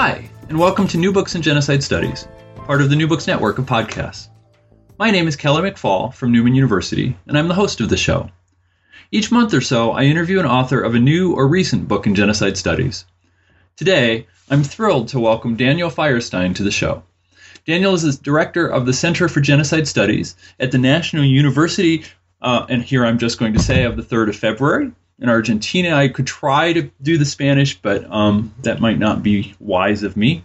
Hi, 0.00 0.30
and 0.48 0.56
welcome 0.56 0.86
to 0.86 0.96
New 0.96 1.10
Books 1.10 1.34
in 1.34 1.42
Genocide 1.42 1.82
Studies, 1.82 2.28
part 2.54 2.80
of 2.80 2.88
the 2.88 2.94
New 2.94 3.08
Books 3.08 3.26
Network 3.26 3.58
of 3.58 3.66
podcasts. 3.66 4.28
My 4.96 5.10
name 5.10 5.26
is 5.26 5.34
Kelly 5.34 5.68
McFall 5.68 6.14
from 6.14 6.30
Newman 6.30 6.54
University, 6.54 7.16
and 7.26 7.36
I'm 7.36 7.48
the 7.48 7.54
host 7.54 7.80
of 7.80 7.88
the 7.88 7.96
show. 7.96 8.30
Each 9.10 9.32
month 9.32 9.52
or 9.54 9.60
so, 9.60 9.90
I 9.90 10.04
interview 10.04 10.38
an 10.38 10.46
author 10.46 10.80
of 10.80 10.94
a 10.94 11.00
new 11.00 11.34
or 11.34 11.48
recent 11.48 11.88
book 11.88 12.06
in 12.06 12.14
genocide 12.14 12.56
studies. 12.56 13.06
Today, 13.76 14.28
I'm 14.48 14.62
thrilled 14.62 15.08
to 15.08 15.18
welcome 15.18 15.56
Daniel 15.56 15.90
Feierstein 15.90 16.54
to 16.54 16.62
the 16.62 16.70
show. 16.70 17.02
Daniel 17.66 17.94
is 17.94 18.02
the 18.02 18.22
director 18.22 18.68
of 18.68 18.86
the 18.86 18.92
Center 18.92 19.28
for 19.28 19.40
Genocide 19.40 19.88
Studies 19.88 20.36
at 20.60 20.70
the 20.70 20.78
National 20.78 21.24
University, 21.24 22.04
uh, 22.40 22.66
and 22.68 22.84
here 22.84 23.04
I'm 23.04 23.18
just 23.18 23.40
going 23.40 23.54
to 23.54 23.58
say 23.58 23.82
of 23.82 23.96
the 23.96 24.04
3rd 24.04 24.28
of 24.28 24.36
February, 24.36 24.92
in 25.18 25.28
Argentina. 25.28 25.94
I 25.94 26.08
could 26.08 26.26
try 26.26 26.72
to 26.72 26.90
do 27.02 27.18
the 27.18 27.24
Spanish, 27.24 27.80
but 27.80 28.10
um, 28.10 28.54
that 28.62 28.80
might 28.80 28.98
not 28.98 29.22
be 29.22 29.54
wise 29.58 30.02
of 30.02 30.16
me. 30.16 30.44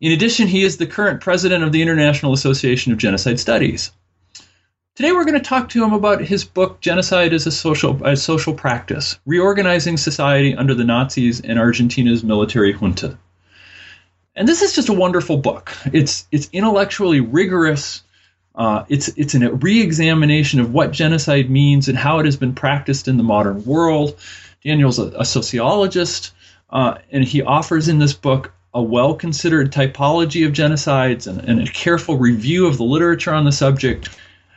In 0.00 0.12
addition, 0.12 0.46
he 0.46 0.62
is 0.62 0.76
the 0.76 0.86
current 0.86 1.20
president 1.20 1.64
of 1.64 1.72
the 1.72 1.82
International 1.82 2.32
Association 2.32 2.92
of 2.92 2.98
Genocide 2.98 3.40
Studies. 3.40 3.90
Today, 4.96 5.10
we're 5.10 5.24
going 5.24 5.34
to 5.34 5.40
talk 5.40 5.70
to 5.70 5.82
him 5.82 5.92
about 5.92 6.20
his 6.20 6.44
book, 6.44 6.80
Genocide 6.80 7.32
as 7.32 7.48
a 7.48 7.50
Social, 7.50 8.14
social 8.14 8.54
Practice 8.54 9.18
Reorganizing 9.26 9.96
Society 9.96 10.54
Under 10.54 10.72
the 10.72 10.84
Nazis 10.84 11.40
and 11.40 11.58
Argentina's 11.58 12.22
Military 12.22 12.72
Junta. 12.72 13.18
And 14.36 14.46
this 14.46 14.62
is 14.62 14.72
just 14.72 14.88
a 14.88 14.92
wonderful 14.92 15.38
book. 15.38 15.76
It's, 15.92 16.28
it's 16.30 16.48
intellectually 16.52 17.18
rigorous, 17.18 18.03
uh, 18.54 18.84
it's 18.88 19.08
it's 19.08 19.34
a 19.34 19.52
re-examination 19.52 20.60
of 20.60 20.72
what 20.72 20.92
genocide 20.92 21.50
means 21.50 21.88
and 21.88 21.98
how 21.98 22.20
it 22.20 22.24
has 22.24 22.36
been 22.36 22.54
practiced 22.54 23.08
in 23.08 23.16
the 23.16 23.22
modern 23.22 23.64
world. 23.64 24.16
Daniel's 24.64 24.98
a, 24.98 25.12
a 25.18 25.24
sociologist, 25.24 26.32
uh, 26.70 26.98
and 27.10 27.24
he 27.24 27.42
offers 27.42 27.88
in 27.88 27.98
this 27.98 28.14
book 28.14 28.52
a 28.72 28.82
well-considered 28.82 29.72
typology 29.72 30.46
of 30.46 30.52
genocides 30.52 31.26
and, 31.26 31.40
and, 31.48 31.68
a 31.68 31.70
careful 31.70 32.16
review 32.16 32.66
of 32.66 32.76
the 32.76 32.82
literature 32.82 33.32
on 33.32 33.44
the 33.44 33.52
subject. 33.52 34.08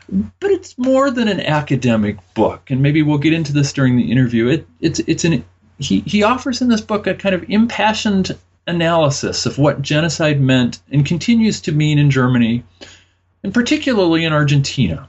But 0.09 0.49
it's 0.49 0.75
more 0.77 1.11
than 1.11 1.27
an 1.27 1.39
academic 1.39 2.17
book, 2.33 2.71
and 2.71 2.81
maybe 2.81 3.03
we'll 3.03 3.19
get 3.19 3.33
into 3.33 3.53
this 3.53 3.73
during 3.73 3.97
the 3.97 4.11
interview. 4.11 4.47
It, 4.47 4.67
it's 4.79 4.99
it's 4.99 5.25
an 5.25 5.43
he, 5.79 6.01
he 6.01 6.23
offers 6.23 6.61
in 6.61 6.69
this 6.69 6.81
book 6.81 7.07
a 7.07 7.15
kind 7.15 7.35
of 7.35 7.49
impassioned 7.49 8.35
analysis 8.67 9.45
of 9.45 9.57
what 9.57 9.81
genocide 9.81 10.39
meant 10.39 10.79
and 10.91 11.05
continues 11.05 11.61
to 11.61 11.71
mean 11.71 11.97
in 11.99 12.11
Germany 12.11 12.63
and 13.47 13.53
particularly 13.53 14.25
in 14.25 14.33
Argentina. 14.33 15.07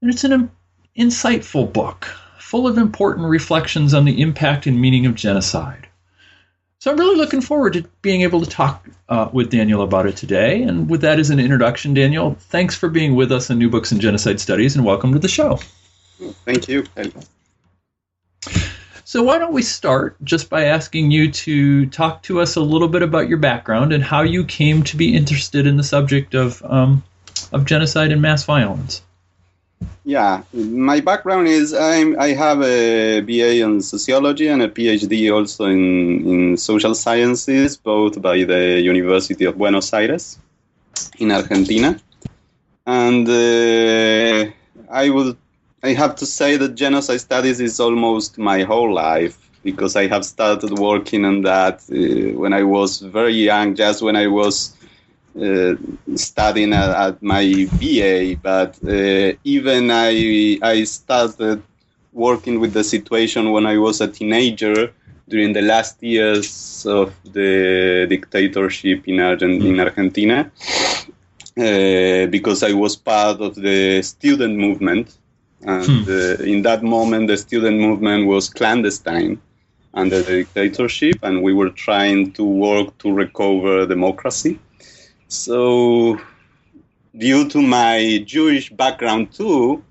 And 0.00 0.08
it's 0.08 0.22
an 0.22 0.52
insightful 0.96 1.72
book, 1.72 2.04
full 2.38 2.68
of 2.68 2.78
important 2.78 3.26
reflections 3.26 3.92
on 3.92 4.04
the 4.04 4.22
impact 4.22 4.68
and 4.68 4.80
meaning 4.80 5.04
of 5.06 5.16
genocide. 5.16 5.88
So 6.78 6.92
I'm 6.92 6.96
really 6.96 7.16
looking 7.16 7.40
forward 7.40 7.72
to 7.72 7.82
being 8.02 8.22
able 8.22 8.40
to 8.40 8.48
talk 8.48 8.86
uh, 9.08 9.28
with 9.32 9.50
Daniel 9.50 9.82
about 9.82 10.06
it 10.06 10.16
today. 10.16 10.62
And 10.62 10.88
with 10.88 11.00
that 11.00 11.18
as 11.18 11.30
an 11.30 11.40
introduction, 11.40 11.92
Daniel, 11.92 12.36
thanks 12.38 12.76
for 12.76 12.88
being 12.88 13.16
with 13.16 13.32
us 13.32 13.50
on 13.50 13.58
New 13.58 13.68
Books 13.68 13.90
in 13.90 13.98
Genocide 13.98 14.38
Studies, 14.38 14.76
and 14.76 14.84
welcome 14.84 15.12
to 15.12 15.18
the 15.18 15.26
show. 15.26 15.58
Thank 16.44 16.68
you. 16.68 16.84
So, 19.06 19.22
why 19.22 19.38
don't 19.38 19.52
we 19.52 19.62
start 19.62 20.16
just 20.24 20.50
by 20.50 20.64
asking 20.64 21.12
you 21.12 21.30
to 21.30 21.86
talk 21.86 22.24
to 22.24 22.40
us 22.40 22.56
a 22.56 22.60
little 22.60 22.88
bit 22.88 23.02
about 23.02 23.28
your 23.28 23.38
background 23.38 23.92
and 23.92 24.02
how 24.02 24.22
you 24.22 24.42
came 24.44 24.82
to 24.82 24.96
be 24.96 25.14
interested 25.14 25.64
in 25.68 25.76
the 25.76 25.84
subject 25.84 26.34
of 26.34 26.60
um, 26.64 27.04
of 27.52 27.66
genocide 27.66 28.10
and 28.10 28.20
mass 28.20 28.42
violence? 28.42 29.02
Yeah, 30.04 30.42
my 30.52 30.98
background 30.98 31.46
is 31.46 31.72
I'm, 31.72 32.18
I 32.18 32.32
have 32.32 32.60
a 32.62 33.20
BA 33.20 33.62
in 33.62 33.80
sociology 33.80 34.48
and 34.48 34.60
a 34.60 34.68
PhD 34.68 35.32
also 35.32 35.66
in, 35.66 36.26
in 36.26 36.56
social 36.56 36.96
sciences, 36.96 37.76
both 37.76 38.20
by 38.20 38.42
the 38.42 38.80
University 38.80 39.44
of 39.44 39.56
Buenos 39.56 39.92
Aires 39.92 40.36
in 41.20 41.30
Argentina. 41.30 41.96
And 42.84 43.28
uh, 43.28 44.50
I 44.90 45.10
would 45.10 45.36
I 45.86 45.92
have 45.92 46.16
to 46.16 46.26
say 46.26 46.56
that 46.56 46.74
genocide 46.74 47.20
studies 47.20 47.60
is 47.60 47.78
almost 47.78 48.38
my 48.38 48.62
whole 48.62 48.92
life 48.92 49.36
because 49.62 49.94
I 49.94 50.08
have 50.08 50.24
started 50.24 50.72
working 50.78 51.24
on 51.24 51.42
that 51.42 51.76
uh, 51.90 52.38
when 52.42 52.52
I 52.52 52.64
was 52.64 53.00
very 53.00 53.36
young, 53.50 53.76
just 53.76 54.02
when 54.02 54.16
I 54.16 54.26
was 54.26 54.74
uh, 55.40 55.74
studying 56.16 56.72
at, 56.72 56.90
at, 57.06 57.22
my 57.22 57.44
BA. 57.78 58.36
But 58.42 58.72
uh, 58.84 59.36
even 59.44 59.90
I, 59.92 60.58
I 60.60 60.82
started 60.84 61.62
working 62.12 62.58
with 62.58 62.72
the 62.72 62.82
situation 62.82 63.52
when 63.52 63.64
I 63.66 63.78
was 63.78 64.00
a 64.00 64.08
teenager 64.08 64.92
during 65.28 65.52
the 65.52 65.62
last 65.62 66.02
years 66.02 66.84
of 66.86 67.14
the 67.32 68.06
dictatorship 68.08 69.06
in, 69.06 69.20
Argent- 69.20 69.62
in 69.62 69.78
Argentina. 69.78 70.50
Uh, 71.58 72.26
because 72.26 72.62
I 72.62 72.72
was 72.72 72.96
part 72.96 73.40
of 73.40 73.54
the 73.54 74.02
student 74.02 74.56
movement 74.58 75.16
and 75.62 75.86
hmm. 75.86 76.10
uh, 76.10 76.44
in 76.44 76.62
that 76.62 76.82
moment, 76.82 77.28
the 77.28 77.36
student 77.36 77.78
movement 77.78 78.26
was 78.26 78.48
clandestine 78.48 79.40
under 79.94 80.22
the 80.22 80.44
dictatorship, 80.44 81.16
and 81.22 81.42
we 81.42 81.54
were 81.54 81.70
trying 81.70 82.32
to 82.32 82.44
work 82.44 82.96
to 82.98 83.12
recover 83.12 83.86
democracy. 83.86 84.58
So, 85.28 86.20
due 87.16 87.48
to 87.48 87.62
my 87.62 88.22
Jewish 88.26 88.70
background 88.70 89.32
too, 89.32 89.82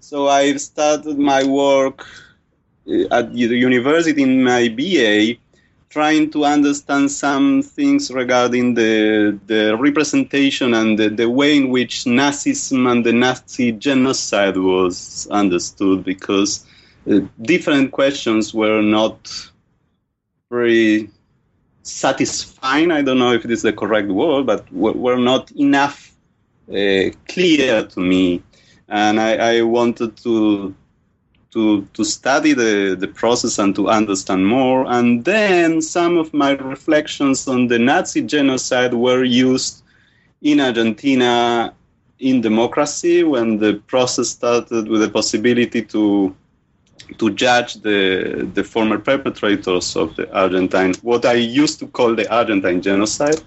so 0.00 0.28
I 0.28 0.54
started 0.56 1.18
my 1.18 1.42
work 1.44 2.06
uh, 2.86 3.18
at 3.18 3.32
the 3.32 3.56
university 3.56 4.22
in 4.22 4.44
my 4.44 4.68
BA 4.68 5.38
trying 5.94 6.28
to 6.28 6.44
understand 6.44 7.08
some 7.08 7.62
things 7.62 8.10
regarding 8.10 8.74
the, 8.74 9.38
the 9.46 9.76
representation 9.76 10.74
and 10.74 10.98
the, 10.98 11.08
the 11.08 11.30
way 11.30 11.56
in 11.56 11.68
which 11.68 12.02
Nazism 12.02 12.90
and 12.90 13.06
the 13.06 13.12
Nazi 13.12 13.70
genocide 13.70 14.56
was 14.56 15.28
understood 15.30 16.02
because 16.02 16.66
uh, 17.08 17.20
different 17.42 17.92
questions 17.92 18.52
were 18.52 18.82
not 18.82 19.16
very 20.50 21.08
satisfying. 21.84 22.90
I 22.90 23.02
don't 23.02 23.20
know 23.20 23.32
if 23.32 23.44
it 23.44 23.52
is 23.52 23.62
the 23.62 23.72
correct 23.72 24.08
word, 24.08 24.46
but 24.46 24.70
were 24.72 25.20
not 25.32 25.52
enough 25.52 26.12
uh, 26.70 27.10
clear 27.28 27.86
to 27.86 28.00
me. 28.00 28.42
And 28.88 29.20
I, 29.20 29.58
I 29.58 29.62
wanted 29.62 30.16
to 30.24 30.74
to, 31.54 31.86
to 31.94 32.04
study 32.04 32.52
the, 32.52 32.96
the 32.98 33.06
process 33.06 33.58
and 33.58 33.74
to 33.76 33.88
understand 33.88 34.44
more. 34.46 34.84
And 34.86 35.24
then 35.24 35.80
some 35.80 36.18
of 36.18 36.34
my 36.34 36.50
reflections 36.50 37.46
on 37.48 37.68
the 37.68 37.78
Nazi 37.78 38.22
genocide 38.22 38.92
were 38.92 39.22
used 39.22 39.82
in 40.42 40.60
Argentina 40.60 41.72
in 42.18 42.40
democracy 42.40 43.22
when 43.22 43.58
the 43.58 43.74
process 43.86 44.30
started 44.30 44.88
with 44.88 45.00
the 45.00 45.08
possibility 45.08 45.82
to 45.82 46.34
to 47.18 47.30
judge 47.34 47.74
the 47.82 48.48
the 48.54 48.64
former 48.64 48.98
perpetrators 48.98 49.96
of 49.96 50.14
the 50.16 50.32
Argentine 50.32 50.94
what 51.02 51.24
I 51.26 51.34
used 51.34 51.78
to 51.80 51.86
call 51.86 52.14
the 52.14 52.26
Argentine 52.32 52.80
genocide 52.80 53.42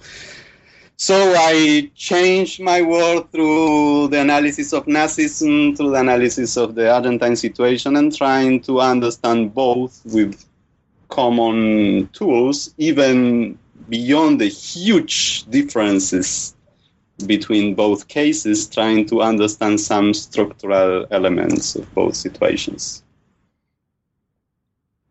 so 0.97 1.35
I 1.37 1.91
changed 1.95 2.59
my 2.59 2.81
world 2.81 3.31
through 3.31 4.07
the 4.07 4.21
analysis 4.21 4.73
of 4.73 4.87
Nazism, 4.87 5.77
through 5.77 5.91
the 5.91 5.99
analysis 5.99 6.57
of 6.57 6.73
the 6.73 6.91
Argentine 6.91 7.35
situation, 7.35 7.95
and 7.95 8.15
trying 8.15 8.61
to 8.61 8.81
understand 8.81 9.53
both 9.53 10.01
with 10.05 10.43
common 11.09 12.09
tools, 12.13 12.73
even 12.79 13.59
beyond 13.89 14.41
the 14.41 14.47
huge 14.47 15.45
differences 15.45 16.55
between 17.27 17.75
both 17.75 18.07
cases, 18.07 18.67
trying 18.67 19.05
to 19.05 19.21
understand 19.21 19.79
some 19.79 20.15
structural 20.15 21.05
elements 21.11 21.75
of 21.75 21.93
both 21.93 22.15
situations. 22.15 23.03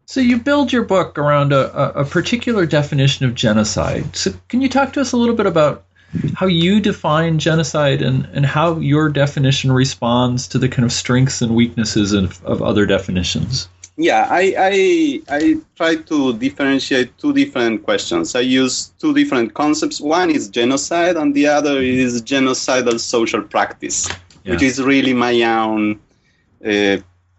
So 0.06 0.20
you 0.20 0.38
build 0.38 0.72
your 0.72 0.84
book 0.84 1.18
around 1.18 1.52
a, 1.52 2.00
a, 2.00 2.04
particular 2.04 2.64
definition 2.64 3.26
of 3.26 3.34
genocide. 3.34 4.14
So 4.14 4.32
can 4.48 4.62
you 4.62 4.68
talk 4.68 4.92
to 4.92 5.00
us 5.00 5.10
a 5.10 5.16
little 5.16 5.34
bit 5.34 5.46
about 5.46 5.84
how 6.34 6.46
you 6.46 6.80
define 6.80 7.40
genocide 7.40 8.02
and, 8.02 8.24
and 8.32 8.46
how 8.46 8.78
your 8.78 9.08
definition 9.08 9.72
responds 9.72 10.46
to 10.48 10.58
the 10.58 10.68
kind 10.68 10.84
of 10.84 10.92
strengths 10.92 11.42
and 11.42 11.56
weaknesses 11.56 12.12
of, 12.12 12.42
of 12.44 12.62
other 12.62 12.86
definitions? 12.86 13.68
yeah, 13.96 14.26
I, 14.30 14.54
I 14.58 15.36
I 15.36 15.56
try 15.74 15.96
to 15.96 16.36
differentiate 16.36 17.16
two 17.18 17.32
different 17.32 17.82
questions. 17.82 18.34
I 18.34 18.40
use 18.40 18.92
two 18.98 19.14
different 19.14 19.54
concepts. 19.54 20.00
One 20.00 20.30
is 20.30 20.48
genocide, 20.48 21.16
and 21.16 21.34
the 21.34 21.46
other 21.46 21.80
is 21.80 22.22
genocidal 22.22 23.00
social 23.00 23.42
practice, 23.42 24.06
yeah. 24.44 24.52
which 24.52 24.62
is 24.62 24.82
really 24.82 25.14
my 25.14 25.42
own 25.42 25.98
uh, 26.64 26.98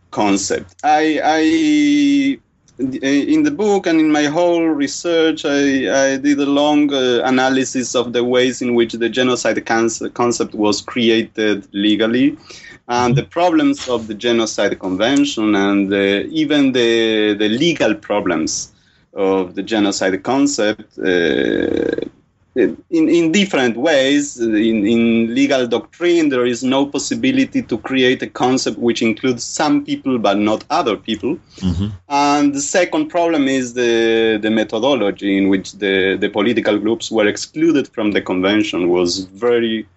concept. 0.10 0.76
I, 0.84 1.22
I 1.24 2.40
in 2.80 3.44
the 3.44 3.52
book 3.52 3.88
and 3.88 4.00
in 4.00 4.12
my 4.12 4.26
whole 4.26 4.68
research, 4.68 5.46
I, 5.46 6.12
I 6.14 6.18
did 6.18 6.40
a 6.40 6.46
long 6.46 6.94
uh, 6.94 7.22
analysis 7.24 7.96
of 7.96 8.14
the 8.14 8.24
ways 8.24 8.62
in 8.62 8.76
which 8.76 8.94
the 8.94 9.10
genocide 9.10 9.66
concept 9.66 10.54
was 10.54 10.82
created 10.82 11.68
legally 11.74 12.38
and 12.88 13.16
the 13.16 13.24
problems 13.24 13.90
of 13.90 14.08
the 14.08 14.14
genocide 14.14 14.80
convention 14.80 15.56
and 15.56 15.92
uh, 15.92 16.24
even 16.30 16.72
the, 16.72 17.34
the 17.34 17.50
legal 17.50 17.96
problems 17.96 18.74
of 19.14 19.56
the 19.56 19.64
genocide 19.64 20.24
concept 20.24 20.98
uh, 21.00 22.08
in, 22.58 23.10
in 23.10 23.32
different 23.32 23.78
ways. 23.78 24.40
In, 24.40 24.86
in 24.86 25.34
legal 25.34 25.68
doctrine, 25.68 26.30
there 26.30 26.46
is 26.46 26.64
no 26.64 26.86
possibility 26.86 27.62
to 27.62 27.78
create 27.78 28.22
a 28.22 28.28
concept 28.28 28.78
which 28.78 29.02
includes 29.02 29.44
some 29.44 29.86
people 29.86 30.18
but 30.18 30.38
not 30.38 30.64
other 30.70 30.98
people. 30.98 31.38
Mm-hmm. 31.58 31.88
And 32.10 32.54
the 32.54 32.62
second 32.62 33.10
problem 33.10 33.48
is 33.48 33.74
the, 33.74 34.40
the 34.42 34.52
methodology 34.52 35.38
in 35.38 35.50
which 35.50 35.74
the, 35.74 36.18
the 36.20 36.30
political 36.30 36.78
groups 36.78 37.12
were 37.12 37.28
excluded 37.28 37.88
from 37.90 38.12
the 38.12 38.22
convention 38.22 38.90
was 38.90 39.20
very 39.26 39.84
uh, 39.84 39.97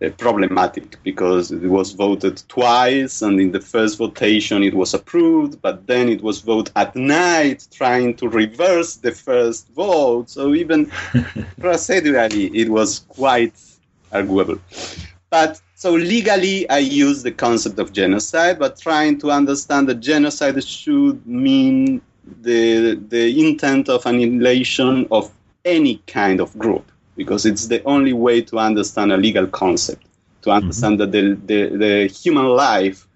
Uh, 0.00 0.10
problematic 0.10 0.96
because 1.02 1.50
it 1.50 1.66
was 1.66 1.90
voted 1.90 2.40
twice, 2.46 3.20
and 3.20 3.40
in 3.40 3.50
the 3.50 3.60
first 3.60 3.98
votation 3.98 4.62
it 4.62 4.72
was 4.72 4.94
approved, 4.94 5.60
but 5.60 5.88
then 5.88 6.08
it 6.08 6.22
was 6.22 6.40
voted 6.40 6.72
at 6.76 6.94
night, 6.94 7.66
trying 7.72 8.14
to 8.14 8.28
reverse 8.28 8.94
the 8.94 9.10
first 9.10 9.66
vote. 9.70 10.30
So 10.30 10.54
even 10.54 10.86
procedurally, 11.60 12.54
it 12.54 12.68
was 12.68 13.00
quite 13.08 13.54
arguable. 14.12 14.60
But 15.30 15.60
so 15.74 15.94
legally, 15.94 16.70
I 16.70 16.78
use 16.78 17.24
the 17.24 17.32
concept 17.32 17.80
of 17.80 17.92
genocide, 17.92 18.60
but 18.60 18.78
trying 18.78 19.18
to 19.18 19.32
understand 19.32 19.88
that 19.88 19.96
genocide 19.96 20.62
should 20.62 21.26
mean 21.26 22.00
the 22.42 22.94
the 23.08 23.48
intent 23.48 23.88
of 23.88 24.06
annihilation 24.06 25.08
of 25.10 25.32
any 25.64 25.96
kind 26.06 26.40
of 26.40 26.56
group 26.56 26.84
because 27.18 27.44
it's 27.44 27.66
the 27.66 27.82
only 27.84 28.14
way 28.14 28.40
to 28.40 28.58
understand 28.58 29.12
a 29.12 29.16
legal 29.18 29.46
concept, 29.48 30.06
to 30.42 30.48
mm-hmm. 30.48 30.62
understand 30.62 30.98
mm-hmm. 30.98 31.10
that 31.10 31.46
the, 31.46 31.68
the, 31.68 31.76
the 31.76 32.06
human 32.06 32.46
life 32.46 33.06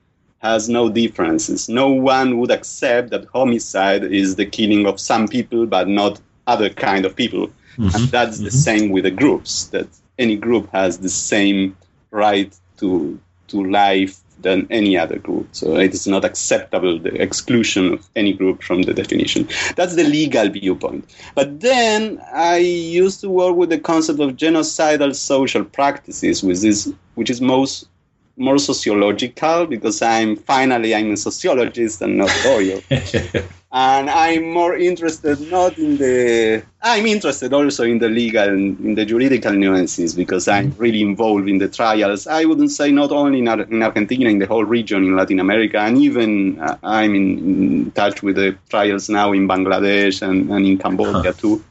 has 0.40 0.69
no 0.69 0.90
differences. 0.90 1.69
No 1.69 1.88
one 1.88 2.38
would 2.38 2.50
accept 2.50 3.10
that 3.10 3.25
homicide 3.32 4.02
is 4.02 4.34
the 4.34 4.44
killing 4.44 4.87
of 4.87 4.99
some 4.99 5.28
people 5.28 5.66
but 5.66 5.87
not 5.87 6.20
other 6.49 6.69
kind 6.69 7.06
of 7.06 7.14
people. 7.14 7.46
Mm-hmm. 7.46 7.94
And 7.94 8.04
that's 8.08 8.37
mm-hmm. 8.37 8.44
the 8.44 8.50
same 8.50 8.90
with 8.90 9.04
the 9.04 9.12
groups, 9.12 9.66
that 9.69 9.88
any 10.19 10.37
group 10.37 10.69
has 10.72 10.99
the 10.99 11.08
same 11.08 11.76
right 12.10 12.52
to 12.78 13.19
to 13.49 13.64
life 13.70 14.22
than 14.43 14.67
any 14.71 14.97
other 14.97 15.19
group. 15.19 15.49
So 15.53 15.77
it 15.77 15.94
is 15.94 16.06
not 16.06 16.25
acceptable 16.25 16.99
the 16.99 17.15
exclusion 17.21 17.94
of 17.94 18.09
any 18.17 18.33
group 18.33 18.62
from 18.62 18.83
the 18.83 18.94
definition. 18.94 19.49
That's 19.77 19.94
the 19.94 20.05
legal 20.05 20.49
viewpoint. 20.49 21.09
But 21.35 21.61
then 21.61 22.21
I 22.33 22.56
used 22.59 23.21
to 23.23 23.31
work 23.31 23.56
with 23.56 23.71
the 23.71 23.79
concept 23.79 24.21
of 24.21 24.37
genocidal 24.37 25.15
social 25.15 25.65
practices, 25.65 26.43
which 26.43 26.65
is 26.65 26.93
which 27.15 27.31
is 27.31 27.41
most 27.41 27.89
more 28.37 28.59
sociological 28.59 29.67
because 29.67 30.00
I'm 30.03 30.37
finally 30.37 30.95
I'm 30.95 31.12
a 31.12 31.17
sociologist 31.17 32.00
and 32.03 32.19
not 32.19 32.31
lawyer. 32.45 32.81
and 33.73 34.11
I'm 34.11 34.51
more 34.51 34.77
interested 34.77 35.41
not 35.51 35.79
in 35.79 35.97
the 35.97 36.63
I'm 36.83 37.07
interested 37.07 37.55
also 37.55 37.85
in 37.85 37.99
the 37.99 38.09
legal 38.09 38.47
and 38.47 38.79
in 38.81 38.95
the 38.95 39.07
juridical 39.07 39.53
nuances 39.53 40.15
because 40.15 40.47
I'm 40.47 40.75
really 40.77 41.01
involved 41.01 41.49
in 41.49 41.57
the 41.59 41.69
trials. 41.69 42.27
I 42.27 42.45
wouldn't 42.45 42.71
say 42.71 42.93
not 42.93 43.13
only 43.13 43.39
in, 43.39 43.49
in 43.49 43.83
Argentina, 43.83 44.29
in 44.29 44.41
the 44.41 44.47
whole 44.47 44.65
region 44.65 45.05
in 45.05 45.17
Latin 45.17 45.41
America, 45.41 45.79
and 45.79 45.97
even 45.99 46.61
uh, 46.61 46.77
I'm 46.83 47.15
in, 47.15 47.39
in, 47.39 47.91
touch 47.93 48.23
with 48.23 48.37
the 48.37 48.57
trials 48.69 49.09
now 49.09 49.33
in 49.33 49.49
Bangladesh 49.49 50.21
and, 50.21 50.51
and 50.51 50.67
in 50.67 50.77
Cambodia 50.77 51.33
huh. 51.33 51.33
too. 51.33 51.65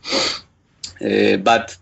Uh, 1.03 1.37
but 1.37 1.77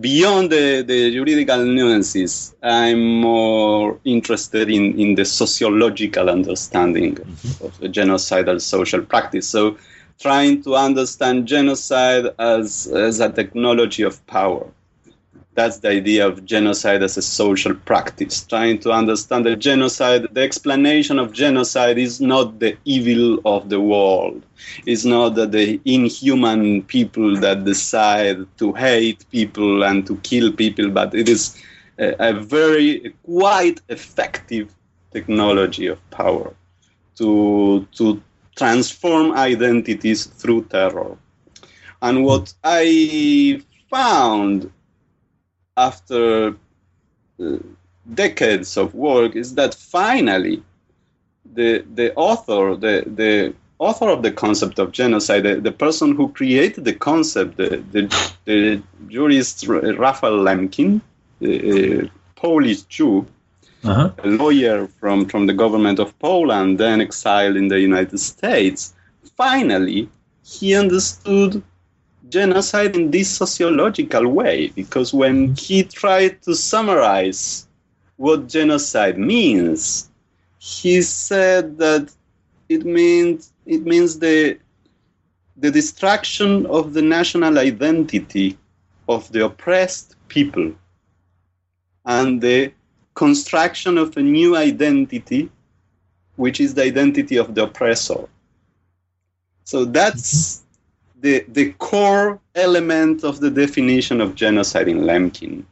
beyond 0.00 0.50
the, 0.50 0.82
the 0.82 1.10
juridical 1.12 1.64
nuances, 1.64 2.54
I'm 2.62 3.20
more 3.20 3.98
interested 4.04 4.70
in, 4.70 4.98
in 4.98 5.14
the 5.14 5.24
sociological 5.24 6.30
understanding 6.30 7.16
mm-hmm. 7.16 7.64
of 7.64 7.78
the 7.78 7.88
genocidal 7.88 8.60
social 8.60 9.02
practice. 9.02 9.48
So, 9.48 9.76
trying 10.20 10.62
to 10.64 10.74
understand 10.74 11.46
genocide 11.46 12.26
as, 12.38 12.88
as 12.88 13.20
a 13.20 13.30
technology 13.30 14.02
of 14.02 14.24
power 14.26 14.66
that's 15.58 15.78
the 15.78 15.88
idea 15.88 16.24
of 16.24 16.44
genocide 16.44 17.02
as 17.02 17.16
a 17.16 17.22
social 17.22 17.74
practice. 17.74 18.44
Trying 18.44 18.78
to 18.80 18.92
understand 18.92 19.44
that 19.46 19.56
genocide, 19.56 20.28
the 20.30 20.40
explanation 20.40 21.18
of 21.18 21.32
genocide 21.32 21.98
is 21.98 22.20
not 22.20 22.60
the 22.60 22.76
evil 22.84 23.40
of 23.44 23.68
the 23.68 23.80
world. 23.80 24.40
It's 24.86 25.04
not 25.04 25.34
that 25.34 25.50
the 25.50 25.80
inhuman 25.84 26.84
people 26.84 27.40
that 27.40 27.64
decide 27.64 28.46
to 28.58 28.72
hate 28.72 29.28
people 29.32 29.82
and 29.82 30.06
to 30.06 30.16
kill 30.18 30.52
people, 30.52 30.90
but 30.90 31.12
it 31.12 31.28
is 31.28 31.60
a, 31.98 32.14
a 32.28 32.32
very 32.34 33.12
quite 33.24 33.80
effective 33.88 34.72
technology 35.10 35.88
of 35.88 35.98
power 36.10 36.54
to 37.16 37.84
to 37.98 38.22
transform 38.54 39.32
identities 39.32 40.26
through 40.26 40.66
terror. 40.66 41.16
And 42.00 42.24
what 42.24 42.54
I 42.62 43.60
found 43.90 44.70
after 45.78 46.54
uh, 47.40 47.56
decades 48.14 48.76
of 48.76 48.94
work 48.94 49.36
is 49.36 49.54
that 49.54 49.74
finally 49.74 50.62
the 51.54 51.84
the 51.94 52.14
author 52.14 52.76
the 52.76 53.04
the 53.22 53.54
author 53.78 54.08
of 54.08 54.22
the 54.22 54.32
concept 54.32 54.78
of 54.78 54.90
genocide 54.92 55.44
the, 55.44 55.54
the 55.60 55.72
person 55.72 56.14
who 56.16 56.28
created 56.32 56.84
the 56.84 56.92
concept 56.92 57.56
the 57.56 57.82
the, 57.92 58.02
the 58.44 58.82
jurist 59.08 59.66
Raphael 59.68 60.38
Lemkin 60.48 61.00
the 61.40 62.10
Polish 62.34 62.82
Jew 62.82 63.26
uh-huh. 63.84 64.10
a 64.24 64.26
lawyer 64.26 64.88
from 64.98 65.26
from 65.26 65.46
the 65.46 65.54
government 65.54 65.98
of 65.98 66.18
Poland 66.18 66.78
then 66.78 67.00
exiled 67.00 67.56
in 67.56 67.68
the 67.68 67.80
United 67.80 68.18
States 68.18 68.94
finally 69.36 70.08
he 70.42 70.74
understood 70.74 71.62
genocide 72.28 72.96
in 72.96 73.10
this 73.10 73.28
sociological 73.30 74.28
way 74.28 74.68
because 74.68 75.12
when 75.14 75.48
mm-hmm. 75.48 75.54
he 75.54 75.82
tried 75.82 76.42
to 76.42 76.54
summarize 76.54 77.66
what 78.16 78.48
genocide 78.48 79.18
means, 79.18 80.10
he 80.58 81.02
said 81.02 81.78
that 81.78 82.12
it 82.68 82.84
means 82.84 83.52
it 83.66 83.84
means 83.84 84.18
the 84.18 84.58
the 85.56 85.70
destruction 85.70 86.66
of 86.66 86.92
the 86.92 87.02
national 87.02 87.58
identity 87.58 88.56
of 89.08 89.30
the 89.32 89.44
oppressed 89.44 90.16
people 90.28 90.72
and 92.04 92.40
the 92.40 92.72
construction 93.14 93.98
of 93.98 94.16
a 94.16 94.22
new 94.22 94.56
identity 94.56 95.50
which 96.36 96.60
is 96.60 96.74
the 96.74 96.84
identity 96.84 97.36
of 97.36 97.54
the 97.56 97.64
oppressor. 97.64 98.28
So 99.64 99.84
that's 99.84 100.58
mm-hmm. 100.58 100.67
The, 101.20 101.44
the 101.48 101.72
core 101.72 102.40
element 102.54 103.24
of 103.24 103.40
the 103.40 103.50
definition 103.50 104.20
of 104.20 104.34
genocide 104.34 104.88
in 104.88 105.00
Lemkin. 105.00 105.64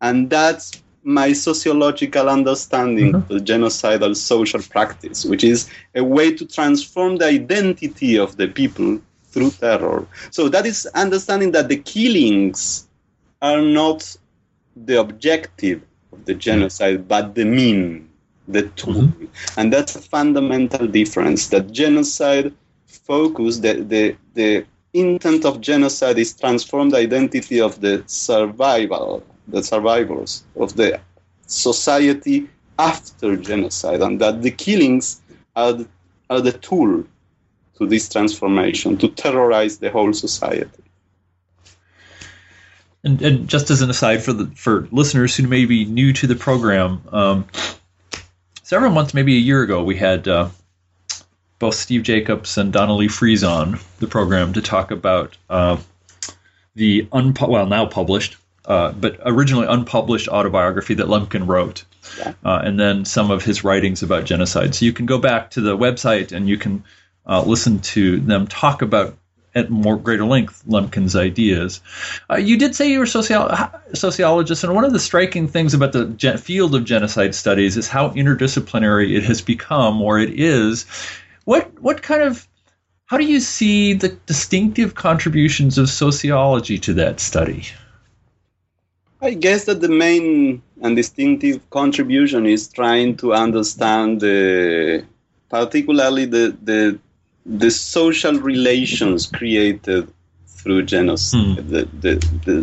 And 0.00 0.30
that's 0.30 0.82
my 1.02 1.32
sociological 1.32 2.28
understanding 2.28 3.12
mm-hmm. 3.12 3.16
of 3.16 3.28
the 3.28 3.38
genocidal 3.38 4.16
social 4.16 4.60
practice, 4.62 5.24
which 5.24 5.44
is 5.44 5.70
a 5.94 6.04
way 6.04 6.34
to 6.34 6.46
transform 6.46 7.16
the 7.16 7.26
identity 7.26 8.18
of 8.18 8.36
the 8.36 8.48
people 8.48 9.00
through 9.24 9.50
terror. 9.50 10.06
So 10.30 10.48
that 10.48 10.66
is 10.66 10.86
understanding 10.94 11.52
that 11.52 11.68
the 11.68 11.78
killings 11.78 12.88
are 13.42 13.62
not 13.62 14.16
the 14.76 15.00
objective 15.00 15.82
of 16.12 16.24
the 16.24 16.34
genocide, 16.34 17.08
but 17.08 17.34
the 17.34 17.44
mean, 17.44 18.08
the 18.46 18.68
tool. 18.68 19.02
Mm-hmm. 19.02 19.26
And 19.56 19.72
that's 19.72 19.96
a 19.96 20.00
fundamental 20.00 20.86
difference 20.86 21.48
that 21.48 21.72
genocide 21.72 22.52
focus 22.86 23.58
the, 23.58 23.74
the, 23.74 24.16
the 24.34 24.66
intent 24.92 25.44
of 25.44 25.60
genocide 25.60 26.18
is 26.18 26.34
transform 26.34 26.90
the 26.90 26.98
identity 26.98 27.60
of 27.60 27.80
the 27.80 28.02
survival, 28.06 29.22
the 29.46 29.62
survivors 29.62 30.42
of 30.56 30.74
the 30.76 31.00
society 31.46 32.48
after 32.78 33.36
genocide, 33.36 34.00
and 34.00 34.20
that 34.20 34.42
the 34.42 34.50
killings 34.50 35.20
are 35.56 35.72
the, 35.72 35.88
are 36.30 36.40
the 36.40 36.52
tool 36.52 37.04
to 37.76 37.86
this 37.86 38.08
transformation, 38.08 38.96
to 38.98 39.08
terrorize 39.08 39.78
the 39.78 39.90
whole 39.90 40.12
society. 40.12 40.82
And, 43.04 43.22
and 43.22 43.48
just 43.48 43.70
as 43.70 43.80
an 43.80 43.90
aside 43.90 44.24
for 44.24 44.32
the 44.32 44.46
for 44.56 44.88
listeners 44.90 45.36
who 45.36 45.46
may 45.46 45.64
be 45.64 45.84
new 45.84 46.12
to 46.14 46.26
the 46.26 46.34
program, 46.34 47.00
um, 47.12 47.46
several 48.64 48.90
months, 48.90 49.14
maybe 49.14 49.36
a 49.36 49.40
year 49.40 49.62
ago, 49.62 49.84
we 49.84 49.96
had 49.96 50.26
uh, 50.26 50.48
both 51.58 51.74
Steve 51.74 52.02
Jacobs 52.02 52.56
and 52.58 52.72
Donna-Lee 52.72 53.08
on 53.44 53.78
the 53.98 54.06
program 54.06 54.52
to 54.52 54.62
talk 54.62 54.90
about 54.90 55.36
uh, 55.50 55.76
the 56.74 57.06
unpu- 57.12 57.48
well 57.48 57.66
now 57.66 57.86
published, 57.86 58.36
uh, 58.64 58.92
but 58.92 59.18
originally 59.24 59.66
unpublished 59.66 60.28
autobiography 60.28 60.94
that 60.94 61.06
Lemkin 61.08 61.46
wrote, 61.46 61.84
yeah. 62.18 62.34
uh, 62.44 62.60
and 62.62 62.78
then 62.78 63.04
some 63.04 63.30
of 63.30 63.44
his 63.44 63.64
writings 63.64 64.02
about 64.02 64.24
genocide. 64.24 64.74
So 64.74 64.84
you 64.84 64.92
can 64.92 65.06
go 65.06 65.18
back 65.18 65.50
to 65.50 65.60
the 65.60 65.76
website 65.76 66.32
and 66.32 66.48
you 66.48 66.56
can 66.56 66.84
uh, 67.26 67.42
listen 67.42 67.80
to 67.80 68.20
them 68.20 68.46
talk 68.46 68.82
about 68.82 69.16
at 69.54 69.70
more 69.70 69.96
greater 69.96 70.24
length 70.24 70.62
Lemkin's 70.66 71.16
ideas. 71.16 71.80
Uh, 72.30 72.36
you 72.36 72.56
did 72.56 72.74
say 72.74 72.90
you 72.90 72.98
were 72.98 73.04
a 73.04 73.96
sociologist, 73.96 74.62
and 74.62 74.74
one 74.74 74.84
of 74.84 74.92
the 74.92 75.00
striking 75.00 75.48
things 75.48 75.74
about 75.74 75.92
the 75.92 76.06
gen- 76.06 76.38
field 76.38 76.74
of 76.74 76.84
genocide 76.84 77.34
studies 77.34 77.76
is 77.76 77.88
how 77.88 78.10
interdisciplinary 78.10 79.16
it 79.16 79.24
has 79.24 79.40
become, 79.40 80.00
or 80.00 80.18
it 80.18 80.38
is. 80.38 80.86
What 81.48 81.80
what 81.80 82.02
kind 82.02 82.20
of 82.20 82.46
how 83.06 83.16
do 83.16 83.24
you 83.24 83.40
see 83.40 83.94
the 83.94 84.10
distinctive 84.26 84.94
contributions 84.94 85.78
of 85.78 85.88
sociology 85.88 86.76
to 86.80 86.92
that 87.00 87.20
study? 87.20 87.62
I 89.22 89.32
guess 89.32 89.64
that 89.64 89.80
the 89.80 89.88
main 89.88 90.60
and 90.82 90.94
distinctive 90.94 91.58
contribution 91.70 92.44
is 92.44 92.68
trying 92.68 93.16
to 93.22 93.32
understand 93.32 94.20
the, 94.20 95.06
particularly 95.48 96.26
the, 96.26 96.54
the, 96.62 96.98
the 97.46 97.70
social 97.70 98.34
relations 98.34 99.26
created 99.26 100.12
through 100.46 100.82
genocide, 100.82 101.60
hmm. 101.60 101.68
the, 101.72 101.88
the, 102.02 102.14
the, 102.44 102.56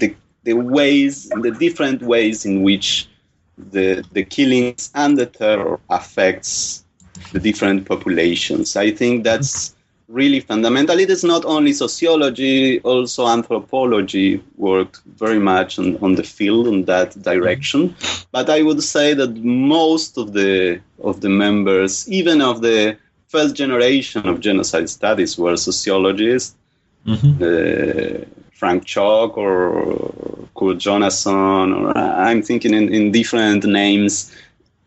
the, 0.00 0.16
the 0.42 0.54
ways, 0.54 1.28
the 1.28 1.52
different 1.52 2.02
ways 2.02 2.44
in 2.44 2.64
which 2.64 3.08
the, 3.56 4.04
the 4.10 4.24
killings 4.24 4.90
and 4.96 5.16
the 5.16 5.26
terror 5.26 5.78
affects 5.88 6.83
the 7.32 7.40
different 7.40 7.86
populations. 7.86 8.76
I 8.76 8.90
think 8.90 9.24
that's 9.24 9.74
really 10.08 10.40
fundamental. 10.40 10.98
It 10.98 11.10
is 11.10 11.24
not 11.24 11.44
only 11.44 11.72
sociology, 11.72 12.80
also 12.80 13.26
anthropology 13.26 14.42
worked 14.56 15.00
very 15.16 15.38
much 15.38 15.78
on, 15.78 15.96
on 15.98 16.14
the 16.14 16.22
field 16.22 16.68
in 16.68 16.84
that 16.84 17.20
direction. 17.22 17.96
But 18.30 18.50
I 18.50 18.62
would 18.62 18.82
say 18.82 19.14
that 19.14 19.36
most 19.36 20.18
of 20.18 20.32
the 20.32 20.80
of 21.02 21.20
the 21.20 21.28
members, 21.28 22.08
even 22.08 22.40
of 22.40 22.60
the 22.60 22.96
first 23.28 23.54
generation 23.54 24.28
of 24.28 24.40
genocide 24.40 24.88
studies, 24.88 25.38
were 25.38 25.56
sociologists. 25.56 26.54
Mm-hmm. 27.06 27.42
Uh, 27.42 28.24
Frank 28.52 28.84
Chalk 28.86 29.36
or 29.36 30.46
Kurt 30.56 30.78
Jonassohn, 30.78 31.74
or 31.76 31.98
I'm 31.98 32.40
thinking 32.40 32.72
in, 32.72 32.94
in 32.94 33.12
different 33.12 33.64
names 33.64 34.34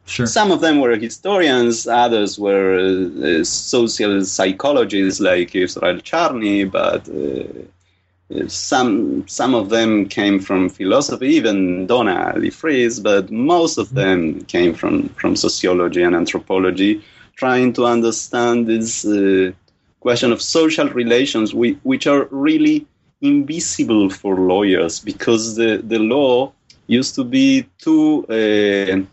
Sure. 0.08 0.26
Some 0.26 0.52
of 0.52 0.62
them 0.62 0.80
were 0.80 0.96
historians, 0.96 1.86
others 1.86 2.40
were 2.40 2.80
uh, 2.80 3.44
social 3.44 4.24
psychologists 4.24 5.20
like 5.20 5.54
Israel 5.54 6.00
Charny, 6.00 6.64
but 6.64 7.10
uh, 7.10 8.48
some 8.48 9.28
some 9.28 9.54
of 9.54 9.70
them 9.70 10.08
came 10.08 10.40
from 10.40 10.70
philosophy, 10.70 11.28
even 11.28 11.88
Donna-Lee 11.88 12.52
Frieze, 12.52 13.02
but 13.02 13.30
most 13.32 13.78
of 13.78 13.94
them 13.96 14.42
came 14.46 14.74
from, 14.74 15.10
from 15.10 15.36
sociology 15.36 16.04
and 16.04 16.16
anthropology, 16.16 17.04
trying 17.36 17.74
to 17.74 17.86
understand 17.86 18.66
this 18.66 19.06
uh, 19.06 19.52
question 20.00 20.32
of 20.32 20.42
social 20.42 20.88
relations, 20.88 21.54
which 21.54 22.08
are 22.08 22.30
really 22.32 22.88
invisible 23.22 24.10
for 24.10 24.36
lawyers 24.36 25.02
because 25.02 25.58
the, 25.58 25.82
the 25.84 26.00
law 26.00 26.52
used 26.88 27.16
to 27.16 27.26
be 27.26 27.68
too 27.78 28.26
uh, 28.30 29.06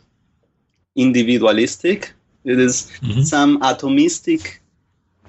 individualistic. 0.97 2.13
It 2.45 2.59
is 2.61 2.91
mm-hmm. 3.03 3.23
some 3.23 3.61
atomistic 3.61 4.59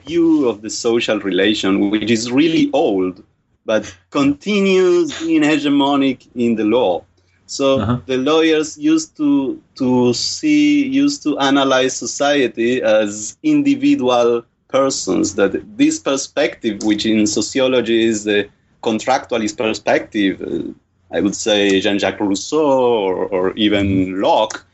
view 0.05 0.47
of 0.47 0.61
the 0.61 0.69
social 0.69 1.19
relation, 1.19 1.89
which 1.89 2.11
is 2.11 2.31
really 2.31 2.69
old, 2.73 3.23
but 3.65 3.93
continues 4.11 5.21
in 5.21 5.41
hegemonic 5.41 6.27
in 6.35 6.55
the 6.55 6.65
law. 6.65 7.03
So 7.47 7.79
uh-huh. 7.79 7.99
the 8.05 8.17
lawyers 8.17 8.77
used 8.77 9.15
to 9.17 9.61
to 9.75 10.13
see, 10.13 10.85
used 10.87 11.23
to 11.23 11.37
analyze 11.39 11.95
society 11.95 12.81
as 12.81 13.37
individual 13.43 14.43
persons. 14.67 15.35
That 15.35 15.77
this 15.77 15.99
perspective, 15.99 16.83
which 16.83 17.05
in 17.05 17.27
sociology 17.27 18.03
is 18.03 18.23
the 18.23 18.49
contractualist 18.81 19.57
perspective, 19.57 20.41
uh, 20.41 21.15
I 21.15 21.21
would 21.21 21.35
say 21.35 21.79
Jean-Jacques 21.79 22.19
Rousseau 22.19 22.65
or, 23.09 23.25
or 23.27 23.53
even 23.53 24.19
Locke, 24.21 24.65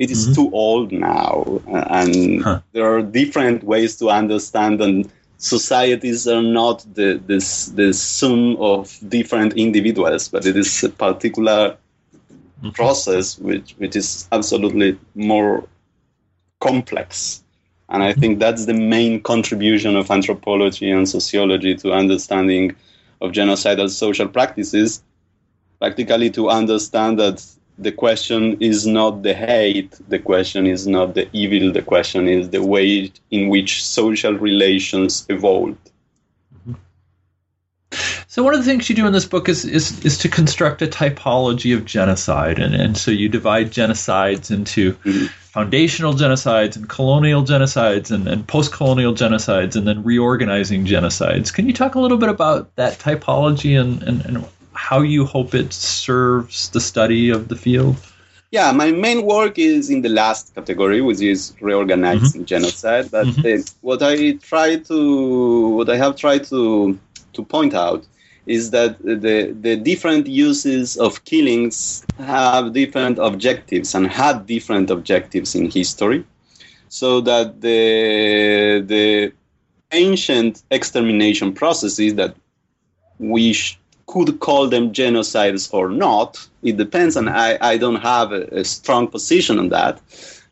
it 0.00 0.10
is 0.10 0.24
mm-hmm. 0.24 0.34
too 0.34 0.50
old 0.54 0.92
now, 0.92 1.60
and 1.68 2.42
huh. 2.42 2.60
there 2.72 2.86
are 2.86 3.02
different 3.02 3.62
ways 3.62 3.96
to 3.98 4.08
understand 4.08 4.80
and 4.80 5.12
societies 5.36 6.26
are 6.26 6.42
not 6.42 6.84
the 6.94 7.20
this 7.26 7.66
the 7.66 7.92
sum 7.92 8.56
of 8.56 8.98
different 9.08 9.52
individuals, 9.58 10.28
but 10.28 10.46
it 10.46 10.56
is 10.56 10.82
a 10.84 10.88
particular 10.88 11.76
mm-hmm. 12.62 12.70
process 12.70 13.38
which 13.38 13.74
which 13.76 13.94
is 13.94 14.26
absolutely 14.32 14.98
more 15.14 15.68
complex. 16.60 17.44
And 17.90 18.02
I 18.02 18.14
think 18.14 18.38
that's 18.38 18.64
the 18.64 18.74
main 18.74 19.20
contribution 19.20 19.96
of 19.96 20.10
anthropology 20.10 20.90
and 20.90 21.06
sociology 21.08 21.74
to 21.76 21.92
understanding 21.92 22.74
of 23.20 23.32
genocidal 23.32 23.90
social 23.90 24.28
practices, 24.28 25.02
practically 25.78 26.30
to 26.30 26.48
understand 26.48 27.18
that 27.18 27.44
the 27.82 27.92
question 27.92 28.56
is 28.60 28.86
not 28.86 29.22
the 29.22 29.34
hate, 29.34 29.98
the 30.08 30.18
question 30.18 30.66
is 30.66 30.86
not 30.86 31.14
the 31.14 31.28
evil, 31.32 31.72
the 31.72 31.82
question 31.82 32.28
is 32.28 32.50
the 32.50 32.62
way 32.62 33.10
in 33.30 33.48
which 33.48 33.84
social 33.84 34.34
relations 34.34 35.26
evolved. 35.28 35.90
So 38.28 38.44
one 38.44 38.54
of 38.54 38.60
the 38.60 38.64
things 38.64 38.88
you 38.88 38.94
do 38.94 39.06
in 39.06 39.12
this 39.12 39.24
book 39.24 39.48
is 39.48 39.64
is, 39.64 40.04
is 40.04 40.18
to 40.18 40.28
construct 40.28 40.82
a 40.82 40.86
typology 40.86 41.74
of 41.76 41.84
genocide, 41.84 42.60
and, 42.60 42.74
and 42.74 42.96
so 42.96 43.10
you 43.10 43.28
divide 43.28 43.72
genocides 43.72 44.52
into 44.52 44.92
mm-hmm. 44.92 45.26
foundational 45.26 46.14
genocides 46.14 46.76
and 46.76 46.88
colonial 46.88 47.42
genocides 47.42 48.12
and, 48.12 48.28
and 48.28 48.46
post-colonial 48.46 49.14
genocides, 49.14 49.74
and 49.74 49.88
then 49.88 50.04
reorganizing 50.04 50.86
genocides. 50.86 51.52
Can 51.52 51.66
you 51.66 51.72
talk 51.72 51.96
a 51.96 52.00
little 52.00 52.18
bit 52.18 52.28
about 52.28 52.76
that 52.76 53.00
typology 53.00 53.80
and, 53.80 54.00
and, 54.04 54.24
and 54.24 54.44
how 54.88 55.00
you 55.02 55.24
hope 55.24 55.54
it 55.54 55.72
serves 55.72 56.70
the 56.70 56.80
study 56.80 57.30
of 57.30 57.48
the 57.48 57.56
field? 57.56 57.96
Yeah, 58.50 58.72
my 58.72 58.90
main 58.90 59.20
work 59.24 59.58
is 59.58 59.90
in 59.90 60.02
the 60.02 60.08
last 60.08 60.54
category, 60.54 61.00
which 61.00 61.20
is 61.20 61.54
reorganizing 61.60 62.42
mm-hmm. 62.42 62.54
genocide. 62.54 63.10
But 63.10 63.26
mm-hmm. 63.26 63.60
uh, 63.60 63.64
what 63.82 64.02
I 64.02 64.32
try 64.50 64.76
to, 64.90 65.68
what 65.76 65.88
I 65.88 65.96
have 65.96 66.16
tried 66.16 66.44
to 66.52 66.98
to 67.34 67.44
point 67.44 67.74
out 67.74 68.02
is 68.46 68.70
that 68.70 68.98
the 69.02 69.54
the 69.66 69.76
different 69.76 70.26
uses 70.26 70.96
of 70.96 71.24
killings 71.24 72.04
have 72.18 72.72
different 72.72 73.18
objectives 73.18 73.94
and 73.94 74.06
had 74.08 74.46
different 74.46 74.90
objectives 74.90 75.54
in 75.54 75.70
history, 75.70 76.24
so 76.88 77.20
that 77.20 77.60
the 77.60 78.82
the 78.94 79.32
ancient 79.92 80.62
extermination 80.70 81.52
processes 81.52 82.14
that 82.14 82.34
we 83.18 83.52
sh- 83.52 83.79
could 84.10 84.40
call 84.40 84.68
them 84.68 84.92
genocides 84.92 85.72
or 85.72 85.88
not. 85.88 86.30
It 86.62 86.76
depends, 86.76 87.16
and 87.16 87.28
mm-hmm. 87.28 87.64
I, 87.64 87.72
I 87.72 87.76
don't 87.76 88.02
have 88.12 88.32
a, 88.32 88.42
a 88.60 88.64
strong 88.64 89.08
position 89.08 89.58
on 89.58 89.68
that. 89.70 90.00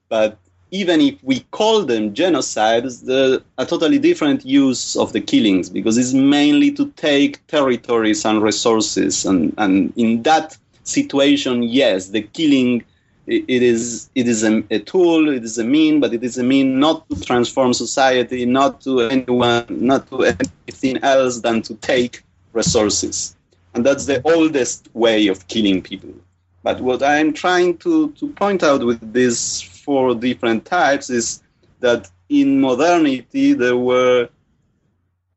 But 0.09 0.39
even 0.71 1.01
if 1.01 1.17
we 1.23 1.41
call 1.51 1.85
them 1.85 2.15
genocides, 2.15 3.05
the, 3.05 3.43
a 3.57 3.67
totally 3.67 3.99
different 3.99 4.45
use 4.45 4.97
of 4.97 5.13
the 5.13 5.21
killings 5.21 5.71
because 5.71 5.97
it's 5.97 6.13
mainly 6.13 6.71
to 6.73 6.91
take 6.93 7.45
territories 7.47 8.25
and 8.25 8.43
resources. 8.43 9.25
And, 9.25 9.55
and 9.59 9.93
in 9.97 10.23
that 10.23 10.57
situation, 10.85 11.63
yes, 11.63 12.09
the 12.09 12.23
killing 12.23 12.85
it 13.27 13.63
is 13.63 14.09
it 14.15 14.27
is 14.27 14.43
a, 14.43 14.65
a, 14.71 14.79
tool, 14.79 15.29
it 15.29 15.45
is 15.45 15.59
a 15.59 15.65
mean, 15.65 16.01
but 16.01 16.15
it 16.15 16.25
is 16.25 16.39
a 16.39 16.43
mean 16.43 16.81
not 16.81 17.07
to 17.11 17.21
transform 17.21 17.75
society, 17.75 18.47
not 18.47 18.81
to 18.81 19.01
anyone, 19.01 19.67
not 19.69 20.09
to 20.09 20.25
anything 20.25 20.97
else 21.03 21.41
than 21.41 21.61
to 21.61 21.75
take 21.75 22.23
resources. 22.55 23.37
And 23.75 23.85
that's 23.85 24.07
the 24.07 24.21
oldest 24.25 24.89
way 24.95 25.29
of 25.29 25.47
killing 25.49 25.83
people. 25.83 26.15
But 26.63 26.81
what 26.81 27.03
I'm 27.03 27.33
trying 27.33 27.79
to, 27.79 28.11
to 28.13 28.29
point 28.33 28.63
out 28.63 28.85
with 28.85 29.13
these 29.13 29.63
four 29.63 30.15
different 30.15 30.65
types 30.65 31.11
is 31.11 31.43
that 31.81 32.11
in 32.29 32.61
modernity 32.61 33.53
there 33.53 33.77
were 33.77 34.29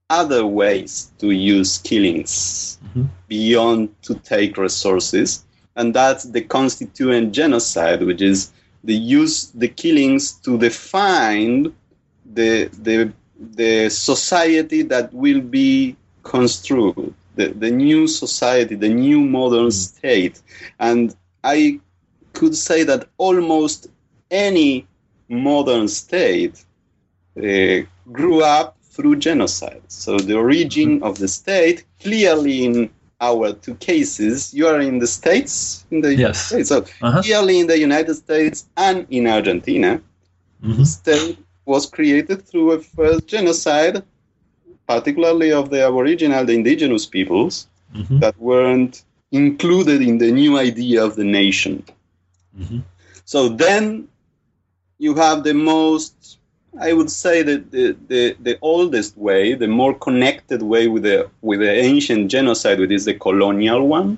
other 0.10 0.46
ways 0.46 1.12
to 1.20 1.32
use 1.32 1.78
killings 1.78 2.78
mm-hmm. 2.86 3.04
beyond 3.28 3.96
to 4.02 4.16
take 4.16 4.58
resources. 4.58 5.46
And 5.76 5.94
that's 5.94 6.26
the 6.26 6.42
constituent 6.42 7.32
genocide, 7.34 8.04
which 8.04 8.22
is 8.22 8.52
the 8.84 8.96
use 8.96 9.52
the 9.52 9.70
killings 9.70 10.34
to 10.46 10.58
define 10.58 11.74
the 12.34 12.66
the 12.82 13.14
the 13.40 13.90
society 13.90 14.82
that 14.84 15.14
will 15.14 15.42
be 15.42 15.96
construed 16.24 17.14
the, 17.36 17.50
the 17.50 17.72
new 17.72 18.08
society, 18.08 18.76
the 18.76 18.90
new 18.90 19.22
modern 19.22 19.68
mm. 19.68 19.74
state. 19.74 20.42
And 20.80 21.16
I 21.44 21.80
could 22.34 22.56
say 22.56 22.84
that 22.84 23.08
almost 23.18 23.88
any 24.30 24.88
modern 25.30 25.88
state 25.88 26.64
uh, 27.38 27.86
grew 28.12 28.44
up 28.44 28.78
through 28.84 29.16
genocide. 29.18 29.82
So 29.88 30.18
the 30.18 30.36
origin 30.36 30.98
mm-hmm. 30.98 31.04
of 31.04 31.18
the 31.18 31.28
state, 31.28 31.86
clearly 32.00 32.66
in 32.66 32.90
our 33.22 33.54
two 33.54 33.76
cases, 33.76 34.54
you 34.54 34.68
are 34.68 34.82
in 34.82 35.00
the 35.00 35.08
States, 35.08 35.86
in 35.92 36.02
the 36.02 36.14
yes. 36.16 36.48
States. 36.48 36.70
So 36.70 36.86
uh-huh. 37.02 37.22
clearly 37.22 37.60
in 37.60 37.68
the 37.68 37.80
United 37.80 38.16
States 38.16 38.68
and 38.78 39.06
in 39.10 39.28
Argentina, 39.28 40.02
mm-hmm. 40.64 40.78
the 40.78 40.86
state 40.86 41.38
was 41.66 41.86
created 41.86 42.46
through 42.48 42.72
a 42.72 42.80
first 42.80 43.28
genocide, 43.28 44.04
particularly 44.88 45.52
of 45.52 45.70
the 45.70 45.84
Aboriginal, 45.86 46.46
the 46.46 46.54
indigenous 46.54 47.06
peoples, 47.06 47.68
mm-hmm. 47.94 48.20
that 48.20 48.38
weren't 48.40 49.04
included 49.32 50.02
in 50.02 50.18
the 50.18 50.32
new 50.32 50.58
idea 50.58 51.04
of 51.04 51.16
the 51.16 51.24
nation. 51.24 51.84
Mm-hmm. 52.58 52.80
So 53.26 53.50
then 53.50 54.08
you 54.98 55.16
have 55.16 55.44
the 55.44 55.54
most 55.54 56.38
I 56.80 56.94
would 56.94 57.12
say 57.12 57.44
that 57.44 57.72
the, 57.72 57.98
the, 58.08 58.38
the, 58.40 58.58
oldest 58.62 59.18
way, 59.18 59.56
the 59.56 59.68
more 59.68 59.94
connected 59.94 60.62
way 60.62 60.88
with 60.88 61.04
the 61.04 61.30
with 61.42 61.60
the 61.60 61.70
ancient 61.70 62.32
genocide, 62.32 62.80
which 62.80 62.92
is 62.92 63.04
the 63.04 63.14
colonial 63.14 63.88
one, 63.90 64.18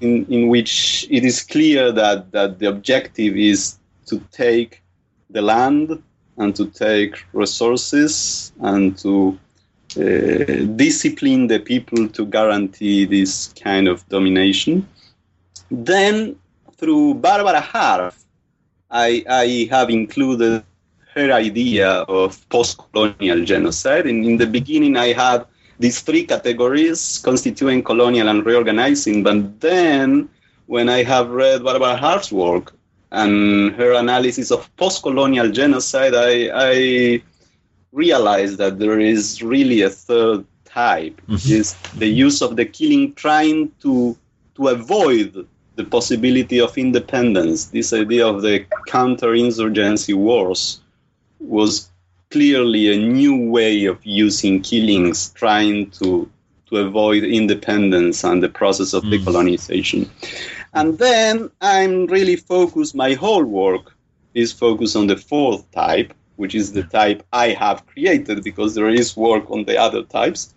in, 0.00 0.26
in 0.26 0.48
which 0.48 1.06
it 1.10 1.24
is 1.24 1.42
clear 1.42 1.92
that, 1.92 2.32
that 2.32 2.58
the 2.58 2.66
objective 2.66 3.36
is 3.36 3.78
to 4.06 4.18
take 4.30 4.82
the 5.30 5.42
land 5.42 6.02
and 6.36 6.54
to 6.56 6.66
take 6.66 7.24
resources 7.32 8.52
and 8.60 8.98
to 8.98 9.38
Uh, 9.96 10.66
discipline 10.74 11.46
the 11.46 11.60
people 11.60 12.08
to 12.08 12.26
guarantee 12.26 13.04
this 13.04 13.54
kind 13.62 13.86
of 13.86 14.06
domination. 14.08 14.88
Then, 15.70 16.36
through 16.76 17.14
Barbara 17.14 17.60
Harff, 17.60 18.24
I, 18.90 19.24
I 19.28 19.68
have 19.70 19.90
included 19.90 20.64
her 21.14 21.32
idea 21.32 21.88
of 22.08 22.48
post-colonial 22.48 23.44
genocide. 23.44 24.06
And 24.06 24.24
in 24.24 24.36
the 24.36 24.46
beginning, 24.46 24.96
I 24.96 25.12
had 25.12 25.46
these 25.78 26.00
three 26.00 26.24
categories, 26.26 27.20
constituent, 27.22 27.84
colonial, 27.84 28.28
and 28.28 28.44
reorganizing. 28.44 29.22
But 29.22 29.60
then, 29.60 30.28
when 30.66 30.88
I 30.88 31.04
have 31.04 31.30
read 31.30 31.62
Barbara 31.62 31.96
Harff's 31.96 32.32
work 32.32 32.74
and 33.12 33.76
her 33.76 33.92
analysis 33.92 34.50
of 34.50 34.74
post-colonial 34.76 35.50
genocide, 35.50 36.14
I, 36.16 36.50
I 36.52 37.22
realized 37.94 38.58
that 38.58 38.78
there 38.78 39.00
is 39.00 39.42
really 39.42 39.82
a 39.82 39.90
third 39.90 40.44
type, 40.66 41.20
mm-hmm. 41.28 41.52
is 41.52 41.74
the 41.96 42.06
use 42.06 42.42
of 42.42 42.56
the 42.56 42.66
killing 42.66 43.14
trying 43.14 43.70
to 43.80 44.16
to 44.56 44.68
avoid 44.68 45.46
the 45.76 45.84
possibility 45.84 46.60
of 46.60 46.76
independence, 46.78 47.66
this 47.66 47.92
idea 47.92 48.26
of 48.26 48.42
the 48.42 48.64
counterinsurgency 48.88 50.14
wars 50.14 50.80
was 51.40 51.90
clearly 52.30 52.92
a 52.92 52.96
new 52.96 53.50
way 53.50 53.84
of 53.86 54.04
using 54.04 54.60
killings, 54.60 55.30
trying 55.30 55.90
to 55.90 56.30
to 56.66 56.76
avoid 56.78 57.24
independence 57.24 58.24
and 58.24 58.42
the 58.42 58.48
process 58.48 58.94
of 58.94 59.02
mm. 59.04 59.12
decolonization. 59.12 60.08
And 60.72 60.98
then 60.98 61.50
I'm 61.60 62.06
really 62.06 62.36
focused. 62.36 62.94
My 62.94 63.14
whole 63.14 63.44
work 63.44 63.94
is 64.32 64.52
focused 64.52 64.96
on 64.96 65.06
the 65.06 65.16
fourth 65.16 65.70
type, 65.72 66.14
which 66.36 66.54
is 66.54 66.72
the 66.72 66.82
type 66.82 67.22
I 67.32 67.48
have 67.48 67.86
created 67.86 68.42
because 68.42 68.74
there 68.74 68.88
is 68.88 69.16
work 69.16 69.50
on 69.50 69.64
the 69.64 69.78
other 69.78 70.02
types, 70.02 70.54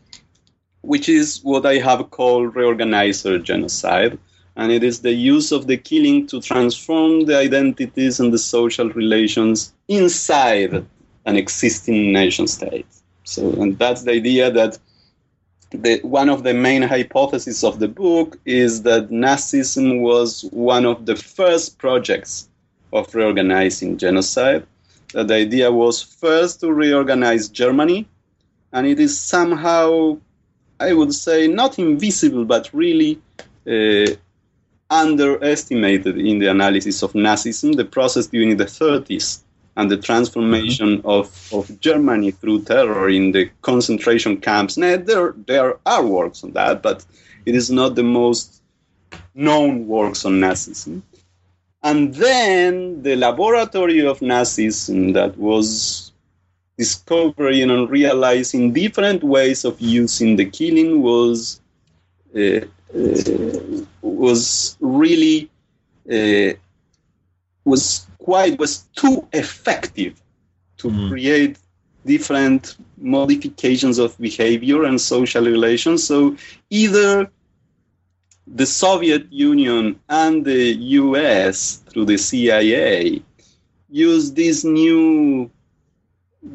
which 0.82 1.10
is 1.10 1.42
what 1.44 1.66
I 1.66 1.76
have 1.76 2.10
called 2.10 2.54
reorganizer 2.54 3.44
genocide. 3.44 4.18
And 4.56 4.72
it 4.72 4.84
is 4.84 5.02
the 5.02 5.14
use 5.14 5.52
of 5.52 5.68
the 5.68 5.78
killing 5.78 6.26
to 6.28 6.42
transform 6.42 7.26
the 7.26 7.38
identities 7.38 8.20
and 8.20 8.34
the 8.34 8.40
social 8.40 8.90
relations 8.90 9.74
inside 9.88 10.86
an 11.26 11.36
existing 11.38 12.12
nation 12.12 12.48
state. 12.48 12.88
So, 13.24 13.52
and 13.62 13.78
that's 13.78 14.04
the 14.04 14.14
idea 14.14 14.50
that 14.52 14.80
the, 15.72 16.00
one 16.02 16.30
of 16.30 16.44
the 16.44 16.54
main 16.54 16.82
hypotheses 16.82 17.64
of 17.64 17.80
the 17.80 17.88
book 17.88 18.40
is 18.46 18.84
that 18.84 19.10
Nazism 19.10 20.02
was 20.02 20.46
one 20.52 20.86
of 20.86 21.06
the 21.06 21.16
first 21.16 21.78
projects 21.78 22.48
of 22.94 23.14
reorganizing 23.14 23.98
genocide. 23.98 24.66
That 25.14 25.28
the 25.30 25.36
idea 25.36 25.72
was 25.72 26.02
first 26.02 26.60
to 26.62 26.72
reorganize 26.72 27.50
Germany, 27.50 28.08
and 28.74 28.86
it 28.86 29.00
is 29.00 29.18
somehow, 29.18 30.18
I 30.80 30.94
would 30.94 31.14
say, 31.14 31.48
not 31.48 31.80
invisible, 31.80 32.46
but 32.46 32.70
really 32.74 33.22
uh, 33.66 34.16
underestimated 34.90 36.18
in 36.18 36.40
the 36.40 36.48
analysis 36.48 37.04
of 37.04 37.14
Nazism, 37.14 37.76
the 37.76 37.86
process 37.86 38.28
during 38.28 38.58
the 38.58 38.66
30s 38.66 39.42
and 39.76 39.92
the 39.92 39.98
transformation 39.98 40.98
mm-hmm. 40.98 41.08
of, 41.08 41.54
of 41.54 41.80
Germany 41.80 42.32
through 42.32 42.64
terror 42.64 43.10
in 43.10 43.32
the 43.32 43.50
concentration 43.62 44.38
camps. 44.38 44.76
Now, 44.76 44.98
there, 44.98 45.34
there 45.46 45.76
are 45.86 46.04
works 46.04 46.44
on 46.44 46.52
that, 46.54 46.82
but 46.82 47.06
it 47.46 47.56
is 47.56 47.70
not 47.70 47.96
the 47.96 48.04
most 48.04 48.62
known 49.36 49.88
works 49.88 50.26
on 50.26 50.34
Nazism. 50.34 51.04
And 51.84 52.14
then 52.16 53.04
the 53.04 53.16
laboratory 53.16 54.06
of 54.06 54.20
Nazism 54.20 55.14
that 55.14 55.38
was 55.38 56.12
discovering 56.78 57.70
and 57.70 57.90
realizing 57.90 58.74
different 58.74 59.24
ways 59.24 59.66
of 59.66 59.80
using 59.80 60.36
the 60.36 60.46
killing 60.46 61.02
was 61.02 61.60
uh, 62.36 62.62
uh, 62.96 63.84
was 64.02 64.78
really 64.80 65.50
uh, 66.12 66.54
was 67.66 68.08
quite 68.20 68.60
was 68.60 68.84
too 68.96 69.28
effective 69.34 70.22
to 70.78 70.90
mm. 70.90 71.10
create 71.10 71.58
different 72.06 72.78
modifications 72.98 73.98
of 73.98 74.18
behavior 74.18 74.84
and 74.84 75.00
social 75.02 75.44
relations. 75.44 76.06
So 76.06 76.36
either 76.70 77.30
the 78.56 78.66
Soviet 78.66 79.32
Union 79.32 80.00
and 80.10 80.46
the 80.46 80.74
US 81.02 81.84
through 81.90 82.06
the 82.06 82.18
CIA 82.18 83.22
use 83.90 84.34
these 84.34 84.64
new 84.64 85.50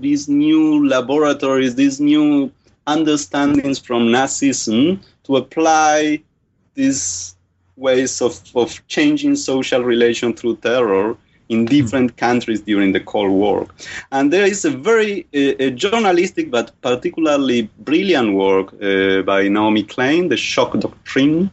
these 0.01 0.29
new 0.29 0.89
laboratories, 0.89 1.75
these 1.75 2.01
new 2.01 2.51
understandings 2.87 3.79
from 3.79 4.09
Nazism 4.09 5.03
to 5.25 5.37
apply 5.37 6.23
these 6.75 7.37
ways 7.77 8.23
of, 8.23 8.41
of 8.55 8.87
changing 8.89 9.37
social 9.37 9.83
relation 9.83 10.33
through 10.35 10.57
terror 10.57 11.17
in 11.49 11.67
different 11.67 12.17
countries 12.17 12.63
during 12.63 12.93
the 12.93 13.01
Cold 13.01 13.31
War. 13.31 13.67
And 14.13 14.33
there 14.33 14.47
is 14.47 14.65
a 14.65 14.71
very 14.71 15.27
uh, 15.35 15.67
a 15.67 15.71
journalistic 15.71 16.51
but 16.51 16.73
particularly 16.81 17.69
brilliant 17.81 18.35
work 18.35 18.73
uh, 18.81 19.23
by 19.23 19.49
Naomi 19.49 19.83
Klein, 19.83 20.29
The 20.29 20.37
Shock 20.39 20.79
Doctrine, 20.81 21.51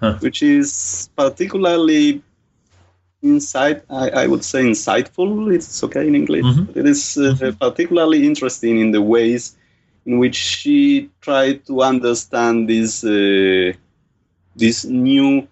huh. 0.00 0.16
which 0.20 0.42
is 0.42 1.10
particularly 1.16 2.22
insight 3.22 3.82
I, 3.90 4.10
I, 4.10 4.26
would 4.26 4.44
say 4.44 4.62
insightful 4.62 5.52
it's 5.54 5.82
okay 5.84 6.06
in 6.06 6.14
english 6.14 6.44
mm-hmm. 6.44 6.78
it 6.78 6.86
is 6.86 7.16
uh, 7.16 7.20
mm-hmm. 7.20 7.56
particularly 7.58 8.26
interesting 8.26 8.78
in 8.78 8.90
the 8.92 9.02
ways 9.02 9.56
in 10.04 10.18
which 10.18 10.36
she 10.36 11.10
tried 11.20 11.66
to 11.66 11.82
understand 11.82 12.68
these 12.68 13.04
uh, 13.04 13.72
these 14.54 14.84
new 14.84 15.46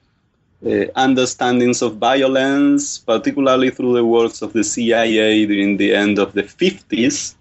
uh, 0.65 0.87
understandings 0.97 1.83
of 1.83 1.97
violence, 1.97 2.99
particularly 2.99 3.71
through 3.71 3.95
the 3.95 4.05
works 4.05 4.41
of 4.41 4.53
the 4.53 4.65
CIA 4.65 5.45
during 5.47 5.77
the 5.77 5.95
end 5.95 6.19
of 6.19 6.33
the 6.33 6.43
50s. 6.43 7.35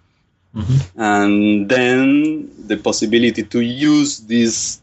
Mm-hmm. 0.53 1.01
And 1.01 1.69
then 1.69 2.67
the 2.67 2.77
possibility 2.77 3.43
to 3.43 3.61
use 3.61 4.19
this 4.19 4.81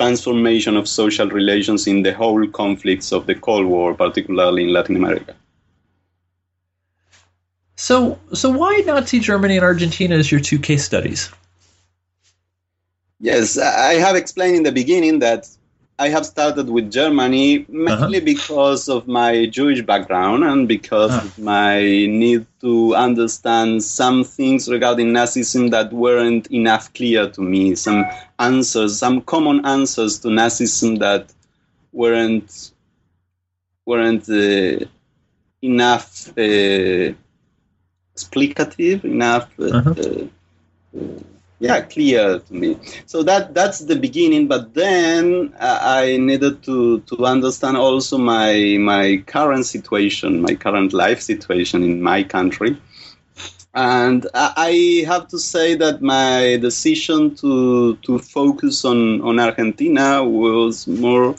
transformation 0.00 0.78
of 0.78 0.88
social 0.88 1.28
relations 1.28 1.86
in 1.86 2.02
the 2.02 2.14
whole 2.14 2.46
conflicts 2.48 3.12
of 3.12 3.26
the 3.26 3.34
Cold 3.34 3.66
War, 3.66 3.92
particularly 3.94 4.62
in 4.64 4.72
Latin 4.72 4.96
America. 4.96 5.34
So, 7.76 8.18
so 8.32 8.48
why 8.50 8.82
Nazi 8.86 9.20
Germany 9.20 9.56
and 9.56 9.64
Argentina 9.64 10.14
as 10.14 10.32
your 10.32 10.40
two 10.40 10.58
case 10.58 10.84
studies? 10.84 11.30
Yes, 13.18 13.58
I 13.58 13.94
have 13.94 14.16
explained 14.16 14.56
in 14.56 14.62
the 14.62 14.72
beginning 14.72 15.18
that 15.18 15.46
I 16.00 16.08
have 16.08 16.24
started 16.24 16.70
with 16.70 16.90
Germany 16.90 17.66
mainly 17.68 18.18
uh-huh. 18.18 18.24
because 18.24 18.88
of 18.88 19.06
my 19.06 19.44
Jewish 19.44 19.82
background 19.82 20.44
and 20.44 20.66
because 20.66 21.10
uh-huh. 21.10 21.26
of 21.26 21.38
my 21.38 21.80
need 22.06 22.46
to 22.62 22.94
understand 22.94 23.84
some 23.84 24.24
things 24.24 24.66
regarding 24.66 25.08
Nazism 25.08 25.70
that 25.72 25.92
weren't 25.92 26.46
enough 26.50 26.92
clear 26.94 27.28
to 27.30 27.42
me. 27.42 27.74
Some 27.74 28.06
answers, 28.38 28.98
some 28.98 29.20
common 29.20 29.66
answers 29.66 30.18
to 30.20 30.28
Nazism 30.28 31.00
that 31.00 31.34
weren't 31.92 32.72
weren't 33.84 34.26
uh, 34.30 34.86
enough 35.60 36.28
uh, 36.38 37.12
explicative, 38.16 39.04
enough. 39.04 39.50
Uh, 39.58 39.76
uh-huh. 39.76 39.94
Yeah 41.60 41.82
clear 41.82 42.38
to 42.38 42.54
me. 42.54 42.78
So 43.06 43.22
that 43.22 43.54
that's 43.54 43.80
the 43.80 43.96
beginning 43.96 44.48
but 44.48 44.72
then 44.72 45.52
uh, 45.60 45.78
i 45.82 46.16
needed 46.16 46.62
to 46.64 47.00
to 47.00 47.26
understand 47.26 47.76
also 47.76 48.16
my 48.16 48.78
my 48.80 49.22
current 49.26 49.66
situation 49.66 50.40
my 50.40 50.54
current 50.54 50.92
life 50.94 51.20
situation 51.20 51.82
in 51.82 52.00
my 52.02 52.22
country. 52.22 52.76
And 53.74 54.26
I 54.34 55.04
have 55.06 55.28
to 55.28 55.38
say 55.38 55.76
that 55.76 56.02
my 56.02 56.56
decision 56.56 57.36
to 57.36 57.96
to 58.06 58.18
focus 58.18 58.84
on 58.84 59.20
on 59.20 59.38
Argentina 59.38 60.24
was 60.24 60.88
more 60.88 61.36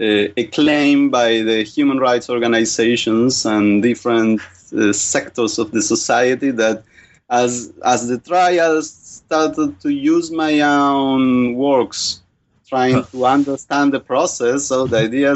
uh, 0.00 0.24
acclaimed 0.36 1.12
by 1.12 1.42
the 1.42 1.62
human 1.62 1.98
rights 1.98 2.30
organizations 2.30 3.44
and 3.44 3.82
different 3.82 4.40
uh, 4.76 4.92
sectors 4.92 5.58
of 5.58 5.70
the 5.72 5.82
society 5.82 6.50
that 6.52 6.82
as 7.30 7.72
as 7.84 8.08
the 8.08 8.18
trials 8.18 8.90
started 9.28 9.78
to 9.80 9.90
use 9.90 10.30
my 10.30 10.60
own 10.60 11.54
works 11.54 12.22
trying 12.66 13.04
to 13.12 13.26
understand 13.26 13.92
the 13.92 14.00
process. 14.00 14.66
So 14.66 14.86
the 14.86 14.98
idea 15.08 15.34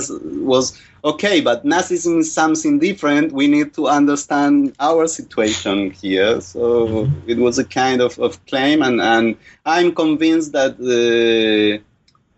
was 0.53 0.81
okay 1.05 1.41
but 1.43 1.65
nazism 1.65 2.21
is 2.21 2.33
something 2.33 2.79
different. 2.79 3.33
We 3.33 3.49
need 3.49 3.75
to 3.75 3.89
understand 3.89 4.75
our 4.81 5.07
situation 5.07 5.91
here. 5.91 6.41
So 6.41 7.11
it 7.27 7.37
was 7.37 7.59
a 7.59 7.65
kind 7.65 8.01
of, 8.01 8.19
of 8.19 8.33
claim 8.47 8.83
and, 8.83 8.99
and 9.01 9.37
i'm 9.67 9.95
convinced 9.95 10.53
that 10.53 10.79
the, 10.79 11.83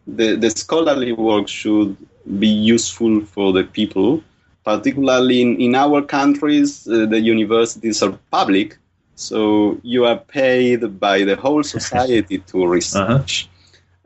the, 0.06 0.28
the 0.36 0.50
scholarly 0.50 1.12
work 1.12 1.46
should 1.48 1.96
be 2.44 2.48
useful 2.48 3.14
for 3.34 3.52
the 3.52 3.64
people 3.64 4.22
particularly 4.64 5.42
in, 5.42 5.60
in 5.60 5.74
our 5.74 6.00
countries 6.02 6.88
uh, 6.88 7.06
the 7.06 7.20
universities 7.20 8.02
are 8.02 8.18
public 8.30 8.78
so 9.14 9.78
you 9.82 10.04
are 10.04 10.18
paid 10.18 10.98
by 10.98 11.24
the 11.24 11.36
whole 11.36 11.62
society 11.62 12.38
to 12.38 12.66
research. 12.78 13.44
Uh-huh. 13.44 13.50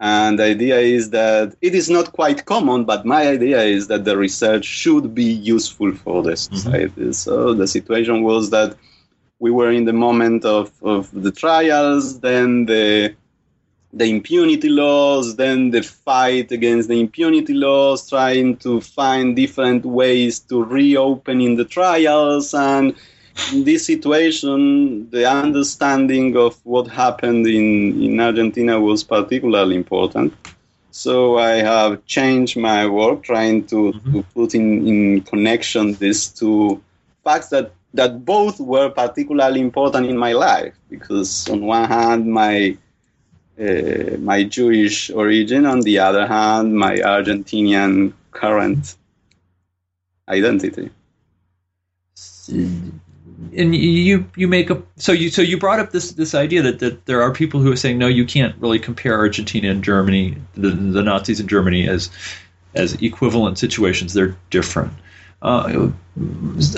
And 0.00 0.38
the 0.38 0.44
idea 0.44 0.78
is 0.78 1.10
that 1.10 1.56
it 1.60 1.74
is 1.74 1.90
not 1.90 2.12
quite 2.12 2.44
common, 2.44 2.84
but 2.84 3.04
my 3.04 3.26
idea 3.26 3.62
is 3.62 3.88
that 3.88 4.04
the 4.04 4.16
research 4.16 4.64
should 4.64 5.12
be 5.12 5.24
useful 5.24 5.92
for 5.92 6.22
the 6.22 6.32
mm-hmm. 6.32 6.54
society. 6.54 7.00
Mm-hmm. 7.00 7.12
So 7.12 7.52
the 7.52 7.66
situation 7.66 8.22
was 8.22 8.50
that 8.50 8.76
we 9.40 9.50
were 9.50 9.72
in 9.72 9.86
the 9.86 9.92
moment 9.92 10.44
of, 10.44 10.72
of 10.82 11.10
the 11.12 11.32
trials, 11.32 12.20
then 12.20 12.66
the 12.66 13.14
the 13.92 14.04
impunity 14.04 14.68
laws, 14.68 15.36
then 15.36 15.70
the 15.70 15.82
fight 15.82 16.52
against 16.52 16.90
the 16.90 17.00
impunity 17.00 17.54
laws, 17.54 18.08
trying 18.08 18.56
to 18.58 18.82
find 18.82 19.34
different 19.34 19.84
ways 19.86 20.40
to 20.40 20.62
reopen 20.62 21.40
in 21.40 21.56
the 21.56 21.64
trials 21.64 22.52
and 22.52 22.94
in 23.52 23.64
this 23.64 23.86
situation, 23.86 25.08
the 25.10 25.28
understanding 25.28 26.36
of 26.36 26.58
what 26.64 26.88
happened 26.88 27.46
in, 27.46 28.02
in 28.02 28.20
Argentina 28.20 28.80
was 28.80 29.04
particularly 29.04 29.76
important. 29.76 30.34
So 30.90 31.38
I 31.38 31.56
have 31.56 32.04
changed 32.06 32.56
my 32.56 32.86
work, 32.86 33.22
trying 33.22 33.66
to, 33.66 33.92
mm-hmm. 33.92 34.12
to 34.12 34.22
put 34.34 34.54
in, 34.54 34.86
in 34.86 35.20
connection 35.22 35.94
these 35.94 36.28
two 36.28 36.82
facts 37.24 37.48
that, 37.48 37.72
that 37.94 38.24
both 38.24 38.58
were 38.60 38.90
particularly 38.90 39.60
important 39.60 40.06
in 40.06 40.18
my 40.18 40.32
life. 40.32 40.74
Because 40.90 41.48
on 41.48 41.64
one 41.64 41.88
hand, 41.88 42.26
my 42.26 42.76
uh, 43.60 44.16
my 44.20 44.44
Jewish 44.44 45.10
origin, 45.10 45.66
on 45.66 45.80
the 45.80 45.98
other 45.98 46.28
hand, 46.28 46.76
my 46.76 46.94
Argentinian 46.98 48.12
current 48.30 48.94
identity 50.28 50.90
and 53.56 53.74
you 53.74 54.24
you 54.36 54.48
make 54.48 54.68
a 54.68 54.82
so 54.96 55.12
you 55.12 55.30
so 55.30 55.42
you 55.42 55.58
brought 55.58 55.78
up 55.78 55.92
this 55.92 56.12
this 56.12 56.34
idea 56.34 56.62
that, 56.62 56.80
that 56.80 57.06
there 57.06 57.22
are 57.22 57.32
people 57.32 57.60
who 57.60 57.70
are 57.70 57.76
saying 57.76 57.96
no 57.96 58.08
you 58.08 58.24
can't 58.24 58.56
really 58.58 58.78
compare 58.78 59.16
Argentina 59.16 59.70
and 59.70 59.84
Germany 59.84 60.36
the, 60.54 60.70
the 60.70 61.02
Nazis 61.02 61.38
in 61.38 61.46
Germany 61.46 61.88
as 61.88 62.10
as 62.74 62.94
equivalent 63.02 63.58
situations. 63.58 64.14
They're 64.14 64.36
different. 64.50 64.92
Uh, 65.40 65.90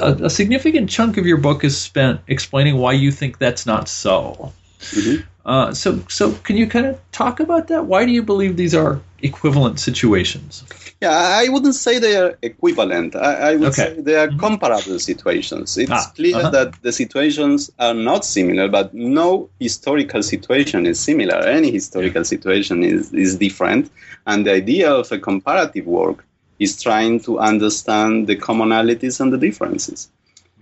a, 0.01 0.13
a, 0.25 0.31
significant 0.31 0.91
chunk 0.91 1.17
of 1.17 1.27
your 1.27 1.39
book 1.39 1.65
is 1.65 1.79
spent 1.79 2.21
explaining 2.27 2.77
why 2.77 2.93
you 2.93 3.11
think 3.11 3.39
that's 3.39 3.65
not 3.65 3.89
so. 3.89 4.53
Mm-hmm. 4.81 5.40
Uh, 5.53 5.69
so 5.83 5.89
so 6.09 6.33
can 6.47 6.57
you 6.57 6.67
kind 6.67 6.87
of 6.87 6.95
talk 7.13 7.41
about 7.41 7.69
that 7.69 7.83
why 7.93 8.05
do 8.05 8.13
you 8.19 8.23
believe 8.33 8.57
these 8.57 8.75
are 8.75 9.01
equivalent 9.23 9.79
situations 9.89 10.65
yeah, 11.01 11.13
I 11.13 11.49
wouldn't 11.49 11.77
say 11.77 11.99
they 11.99 12.17
are 12.17 12.37
equivalent. 12.43 13.17
I, 13.17 13.53
I 13.53 13.57
would 13.57 13.69
okay. 13.69 13.95
say 13.95 14.01
they 14.01 14.17
are 14.17 14.29
mm-hmm. 14.29 14.39
comparable 14.39 14.99
situations. 14.99 15.79
It's 15.79 15.91
ah, 15.91 16.13
clear 16.15 16.37
uh-huh. 16.37 16.51
that 16.51 16.83
the 16.83 16.93
situations 16.93 17.71
are 17.79 17.95
not 17.95 18.27
similar, 18.27 18.69
but 18.69 18.93
no 18.93 19.49
historical 19.59 20.23
situation 20.23 20.85
is 20.85 21.01
similar. 21.01 21.37
Any 21.37 21.71
historical 21.71 22.23
situation 22.25 22.85
is, 22.85 23.15
is 23.15 23.37
different. 23.37 23.91
And 24.27 24.47
the 24.47 24.53
idea 24.53 24.93
of 24.93 25.11
a 25.11 25.19
comparative 25.19 25.87
work 25.87 26.27
is 26.59 26.81
trying 26.83 27.21
to 27.21 27.39
understand 27.39 28.27
the 28.27 28.37
commonalities 28.37 29.21
and 29.21 29.33
the 29.33 29.39
differences. 29.39 30.11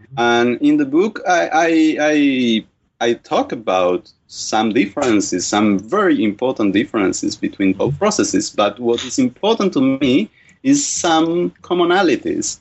Mm-hmm. 0.00 0.14
And 0.18 0.62
in 0.62 0.76
the 0.76 0.86
book, 0.86 1.20
I, 1.26 1.48
I, 1.52 1.96
I, 2.00 2.64
I 3.00 3.14
talk 3.14 3.52
about 3.52 4.10
some 4.26 4.72
differences, 4.72 5.46
some 5.46 5.78
very 5.78 6.24
important 6.24 6.72
differences 6.72 7.36
between 7.36 7.74
both 7.74 7.96
processes. 7.96 8.50
But 8.50 8.80
what 8.80 9.04
is 9.04 9.20
important 9.20 9.72
to 9.74 9.80
me 9.80 10.28
is 10.64 10.84
some 10.84 11.50
commonalities 11.62 12.58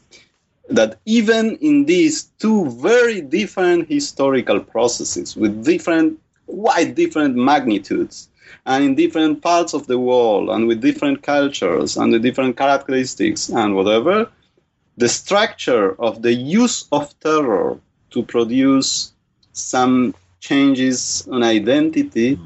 that 0.69 0.99
even 1.05 1.55
in 1.55 1.85
these 1.85 2.25
two 2.37 2.69
very 2.69 3.19
different 3.21 3.89
historical 3.89 4.59
processes 4.59 5.35
with 5.35 5.65
different, 5.65 6.19
quite 6.45 6.93
different 6.93 7.35
magnitudes, 7.35 8.29
and 8.67 8.83
in 8.83 8.95
different 8.95 9.41
parts 9.41 9.73
of 9.73 9.87
the 9.87 9.97
world, 9.97 10.49
and 10.49 10.67
with 10.67 10.81
different 10.81 11.23
cultures, 11.23 11.97
and 11.97 12.11
with 12.11 12.21
different 12.21 12.57
characteristics, 12.57 13.49
and 13.49 13.75
whatever, 13.75 14.29
the 14.97 15.09
structure 15.09 15.99
of 15.99 16.21
the 16.21 16.33
use 16.33 16.87
of 16.91 17.19
terror 17.21 17.79
to 18.11 18.21
produce 18.21 19.13
some 19.53 20.13
changes 20.39 21.27
on 21.31 21.43
identity 21.43 22.39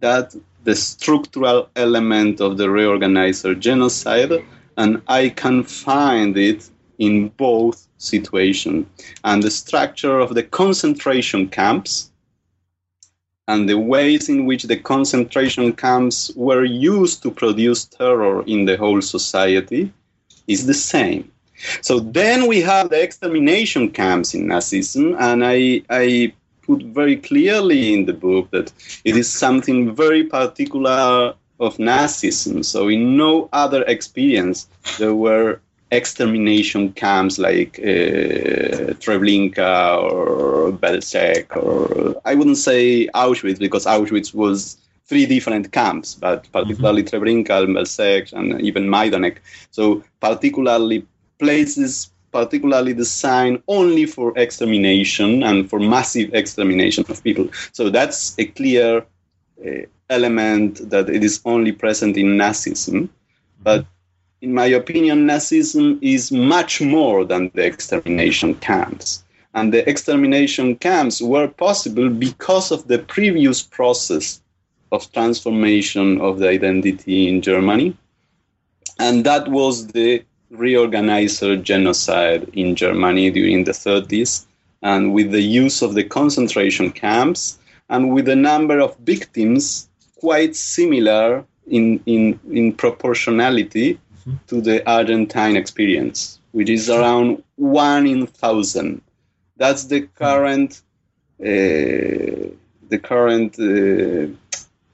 that 0.00 0.34
the 0.64 0.74
structural 0.74 1.68
element 1.76 2.40
of 2.40 2.56
the 2.56 2.66
reorganizer 2.66 3.58
genocide, 3.58 4.44
and 4.76 5.02
I 5.08 5.30
can 5.30 5.64
find 5.64 6.36
it 6.36 6.68
in 6.98 7.28
both 7.28 7.88
situations. 7.98 8.86
And 9.24 9.42
the 9.42 9.50
structure 9.50 10.18
of 10.18 10.34
the 10.34 10.42
concentration 10.42 11.48
camps 11.48 12.10
and 13.48 13.68
the 13.68 13.78
ways 13.78 14.28
in 14.28 14.46
which 14.46 14.64
the 14.64 14.76
concentration 14.76 15.72
camps 15.72 16.30
were 16.36 16.64
used 16.64 17.22
to 17.22 17.30
produce 17.30 17.84
terror 17.84 18.44
in 18.46 18.64
the 18.64 18.76
whole 18.76 19.02
society 19.02 19.92
is 20.46 20.66
the 20.66 20.74
same. 20.74 21.30
So 21.82 22.00
then 22.00 22.46
we 22.46 22.60
have 22.60 22.90
the 22.90 23.02
extermination 23.02 23.90
camps 23.90 24.34
in 24.34 24.46
Nazism, 24.46 25.16
and 25.18 25.44
I, 25.44 25.82
I 25.90 26.32
put 26.70 26.82
very 27.00 27.16
clearly 27.16 27.92
in 27.94 28.06
the 28.06 28.12
book 28.26 28.50
that 28.50 28.72
it 29.04 29.16
is 29.16 29.28
something 29.44 29.94
very 29.94 30.24
particular 30.24 31.34
of 31.66 31.76
Nazism. 31.78 32.64
So 32.64 32.88
in 32.88 33.16
no 33.16 33.48
other 33.52 33.82
experience 33.94 34.68
there 34.98 35.14
were 35.14 35.60
extermination 35.90 36.92
camps 36.92 37.38
like 37.38 37.72
uh, 37.80 38.94
Treblinka 39.02 39.74
or 40.10 40.72
Belzec 40.82 41.56
or 41.56 42.20
I 42.24 42.34
wouldn't 42.36 42.58
say 42.58 43.08
Auschwitz 43.22 43.58
because 43.58 43.86
Auschwitz 43.86 44.32
was 44.32 44.76
three 45.06 45.26
different 45.26 45.72
camps, 45.72 46.14
but 46.14 46.46
particularly 46.52 47.02
mm-hmm. 47.02 47.16
Treblinka, 47.16 47.66
Belzec, 47.76 48.32
and 48.32 48.60
even 48.60 48.84
Majdanek. 48.86 49.38
So 49.72 50.04
particularly 50.20 51.04
places 51.40 52.10
particularly 52.32 52.94
designed 52.94 53.62
only 53.68 54.06
for 54.06 54.36
extermination 54.38 55.42
and 55.42 55.68
for 55.68 55.80
massive 55.80 56.32
extermination 56.34 57.04
of 57.08 57.22
people. 57.22 57.48
So 57.72 57.90
that's 57.90 58.38
a 58.38 58.46
clear 58.46 59.04
uh, 59.64 59.70
element 60.08 60.90
that 60.90 61.08
it 61.08 61.24
is 61.24 61.40
only 61.44 61.72
present 61.72 62.16
in 62.16 62.36
Nazism. 62.36 63.08
But 63.62 63.86
in 64.40 64.54
my 64.54 64.66
opinion, 64.66 65.26
Nazism 65.26 65.98
is 66.02 66.32
much 66.32 66.80
more 66.80 67.24
than 67.24 67.50
the 67.54 67.64
extermination 67.64 68.54
camps. 68.56 69.24
And 69.52 69.72
the 69.72 69.88
extermination 69.88 70.76
camps 70.76 71.20
were 71.20 71.48
possible 71.48 72.08
because 72.08 72.70
of 72.70 72.86
the 72.86 73.00
previous 73.00 73.62
process 73.62 74.40
of 74.92 75.10
transformation 75.12 76.20
of 76.20 76.38
the 76.38 76.48
identity 76.48 77.28
in 77.28 77.42
Germany. 77.42 77.96
And 78.98 79.24
that 79.24 79.48
was 79.48 79.88
the 79.88 80.24
reorganizer 80.52 81.62
genocide 81.62 82.48
in 82.54 82.76
Germany 82.76 83.30
during 83.30 83.64
the 83.64 83.72
30s, 83.72 84.46
and 84.82 85.12
with 85.12 85.30
the 85.30 85.42
use 85.42 85.82
of 85.82 85.94
the 85.94 86.04
concentration 86.04 86.90
camps, 86.90 87.58
and 87.88 88.12
with 88.12 88.28
a 88.28 88.36
number 88.36 88.80
of 88.80 88.96
victims 88.98 89.88
quite 90.16 90.54
similar 90.54 91.44
in, 91.66 92.00
in, 92.06 92.38
in 92.50 92.72
proportionality 92.72 93.94
mm-hmm. 93.94 94.34
to 94.46 94.60
the 94.60 94.88
Argentine 94.88 95.56
experience, 95.56 96.40
which 96.52 96.68
is 96.68 96.90
around 96.90 97.42
one 97.56 98.06
in 98.06 98.26
thousand. 98.26 99.02
That's 99.56 99.84
the 99.84 100.02
current, 100.02 100.82
uh, 101.40 102.54
the 102.88 103.00
current, 103.02 103.58
uh, 103.58 104.32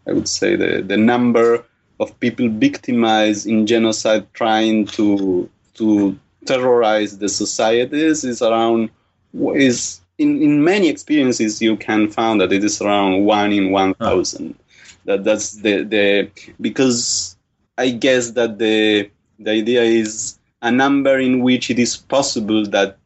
I 0.09 0.13
would 0.13 0.29
say, 0.29 0.57
the, 0.57 0.83
the 0.83 0.97
number 0.97 1.65
of 1.99 2.19
people 2.21 2.49
victimized 2.49 3.47
in 3.47 3.67
genocide 3.67 4.27
trying 4.35 4.87
to 4.87 5.49
to 5.75 6.19
terrorize 6.45 7.19
the 7.19 7.29
societies 7.29 8.25
is 8.25 8.43
around 8.43 8.91
is 9.55 10.01
in, 10.19 10.43
in 10.43 10.65
many 10.65 10.89
experiences 10.89 11.61
you 11.61 11.77
can 11.77 12.11
find 12.11 12.41
that 12.41 12.53
it 12.53 12.65
is 12.65 12.81
around 12.81 13.25
one 13.25 13.53
in 13.53 13.71
one 13.71 13.95
thousand. 13.95 14.55
Huh. 14.55 14.63
That 15.05 15.25
that's 15.25 15.53
the 15.53 15.85
the 15.85 16.31
because 16.61 17.37
I 17.79 17.91
guess 17.91 18.33
that 18.33 18.59
the 18.59 19.11
the 19.39 19.51
idea 19.51 19.83
is 19.83 20.39
a 20.63 20.71
number 20.71 21.19
in 21.19 21.41
which 21.41 21.71
it 21.71 21.79
is 21.79 21.97
possible 21.97 22.65
that 22.67 22.99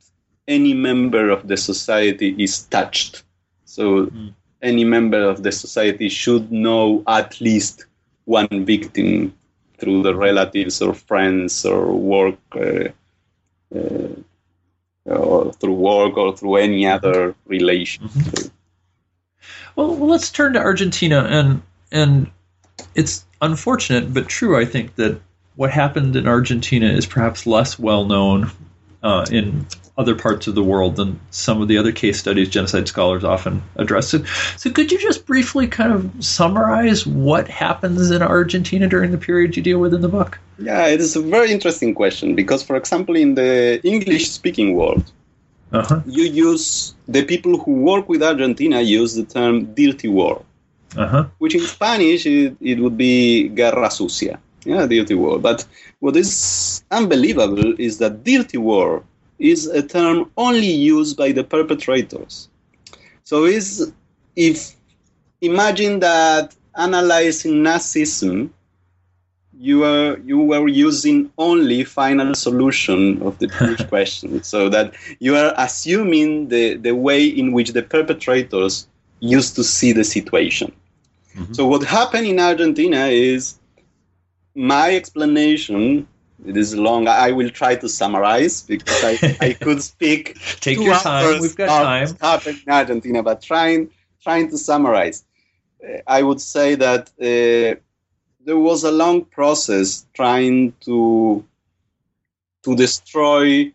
any 0.46 0.74
member 0.74 1.31
of 1.31 1.46
the 1.48 1.57
society 1.57 2.35
is 2.38 2.64
touched. 2.64 3.22
So 3.64 4.07
mm. 4.07 4.35
any 4.62 4.85
member 4.85 5.22
of 5.29 5.42
the 5.42 5.53
society 5.53 6.09
should 6.09 6.50
know 6.50 7.03
at 7.07 7.40
least 7.40 7.87
one 8.31 8.64
victim 8.64 9.35
through 9.79 10.03
the 10.03 10.14
relatives 10.14 10.81
or 10.81 10.95
friends 10.95 11.64
or 11.64 11.93
work 11.93 12.38
uh, 12.55 12.88
uh, 13.75 14.14
or 15.07 15.53
through 15.55 15.75
work 15.75 16.16
or 16.16 16.37
through 16.37 16.57
any 16.57 16.87
other 16.87 17.35
relation. 17.47 18.05
Mm-hmm. 18.05 18.49
Well, 19.75 19.97
let's 19.99 20.31
turn 20.31 20.53
to 20.53 20.61
Argentina, 20.61 21.27
and 21.29 21.62
and 21.90 22.31
it's 22.95 23.25
unfortunate 23.43 24.14
but 24.14 24.29
true. 24.29 24.57
I 24.57 24.64
think 24.64 24.95
that 24.95 25.21
what 25.57 25.71
happened 25.71 26.14
in 26.14 26.29
Argentina 26.29 26.87
is 26.87 27.07
perhaps 27.07 27.47
less 27.47 27.79
well 27.79 28.05
known 28.05 28.51
uh, 29.03 29.27
in 29.31 29.66
other 30.01 30.15
parts 30.15 30.47
of 30.47 30.55
the 30.55 30.63
world 30.73 30.97
than 30.97 31.21
some 31.31 31.61
of 31.63 31.69
the 31.69 31.77
other 31.77 31.93
case 31.93 32.19
studies 32.19 32.49
genocide 32.49 32.89
scholars 32.89 33.23
often 33.23 33.63
address. 33.77 34.09
So, 34.09 34.25
so, 34.57 34.71
could 34.71 34.91
you 34.91 34.99
just 34.99 35.27
briefly 35.27 35.67
kind 35.67 35.93
of 35.93 36.01
summarize 36.25 37.07
what 37.07 37.47
happens 37.49 38.11
in 38.11 38.23
Argentina 38.23 38.89
during 38.89 39.11
the 39.11 39.23
period 39.29 39.57
you 39.57 39.63
deal 39.63 39.79
with 39.79 39.93
in 39.93 40.01
the 40.01 40.09
book? 40.09 40.39
Yeah, 40.59 40.87
it 40.87 41.01
is 41.01 41.17
a 41.17 41.21
very 41.21 41.51
interesting 41.53 41.95
question 41.95 42.35
because, 42.35 42.63
for 42.63 42.77
example, 42.77 43.15
in 43.15 43.35
the 43.35 43.81
English 43.85 44.31
speaking 44.31 44.75
world, 44.75 45.05
uh-huh. 45.73 46.01
you 46.07 46.25
use 46.25 46.95
the 47.07 47.25
people 47.25 47.59
who 47.59 47.73
work 47.91 48.09
with 48.09 48.23
Argentina 48.23 48.81
use 48.81 49.15
the 49.15 49.25
term 49.25 49.75
dirty 49.75 50.09
war, 50.09 50.43
uh-huh. 50.97 51.27
which 51.39 51.55
in 51.55 51.65
Spanish 51.77 52.25
it, 52.27 52.57
it 52.61 52.79
would 52.81 52.97
be 52.97 53.49
guerra 53.49 53.91
sucia. 53.91 54.39
Yeah, 54.65 54.87
dirty 54.87 55.15
war. 55.15 55.39
But 55.39 55.65
what 56.01 56.17
is 56.17 56.83
unbelievable 56.91 57.75
is 57.79 57.99
that 57.99 58.25
dirty 58.25 58.59
war 58.59 59.05
is 59.40 59.66
a 59.66 59.83
term 59.83 60.31
only 60.37 60.70
used 60.70 61.16
by 61.16 61.33
the 61.33 61.42
perpetrators. 61.42 62.48
So 63.24 63.44
is 63.44 63.92
if 64.37 64.76
imagine 65.40 66.00
that 66.00 66.55
analyzing 66.76 67.62
Nazism, 67.62 68.50
you 69.59 69.85
are 69.85 70.18
you 70.20 70.38
were 70.38 70.68
using 70.68 71.31
only 71.37 71.85
final 71.85 72.35
solution 72.35 73.20
of 73.22 73.38
the 73.38 73.46
Jewish 73.46 73.85
question, 73.88 74.42
so 74.42 74.68
that 74.68 74.94
you 75.18 75.37
are 75.37 75.53
assuming 75.57 76.48
the, 76.48 76.76
the 76.76 76.92
way 76.92 77.26
in 77.26 77.53
which 77.53 77.72
the 77.72 77.83
perpetrators 77.83 78.88
used 79.20 79.55
to 79.57 79.64
see 79.64 79.92
the 79.92 80.05
situation. 80.05 80.72
Mm-hmm. 81.35 81.53
So 81.53 81.66
what 81.66 81.85
happened 81.85 82.26
in 82.26 82.40
Argentina 82.40 83.07
is 83.07 83.59
my 84.55 84.96
explanation 84.96 86.09
it 86.46 86.57
is 86.57 86.74
long. 86.74 87.09
I 87.09 87.33
will 87.33 87.50
try 87.50 87.76
to 87.76 87.88
summarize 87.88 88.62
because 88.62 89.05
I, 89.05 89.37
I 89.40 89.53
could 89.53 89.83
speak. 89.83 90.38
Take 90.61 90.79
your 90.79 90.94
time. 90.96 91.40
We've 91.40 91.57
got 91.57 91.83
time. 91.83 92.16
Happened 92.20 92.61
in 92.66 92.72
Argentina, 92.72 93.22
but 93.22 93.42
trying 93.42 93.90
trying 94.22 94.50
to 94.50 94.59
summarize, 94.59 95.24
uh, 95.83 95.98
I 96.07 96.22
would 96.22 96.40
say 96.40 96.74
that 96.74 97.09
uh, 97.20 97.81
there 98.44 98.59
was 98.59 98.85
a 98.85 98.90
long 98.90 99.24
process 99.24 100.07
trying 100.14 100.72
to 100.81 101.44
to 102.62 102.76
destroy 102.76 103.72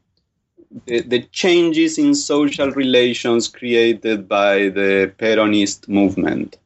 the, 0.86 1.02
the, 1.02 1.22
changes 1.32 1.98
in 1.98 2.14
social 2.14 2.70
relations 2.72 3.48
created 3.48 4.28
by 4.28 4.70
the 4.70 5.12
Peronist 5.18 5.88
movement. 5.88 6.58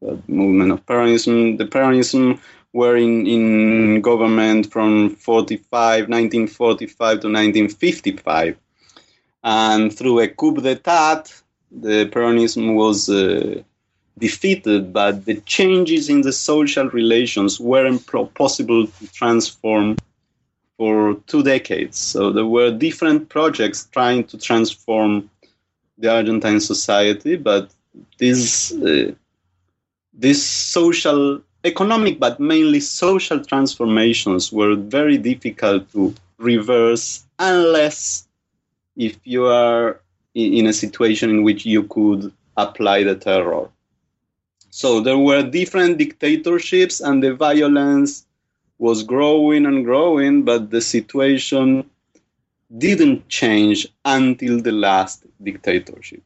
The 0.00 0.18
movement 0.28 0.72
of 0.72 0.86
Peronism. 0.86 1.58
The 1.58 1.66
Peronism 1.66 2.40
were 2.72 2.96
in, 2.96 3.26
in 3.26 4.00
government 4.00 4.70
from 4.72 5.10
45, 5.10 6.08
1945 6.08 6.96
to 6.96 7.26
1955. 7.26 8.56
And 9.42 9.92
through 9.92 10.20
a 10.20 10.28
coup 10.28 10.54
d'etat, 10.54 11.24
the 11.70 12.06
Peronism 12.06 12.74
was 12.74 13.08
uh, 13.08 13.62
defeated, 14.18 14.92
but 14.92 15.24
the 15.24 15.36
changes 15.40 16.08
in 16.08 16.20
the 16.20 16.32
social 16.32 16.88
relations 16.90 17.58
weren't 17.58 18.06
possible 18.34 18.86
to 18.86 19.12
transform 19.12 19.96
for 20.76 21.14
two 21.26 21.42
decades. 21.42 21.98
So 21.98 22.32
there 22.32 22.46
were 22.46 22.70
different 22.70 23.28
projects 23.28 23.88
trying 23.92 24.24
to 24.24 24.38
transform 24.38 25.30
the 25.98 26.10
Argentine 26.10 26.60
society, 26.60 27.36
but 27.36 27.70
this 28.18 28.72
uh, 28.72 29.12
these 30.14 30.44
social 30.44 31.42
economic 31.64 32.18
but 32.18 32.40
mainly 32.40 32.80
social 32.80 33.44
transformations 33.44 34.52
were 34.52 34.74
very 34.76 35.18
difficult 35.18 35.90
to 35.92 36.14
reverse 36.38 37.24
unless 37.38 38.26
if 38.96 39.18
you 39.24 39.46
are 39.46 40.00
in 40.34 40.66
a 40.66 40.72
situation 40.72 41.30
in 41.30 41.42
which 41.42 41.66
you 41.66 41.82
could 41.84 42.32
apply 42.56 43.02
the 43.02 43.14
terror. 43.14 43.68
So 44.70 45.00
there 45.00 45.18
were 45.18 45.42
different 45.42 45.98
dictatorships 45.98 47.00
and 47.00 47.22
the 47.22 47.34
violence 47.34 48.24
was 48.78 49.02
growing 49.02 49.66
and 49.66 49.84
growing, 49.84 50.42
but 50.44 50.70
the 50.70 50.80
situation 50.80 51.90
didn't 52.78 53.28
change 53.28 53.86
until 54.04 54.60
the 54.60 54.72
last 54.72 55.24
dictatorship. 55.42 56.22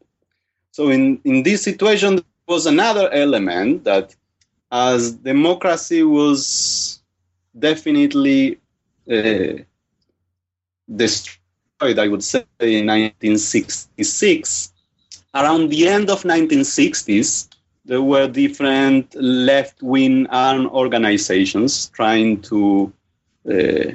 So 0.70 0.90
in, 0.90 1.20
in 1.25 1.42
this 1.42 1.62
situation, 1.62 2.16
there 2.16 2.25
was 2.47 2.66
another 2.66 3.11
element 3.11 3.85
that 3.85 4.14
as 4.75 5.13
democracy 5.13 6.03
was 6.03 7.01
definitely 7.57 8.59
uh, 9.09 9.63
destroyed, 10.97 11.99
I 11.99 12.09
would 12.09 12.25
say, 12.25 12.45
in 12.59 12.87
1966. 12.87 14.73
Around 15.33 15.71
the 15.71 15.87
end 15.87 16.11
of 16.11 16.25
1960s, 16.25 17.51
there 17.85 18.03
were 18.03 18.27
different 18.27 19.15
left-wing 19.15 20.27
armed 20.29 20.67
organizations 20.67 21.89
trying 21.91 22.43
to 22.43 22.93
uh, 23.49 23.93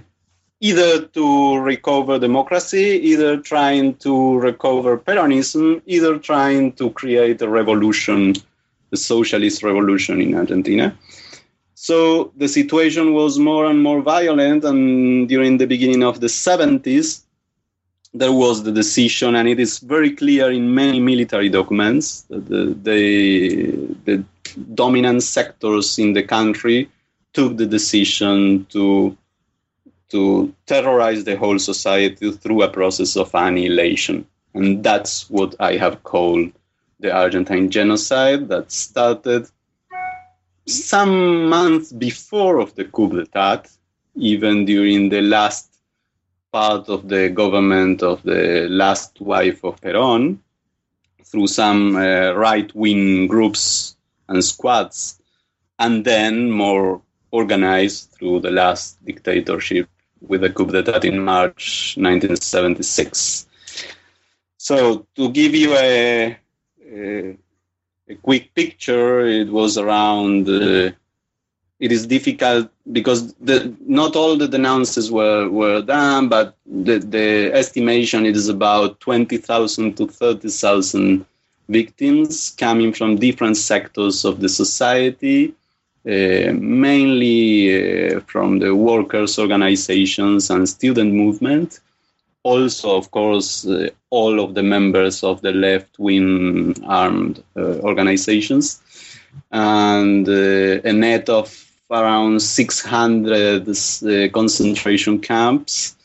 either 0.62 1.08
to 1.08 1.58
recover 1.58 2.20
democracy, 2.20 3.02
either 3.12 3.36
trying 3.38 3.96
to 3.96 4.38
recover 4.40 4.98
Peronism, 4.98 5.82
either 5.86 6.18
trying 6.20 6.72
to 6.74 6.90
create 6.92 7.42
a 7.42 7.50
revolution 7.50 8.36
the 8.90 8.98
socialist 8.98 9.64
revolution 9.64 10.22
in 10.22 10.36
Argentina. 10.36 10.98
So 11.76 12.32
the 12.36 12.48
situation 12.48 13.14
was 13.14 13.40
more 13.40 13.66
and 13.66 13.82
more 13.82 14.02
violent, 14.02 14.64
and 14.66 15.30
during 15.30 15.58
the 15.58 15.68
beginning 15.68 16.04
of 16.04 16.20
the 16.20 16.28
70s, 16.28 17.22
there 18.14 18.34
was 18.34 18.64
the 18.64 18.72
decision, 18.72 19.36
and 19.36 19.48
it 19.48 19.60
is 19.60 19.80
very 19.80 20.12
clear 20.16 20.52
in 20.52 20.74
many 20.74 21.00
military 21.00 21.50
documents 21.50 22.22
that 22.30 22.48
the, 22.48 22.76
the, 22.84 23.96
the 24.06 24.24
dominant 24.74 25.24
sectors 25.24 26.00
in 26.00 26.14
the 26.14 26.24
country 26.24 26.90
took 27.34 27.58
the 27.58 27.66
decision 27.66 28.66
to 28.70 29.16
to 30.10 30.54
terrorize 30.66 31.24
the 31.24 31.38
whole 31.38 31.60
society 31.60 32.32
through 32.32 32.64
a 32.64 32.68
process 32.68 33.16
of 33.16 33.30
annihilation. 33.34 34.26
And 34.56 34.84
that's 34.84 35.30
what 35.30 35.56
I 35.60 35.78
have 35.78 36.02
called 36.04 36.52
the 37.00 37.12
Argentine 37.12 37.70
genocide 37.70 38.50
that 38.50 38.72
started 38.72 39.50
some 40.68 41.50
months 41.50 41.92
before 41.92 42.60
of 42.60 42.76
the 42.76 42.86
coup 42.86 43.10
d'etat, 43.10 43.68
even 44.16 44.66
during 44.66 45.10
the 45.10 45.22
last 45.22 45.70
part 46.52 46.90
of 46.90 47.08
the 47.08 47.30
government 47.30 48.04
of 48.04 48.22
the 48.24 48.68
last 48.70 49.20
wife 49.22 49.64
of 49.64 49.80
Perón, 49.82 50.40
through 51.24 51.48
some 51.48 51.96
uh, 51.96 52.32
right-wing 52.34 53.28
groups 53.28 53.96
and 54.28 54.44
squads, 54.44 55.22
and 55.78 56.04
then 56.04 56.52
more 56.52 57.02
organized 57.32 58.12
through 58.12 58.40
the 58.42 58.52
last 58.52 59.04
dictatorship 59.06 59.88
with 60.22 60.42
the 60.42 60.50
coup 60.50 60.66
d'etat 60.66 61.06
in 61.06 61.24
March 61.24 61.96
1976. 61.98 63.48
So 64.58 65.08
to 65.16 65.30
give 65.32 65.56
you 65.56 65.76
a 65.78 66.38
a 66.92 68.16
quick 68.22 68.54
picture, 68.56 69.22
it 69.22 69.50
was 69.50 69.78
around. 69.78 70.50
Uh, 70.50 70.92
it 71.80 71.94
is 71.94 72.06
difficult 72.06 72.70
because 72.92 73.34
the, 73.36 73.74
not 73.80 74.16
all 74.16 74.36
the 74.36 74.48
denounces 74.48 75.10
were, 75.10 75.48
were 75.48 75.82
done, 75.82 76.28
but 76.28 76.58
the, 76.66 77.00
the 77.00 77.54
estimation 77.54 78.26
is 78.26 78.50
about 78.50 79.00
20,000 79.00 79.96
to 79.96 80.08
30,000 80.08 81.26
victims 81.70 82.54
coming 82.58 82.92
from 82.92 83.16
different 83.16 83.56
sectors 83.56 84.26
of 84.26 84.42
the 84.42 84.50
society, 84.50 85.54
uh, 86.06 86.52
mainly 86.54 88.16
uh, 88.16 88.20
from 88.22 88.60
the 88.60 88.76
workers' 88.76 89.40
organizations 89.40 90.50
and 90.50 90.68
student 90.68 91.14
movement, 91.14 91.80
also, 92.44 92.98
of 92.98 93.12
course, 93.12 93.66
uh, 93.68 93.90
all 94.10 94.40
of 94.40 94.56
the 94.56 94.64
members 94.64 95.24
of 95.24 95.42
the 95.42 95.52
left-wing 95.52 96.76
armed 96.86 97.44
uh, 97.56 97.80
organizations, 97.80 98.82
and 99.52 100.28
uh, 100.28 100.82
a 100.84 100.94
net 100.94 101.30
of 101.30 101.66
around 101.92 102.42
600 102.42 103.68
uh, 103.68 104.30
concentration 104.32 105.20
camps 105.20 105.96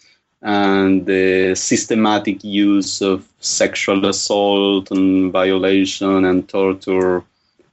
and 0.43 1.07
the 1.07 1.55
systematic 1.55 2.45
use 2.45 3.01
of 3.01 3.27
sexual 3.41 4.05
assault 4.07 4.91
and 4.91 5.33
violation 5.33 6.25
and 6.25 6.49
torture. 6.49 7.25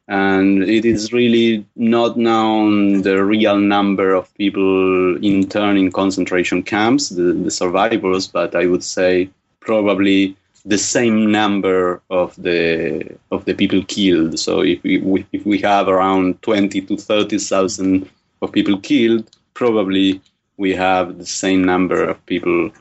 And 0.07 0.63
it 0.63 0.83
is 0.83 1.13
really 1.13 1.65
not 1.75 2.17
known 2.17 3.01
the 3.03 3.23
real 3.23 3.57
number 3.57 4.13
of 4.13 4.33
people 4.35 5.23
interned 5.23 5.77
in 5.77 5.91
concentration 5.91 6.63
camps, 6.63 7.09
the, 7.09 7.33
the 7.33 7.51
survivors, 7.51 8.27
but 8.27 8.55
I 8.55 8.65
would 8.65 8.83
say 8.83 9.29
probably 9.61 10.35
the 10.65 10.77
same 10.77 11.31
number 11.31 12.01
of 12.09 12.35
the 12.35 13.17
of 13.31 13.45
the 13.45 13.53
people 13.53 13.83
killed. 13.83 14.37
So 14.37 14.61
if 14.61 14.83
we 14.83 15.25
if 15.31 15.45
we 15.45 15.59
have 15.59 15.87
around 15.87 16.41
twenty 16.41 16.81
to 16.81 16.97
thirty 16.97 17.37
thousand 17.37 18.09
of 18.41 18.51
people 18.51 18.77
killed, 18.79 19.29
probably 19.53 20.21
we 20.57 20.73
have 20.73 21.17
the 21.17 21.25
same 21.25 21.63
number 21.63 22.03
of 22.03 22.23
people 22.25 22.71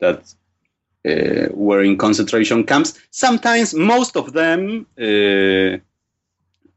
that 0.00 0.34
uh, 1.08 1.48
were 1.52 1.82
in 1.82 1.96
concentration 1.96 2.64
camps. 2.64 2.98
Sometimes 3.10 3.74
most 3.74 4.16
of 4.16 4.32
them 4.32 4.86
uh, 4.98 5.78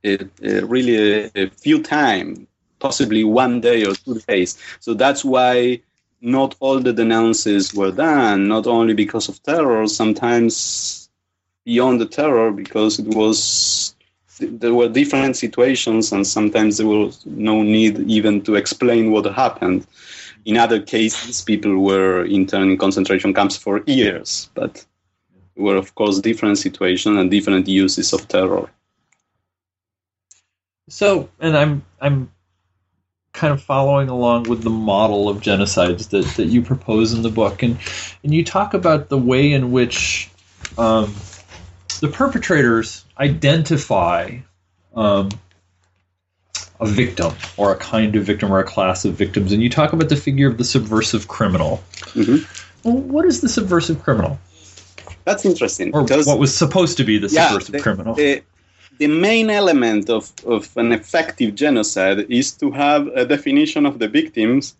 Uh, 0.07 0.23
uh, 0.45 0.65
really 0.67 0.95
a, 1.25 1.31
a 1.35 1.49
few 1.49 1.81
time, 1.81 2.47
possibly 2.79 3.23
one 3.23 3.59
day 3.61 3.85
or 3.85 3.93
two 3.95 4.19
days. 4.27 4.57
So 4.79 4.93
that's 4.93 5.25
why 5.25 5.81
not 6.21 6.55
all 6.59 6.79
the 6.79 6.93
denounces 6.93 7.73
were 7.73 7.91
done, 7.91 8.47
not 8.47 8.67
only 8.67 8.93
because 8.93 9.27
of 9.29 9.41
terror, 9.43 9.87
sometimes 9.87 11.09
beyond 11.65 11.99
the 11.99 12.05
terror, 12.05 12.51
because 12.51 12.99
it 12.99 13.07
was 13.07 13.95
there 14.39 14.73
were 14.73 14.87
different 14.87 15.35
situations, 15.35 16.11
and 16.11 16.25
sometimes 16.25 16.77
there 16.77 16.87
was 16.87 17.25
no 17.25 17.63
need 17.63 17.99
even 18.09 18.41
to 18.43 18.55
explain 18.55 19.11
what 19.11 19.25
happened. 19.25 19.85
In 20.45 20.57
other 20.57 20.79
cases, 20.79 21.41
people 21.41 21.79
were 21.79 22.25
interned 22.25 22.71
in 22.71 22.77
concentration 22.77 23.33
camps 23.33 23.57
for 23.57 23.83
years, 23.87 24.49
but 24.53 24.85
were 25.55 25.75
of 25.75 25.95
course 25.95 26.19
different 26.19 26.57
situations 26.57 27.17
and 27.19 27.31
different 27.31 27.67
uses 27.67 28.13
of 28.13 28.27
terror. 28.27 28.69
So, 30.89 31.29
and 31.39 31.57
I'm 31.57 31.85
I'm 31.99 32.31
kind 33.33 33.53
of 33.53 33.61
following 33.61 34.09
along 34.09 34.43
with 34.43 34.63
the 34.63 34.69
model 34.69 35.29
of 35.29 35.41
genocides 35.41 36.09
that, 36.09 36.25
that 36.37 36.45
you 36.45 36.61
propose 36.61 37.13
in 37.13 37.21
the 37.21 37.29
book, 37.29 37.61
and 37.63 37.77
and 38.23 38.33
you 38.33 38.43
talk 38.43 38.73
about 38.73 39.09
the 39.09 39.17
way 39.17 39.51
in 39.51 39.71
which 39.71 40.29
um, 40.77 41.13
the 41.99 42.07
perpetrators 42.07 43.05
identify 43.19 44.37
um, 44.95 45.29
a 46.79 46.85
victim 46.85 47.33
or 47.57 47.71
a 47.71 47.77
kind 47.77 48.15
of 48.15 48.23
victim 48.23 48.51
or 48.51 48.59
a 48.59 48.63
class 48.63 49.05
of 49.05 49.13
victims, 49.13 49.51
and 49.51 49.61
you 49.61 49.69
talk 49.69 49.93
about 49.93 50.09
the 50.09 50.15
figure 50.15 50.47
of 50.47 50.57
the 50.57 50.65
subversive 50.65 51.27
criminal. 51.27 51.83
Mm-hmm. 52.13 52.87
Well, 52.87 52.97
what 52.97 53.25
is 53.25 53.41
the 53.41 53.49
subversive 53.49 54.03
criminal? 54.03 54.39
That's 55.25 55.45
interesting. 55.45 55.93
Or 55.93 56.03
what 56.03 56.39
was 56.39 56.55
supposed 56.55 56.97
to 56.97 57.03
be 57.03 57.17
the 57.17 57.27
subversive 57.27 57.73
yeah, 57.73 57.77
the, 57.77 57.83
criminal? 57.83 58.13
The, 58.13 58.43
the 58.99 59.07
main 59.07 59.49
element 59.49 60.09
of, 60.09 60.31
of 60.45 60.75
an 60.77 60.91
effective 60.91 61.55
genocide 61.55 62.25
is 62.29 62.51
to 62.53 62.71
have 62.71 63.07
a 63.07 63.25
definition 63.25 63.85
of 63.85 63.99
the 63.99 64.07
victims 64.07 64.75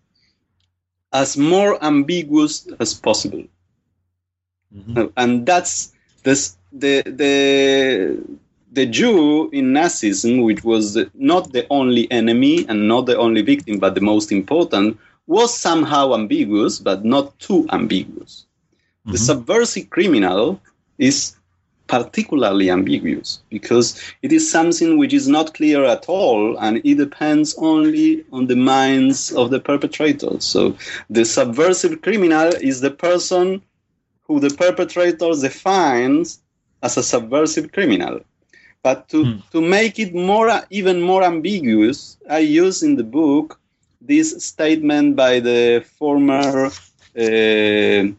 as 1.14 1.38
more 1.38 1.84
ambiguous 1.84 2.68
as 2.80 2.94
possible. 2.94 3.44
Mm-hmm. 4.76 5.06
And 5.16 5.46
that's 5.46 5.94
this, 6.24 6.58
the, 6.74 7.04
the, 7.06 8.22
the 8.72 8.86
Jew 8.86 9.50
in 9.52 9.74
Nazism, 9.74 10.44
which 10.44 10.64
was 10.64 10.98
not 11.14 11.54
the 11.54 11.66
only 11.70 12.12
enemy 12.12 12.66
and 12.68 12.88
not 12.88 13.06
the 13.06 13.18
only 13.18 13.42
victim, 13.42 13.80
but 13.80 13.96
the 13.96 14.02
most 14.02 14.32
important, 14.32 15.00
was 15.28 15.58
somehow 15.58 16.14
ambiguous, 16.14 16.80
but 16.80 17.06
not 17.06 17.38
too 17.40 17.68
ambiguous. 17.72 18.46
Mm-hmm. 19.02 19.12
The 19.14 19.18
subversive 19.18 19.90
criminal 19.90 20.60
is 20.98 21.36
particularly 21.88 22.70
ambiguous 22.70 23.40
because 23.50 24.02
it 24.22 24.32
is 24.32 24.50
something 24.50 24.98
which 24.98 25.14
is 25.14 25.28
not 25.28 25.54
clear 25.54 25.86
at 25.86 26.06
all 26.08 26.58
and 26.60 26.82
it 26.84 26.96
depends 26.96 27.56
only 27.58 28.26
on 28.32 28.48
the 28.48 28.56
minds 28.56 29.32
of 29.32 29.50
the 29.50 29.60
perpetrators. 29.60 30.44
So 30.44 30.76
the 31.10 31.26
subversive 31.26 32.02
criminal 32.02 32.50
is 32.62 32.82
the 32.82 32.92
person 32.92 33.62
who 34.24 34.40
the 34.40 34.50
perpetrator 34.50 35.32
defines 35.34 36.42
as 36.84 36.98
a 36.98 37.04
subversive 37.04 37.72
criminal. 37.72 38.20
But 38.84 39.10
to, 39.10 39.24
hmm. 39.24 39.40
to 39.52 39.62
make 39.62 40.00
it 40.00 40.14
more 40.14 40.62
even 40.70 41.02
more 41.02 41.24
ambiguous, 41.24 42.18
I 42.30 42.40
use 42.40 42.84
in 42.84 42.96
the 42.96 43.04
book 43.04 43.60
this 44.02 44.44
statement 44.44 45.16
by 45.16 45.40
the 45.40 45.84
former 45.98 46.68
uh, 47.18 48.14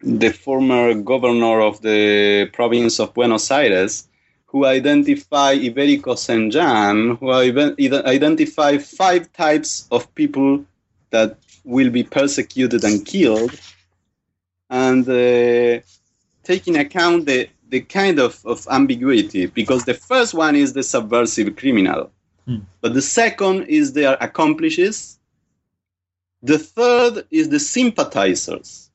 the 0.00 0.30
former 0.30 0.94
governor 0.94 1.60
of 1.60 1.80
the 1.82 2.46
province 2.52 3.00
of 3.00 3.14
Buenos 3.14 3.50
Aires, 3.50 4.08
who 4.46 4.64
identified 4.64 5.60
Ibérico 5.60 6.16
Saint-Jean, 6.16 7.16
who 7.16 7.32
identified 7.32 8.82
five 8.82 9.32
types 9.32 9.86
of 9.90 10.14
people 10.14 10.64
that 11.10 11.36
will 11.64 11.90
be 11.90 12.02
persecuted 12.02 12.84
and 12.84 13.04
killed, 13.04 13.58
and 14.70 15.06
uh, 15.08 15.80
taking 16.44 16.76
account 16.76 17.26
the, 17.26 17.48
the 17.68 17.80
kind 17.80 18.18
of, 18.18 18.40
of 18.46 18.66
ambiguity, 18.70 19.46
because 19.46 19.84
the 19.84 19.94
first 19.94 20.32
one 20.32 20.56
is 20.56 20.72
the 20.72 20.82
subversive 20.82 21.56
criminal, 21.56 22.10
hmm. 22.46 22.58
but 22.80 22.94
the 22.94 23.02
second 23.02 23.64
is 23.64 23.92
their 23.92 24.16
accomplices, 24.20 25.18
the 26.42 26.58
third 26.58 27.26
is 27.30 27.48
the 27.48 27.58
sympathizers, 27.60 28.87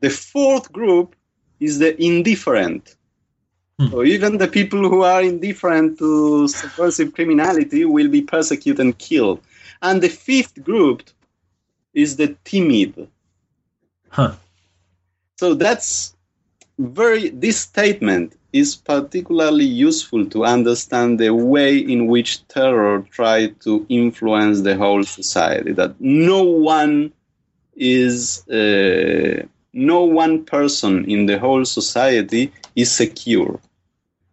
the 0.00 0.10
fourth 0.10 0.72
group 0.72 1.14
is 1.60 1.78
the 1.78 2.00
indifferent. 2.02 2.96
Hmm. 3.78 3.88
So 3.88 4.04
even 4.04 4.38
the 4.38 4.48
people 4.48 4.88
who 4.88 5.02
are 5.02 5.22
indifferent 5.22 5.98
to 5.98 6.48
subversive 6.48 7.14
criminality 7.14 7.84
will 7.84 8.08
be 8.08 8.22
persecuted 8.22 8.80
and 8.80 8.98
killed. 8.98 9.40
And 9.82 10.02
the 10.02 10.08
fifth 10.08 10.62
group 10.62 11.02
is 11.94 12.16
the 12.16 12.36
timid. 12.44 13.08
Huh. 14.08 14.34
So 15.36 15.54
that's 15.54 16.16
very, 16.78 17.30
this 17.30 17.60
statement 17.60 18.34
is 18.52 18.74
particularly 18.74 19.64
useful 19.64 20.26
to 20.26 20.44
understand 20.44 21.20
the 21.20 21.30
way 21.30 21.76
in 21.76 22.06
which 22.06 22.46
terror 22.48 23.02
tried 23.10 23.60
to 23.60 23.84
influence 23.88 24.62
the 24.62 24.76
whole 24.76 25.04
society. 25.04 25.72
That 25.72 26.00
no 26.00 26.42
one 26.42 27.12
is 27.76 28.48
uh, 28.48 29.46
no 29.72 30.02
one 30.04 30.44
person 30.44 31.04
in 31.10 31.26
the 31.26 31.38
whole 31.38 31.64
society 31.64 32.52
is 32.74 32.90
secure. 32.90 33.60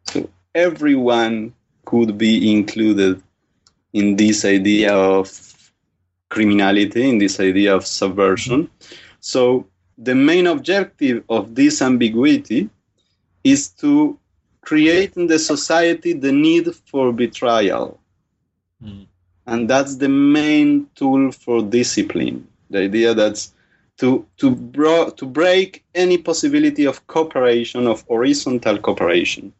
So 0.03 0.29
everyone 0.53 1.53
could 1.85 2.17
be 2.17 2.51
included 2.51 3.21
in 3.93 4.15
this 4.15 4.45
idea 4.45 4.93
of 4.93 5.29
criminality, 6.29 7.07
in 7.09 7.17
this 7.17 7.39
idea 7.39 7.75
of 7.75 7.85
subversion. 7.85 8.69
So 9.19 9.67
the 9.97 10.15
main 10.15 10.47
objective 10.47 11.23
of 11.29 11.55
this 11.55 11.81
ambiguity 11.81 12.69
is 13.43 13.69
to 13.69 14.19
create 14.61 15.15
in 15.15 15.27
the 15.27 15.39
society 15.39 16.13
the 16.13 16.31
need 16.31 16.73
for 16.87 17.13
betrayal. 17.13 17.99
Mm. 18.83 19.05
And 19.47 19.69
that's 19.69 19.97
the 19.97 20.09
main 20.09 20.87
tool 20.95 21.31
for 21.31 21.61
discipline. 21.61 22.47
The 22.71 22.79
idea 22.79 23.13
that 23.13 23.47
to 23.97 24.25
to 24.37 24.51
bro- 24.51 25.09
to 25.11 25.25
break 25.25 25.83
any 25.95 26.17
possibility 26.17 26.85
of 26.85 27.05
cooperation 27.07 27.87
of 27.87 28.03
horizontal 28.07 28.77
cooperation 28.77 29.53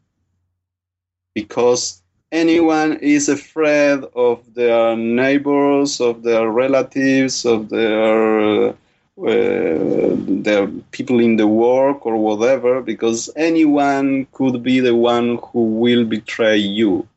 because 1.34 2.02
anyone 2.32 2.98
is 2.98 3.28
afraid 3.28 4.00
of 4.14 4.54
their 4.54 4.96
neighbors 4.96 6.00
of 6.00 6.22
their 6.22 6.50
relatives 6.50 7.44
of 7.44 7.68
their 7.68 8.74
uh, 9.18 10.12
their 10.46 10.66
people 10.90 11.20
in 11.20 11.36
the 11.36 11.46
work 11.46 12.04
or 12.04 12.16
whatever 12.18 12.82
because 12.82 13.30
anyone 13.36 14.26
could 14.32 14.62
be 14.62 14.80
the 14.80 14.94
one 14.94 15.38
who 15.46 15.64
will 15.82 16.04
betray 16.04 16.58
you 16.58 17.08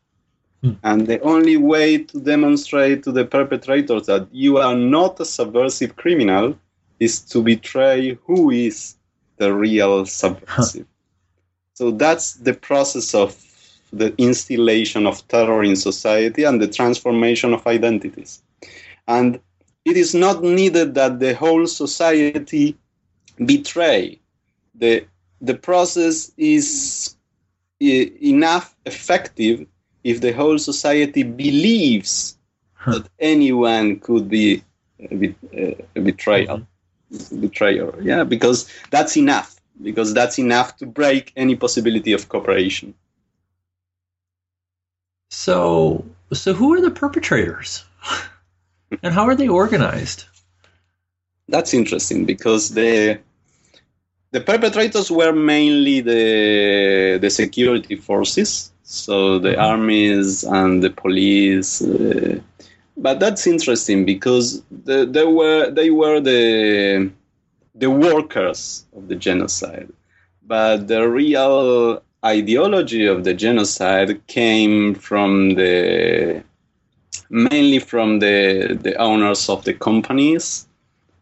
hmm. 0.61 0.71
and 0.83 1.07
the 1.07 1.19
only 1.21 1.57
way 1.57 1.97
to 1.97 2.21
demonstrate 2.21 3.03
to 3.03 3.11
the 3.11 3.25
perpetrators 3.25 4.05
that 4.05 4.25
you 4.31 4.57
are 4.57 4.75
not 4.75 5.19
a 5.19 5.25
subversive 5.25 5.93
criminal 5.97 6.55
is 6.99 7.21
to 7.21 7.41
betray 7.41 8.17
who 8.25 8.49
is 8.51 8.95
the 9.37 9.53
real 9.53 10.05
subversive. 10.05 10.87
so 11.73 11.91
that's 11.91 12.33
the 12.35 12.53
process 12.53 13.13
of 13.13 13.35
the 13.91 14.13
installation 14.17 15.05
of 15.07 15.25
terror 15.27 15.63
in 15.63 15.75
society 15.75 16.43
and 16.43 16.61
the 16.61 16.67
transformation 16.67 17.53
of 17.53 17.65
identities. 17.67 18.41
And 19.07 19.39
it 19.85 19.97
is 19.97 20.13
not 20.15 20.43
needed 20.43 20.95
that 20.95 21.19
the 21.19 21.33
whole 21.35 21.67
society 21.67 22.77
betray, 23.43 24.19
the 24.75 25.05
the 25.41 25.55
process 25.55 26.31
is 26.37 27.15
e- 27.79 28.11
enough 28.21 28.75
effective 28.85 29.65
if 30.03 30.21
the 30.21 30.31
whole 30.33 30.57
society 30.57 31.23
believes 31.23 32.37
Huh. 32.73 32.91
that 32.91 33.09
anyone 33.19 33.99
could 33.99 34.29
be 34.29 34.63
a, 34.99 35.15
bet- 35.15 35.85
a 35.95 35.99
betrayal, 36.01 36.57
mm-hmm. 36.57 36.78
Betrayer. 37.31 37.93
Yeah, 38.01 38.23
because 38.23 38.69
that's 38.89 39.17
enough. 39.17 39.55
Because 39.81 40.13
that's 40.13 40.37
enough 40.39 40.77
to 40.77 40.85
break 40.85 41.31
any 41.35 41.55
possibility 41.55 42.11
of 42.13 42.27
cooperation. 42.27 42.93
So, 45.31 46.05
so 46.33 46.53
who 46.53 46.73
are 46.73 46.81
the 46.81 46.91
perpetrators, 46.91 47.85
and 49.03 49.13
how 49.13 49.25
are 49.25 49.35
they 49.35 49.47
organized? 49.47 50.25
That's 51.47 51.73
interesting 51.73 52.25
because 52.25 52.69
the 52.69 53.19
the 54.31 54.41
perpetrators 54.41 55.09
were 55.09 55.31
mainly 55.31 56.01
the 56.01 57.19
the 57.21 57.29
security 57.29 57.95
forces, 57.95 58.71
so 58.83 59.39
the 59.39 59.57
armies 59.57 60.43
and 60.43 60.83
the 60.83 60.89
police. 60.89 61.81
Uh, 61.81 62.39
but 63.01 63.19
that's 63.19 63.47
interesting 63.47 64.05
because 64.05 64.61
the, 64.83 65.05
they 65.05 65.25
were 65.25 65.71
they 65.71 65.89
were 65.89 66.19
the 66.19 67.09
the 67.75 67.89
workers 67.89 68.85
of 68.95 69.07
the 69.07 69.15
genocide, 69.15 69.89
but 70.45 70.87
the 70.87 71.07
real 71.07 72.03
ideology 72.25 73.05
of 73.05 73.23
the 73.23 73.33
genocide 73.33 74.27
came 74.27 74.93
from 74.93 75.55
the 75.55 76.43
mainly 77.29 77.79
from 77.79 78.19
the 78.19 78.77
the 78.81 78.95
owners 78.95 79.49
of 79.49 79.63
the 79.63 79.73
companies 79.73 80.67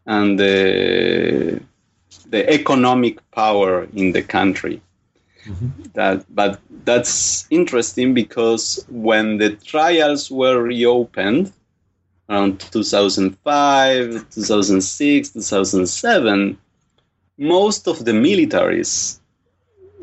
and 0.06 0.38
the 0.38 1.60
the 2.28 2.50
economic 2.52 3.18
power 3.30 3.86
in 3.94 4.12
the 4.12 4.22
country. 4.22 4.82
Mm-hmm. 5.44 5.82
That, 5.94 6.26
but 6.34 6.60
that's 6.84 7.46
interesting 7.50 8.12
because 8.12 8.84
when 8.90 9.38
the 9.38 9.50
trials 9.50 10.30
were 10.30 10.60
reopened 10.60 11.52
around 12.28 12.60
2005, 12.60 14.30
2006, 14.30 15.30
2007, 15.30 16.58
most 17.38 17.88
of 17.88 18.04
the 18.04 18.12
militaries 18.12 19.18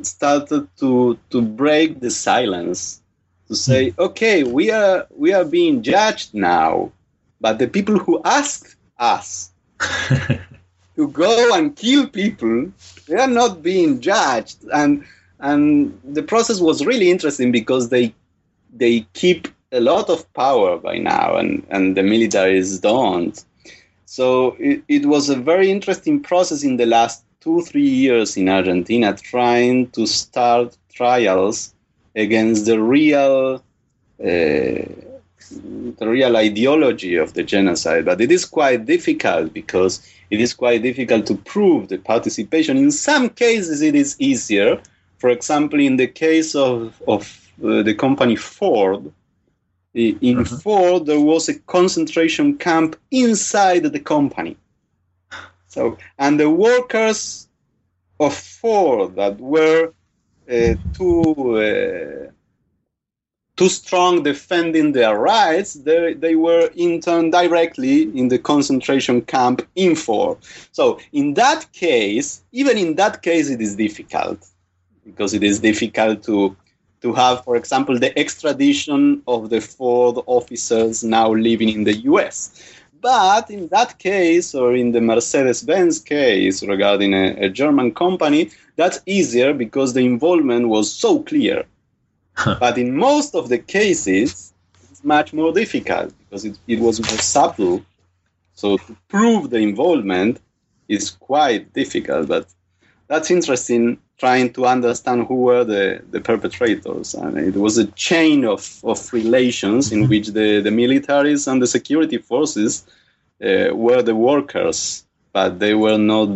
started 0.02 0.68
to 0.78 1.18
to 1.30 1.42
break 1.42 2.00
the 2.00 2.12
silence 2.12 3.02
to 3.48 3.56
say, 3.56 3.90
hmm. 3.90 4.02
okay, 4.02 4.44
we 4.44 4.72
are 4.72 5.08
we 5.10 5.34
are 5.34 5.46
being 5.46 5.82
judged 5.82 6.34
now, 6.34 6.92
but 7.42 7.60
the 7.60 7.68
people 7.68 7.98
who 7.98 8.22
asked 8.26 8.76
us 8.98 9.52
to 10.96 11.08
go 11.12 11.54
and 11.54 11.76
kill 11.76 12.08
people, 12.08 12.72
they 13.08 13.16
are 13.16 13.28
not 13.28 13.62
being 13.62 14.00
judged. 14.00 14.64
And 14.74 15.06
and 15.40 16.00
the 16.04 16.24
process 16.24 16.60
was 16.60 16.86
really 16.86 17.12
interesting 17.12 17.52
because 17.52 17.90
they 17.90 18.14
they 18.74 19.02
keep 19.14 19.48
a 19.76 19.82
lot 19.82 20.10
of 20.10 20.32
power 20.34 20.78
by 20.78 20.98
now, 20.98 21.36
and 21.36 21.66
and 21.70 21.96
the 21.98 22.02
militaries 22.02 22.82
don't. 22.82 23.44
So 24.06 24.56
it, 24.60 24.84
it 24.88 25.06
was 25.06 25.30
a 25.30 25.36
very 25.36 25.70
interesting 25.70 26.22
process 26.22 26.64
in 26.64 26.78
the 26.78 26.86
last 26.86 27.24
two 27.42 27.62
three 27.62 27.90
years 27.90 28.38
in 28.38 28.50
Argentina, 28.50 29.16
trying 29.16 29.90
to 29.92 30.06
start 30.08 30.78
trials 30.94 31.74
against 32.16 32.66
the 32.66 32.82
real. 32.82 33.64
Uh, 34.24 34.86
the 36.00 36.08
real 36.08 36.36
ideology 36.38 37.16
of 37.16 37.34
the 37.34 37.44
genocide, 37.44 38.04
but 38.06 38.20
it 38.20 38.32
is 38.32 38.46
quite 38.46 38.86
difficult 38.86 39.54
because 39.54 40.02
it 40.32 40.42
is 40.42 40.54
quite 40.54 40.82
difficult 40.82 41.28
to 41.28 41.36
prove 41.36 41.88
the 41.88 42.00
participation. 42.00 42.78
In 42.78 42.92
some 42.92 43.30
cases, 43.30 43.82
it 43.82 43.94
is 43.94 44.16
easier. 44.20 44.82
For 45.20 45.30
example, 45.30 45.80
in 45.80 45.98
the 45.98 46.08
case 46.08 46.56
of, 46.56 47.00
of 47.08 47.52
uh, 47.64 47.84
the 47.84 47.94
company 47.94 48.36
Ford, 48.36 49.12
in 49.96 50.44
Mhm. 50.44 50.62
Ford, 50.62 51.06
there 51.06 51.20
was 51.22 51.50
a 51.50 51.60
concentration 51.60 52.58
camp 52.58 52.96
inside 53.12 53.84
the 53.84 54.00
company. 54.00 54.58
So, 55.68 55.98
and 56.18 56.40
the 56.40 56.50
workers 56.50 57.48
of 58.20 58.34
Ford 58.36 59.16
that 59.16 59.40
were 59.40 59.94
uh, 60.50 60.76
too 60.94 61.58
uh, 61.58 62.32
too 63.58 63.70
strong 63.70 64.24
defending 64.24 64.92
their 64.92 65.18
rights, 65.18 65.74
they, 65.74 66.14
they 66.14 66.36
were 66.36 66.70
interned 66.76 67.32
directly 67.32 68.04
in 68.18 68.28
the 68.28 68.38
concentration 68.40 69.22
camp 69.22 69.62
in 69.76 69.96
Ford. 69.96 70.40
So 70.72 71.00
in 71.14 71.36
that 71.36 71.72
case, 71.72 72.44
even 72.52 72.78
in 72.78 72.96
that 72.96 73.22
case, 73.22 73.50
it 73.50 73.62
is 73.62 73.76
difficult 73.76 74.46
because 75.06 75.34
it 75.34 75.44
is 75.44 75.60
difficult 75.60 76.24
to 76.24 76.56
to 77.02 77.14
have, 77.14 77.44
for 77.44 77.56
example, 77.56 78.00
the 78.00 78.18
extradition 78.18 79.22
of 79.28 79.50
the 79.50 79.62
Ford 79.62 80.18
officers 80.26 81.04
now 81.04 81.32
living 81.32 81.70
in 81.70 81.84
the 81.84 81.96
U.S. 82.12 82.62
But 83.02 83.52
in 83.52 83.68
that 83.68 84.00
case, 84.00 84.56
or 84.56 84.76
in 84.76 84.92
the 84.92 85.02
Mercedes-Benz 85.02 86.00
case 86.00 86.64
regarding 86.64 87.14
a, 87.14 87.46
a 87.46 87.50
German 87.50 87.94
company, 87.94 88.50
that's 88.76 89.00
easier 89.06 89.54
because 89.54 89.94
the 89.94 90.06
involvement 90.06 90.70
was 90.70 90.92
so 90.92 91.22
clear. 91.22 91.66
But 92.60 92.78
in 92.78 92.96
most 92.98 93.36
of 93.36 93.50
the 93.50 93.60
cases, 93.60 94.54
it's 94.92 95.04
much 95.04 95.34
more 95.34 95.54
difficult 95.54 96.14
because 96.18 96.46
it, 96.46 96.58
it 96.68 96.80
was 96.80 97.00
more 97.00 97.20
subtle. 97.20 97.86
So 98.54 98.78
to 98.78 98.98
prove 99.08 99.50
the 99.50 99.60
involvement 99.60 100.42
is 100.88 101.12
quite 101.12 101.74
difficult. 101.74 102.28
But 102.28 102.48
that's 103.08 103.32
interesting 103.32 104.00
trying 104.18 104.54
to 104.54 104.66
understand 104.66 105.28
who 105.28 105.36
were 105.36 105.64
the, 105.64 106.02
the 106.10 106.22
perpetrators. 106.22 107.14
And 107.14 107.38
it 107.38 107.56
was 107.56 107.78
a 107.78 107.88
chain 107.88 108.46
of, 108.46 108.80
of 108.84 109.12
relations 109.14 109.92
in 109.92 110.08
which 110.08 110.28
the, 110.28 110.62
the 110.62 110.70
militaries 110.70 111.52
and 111.52 111.62
the 111.62 111.68
security 111.68 112.18
forces 112.18 112.86
uh, 113.44 113.70
were 113.74 114.02
the 114.02 114.16
workers, 114.16 115.04
but 115.34 115.60
they 115.60 115.74
were 115.74 115.98
not 115.98 116.30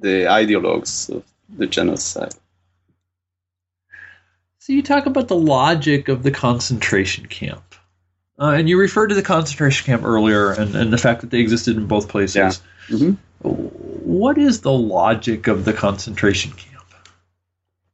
the 0.00 0.24
ideologues 0.24 1.10
of 1.10 1.24
the 1.50 1.66
genocide. 1.66 2.34
So 4.58 4.72
you 4.72 4.82
talk 4.82 5.06
about 5.06 5.28
the 5.28 5.36
logic 5.36 6.08
of 6.08 6.22
the 6.22 6.30
concentration 6.30 7.26
camp. 7.26 7.74
Uh, 8.38 8.52
and 8.56 8.68
you 8.68 8.78
referred 8.78 9.08
to 9.08 9.14
the 9.14 9.22
concentration 9.22 9.84
camp 9.84 10.04
earlier 10.04 10.52
and, 10.52 10.74
and 10.74 10.92
the 10.92 10.98
fact 10.98 11.20
that 11.20 11.30
they 11.30 11.40
existed 11.40 11.76
in 11.76 11.86
both 11.86 12.08
places. 12.08 12.36
Yeah. 12.36 12.52
Mhm. 12.96 13.16
What 13.42 14.38
is 14.38 14.60
the 14.60 14.72
logic 14.72 15.48
of 15.48 15.64
the 15.64 15.72
concentration 15.72 16.52
camp? 16.52 16.94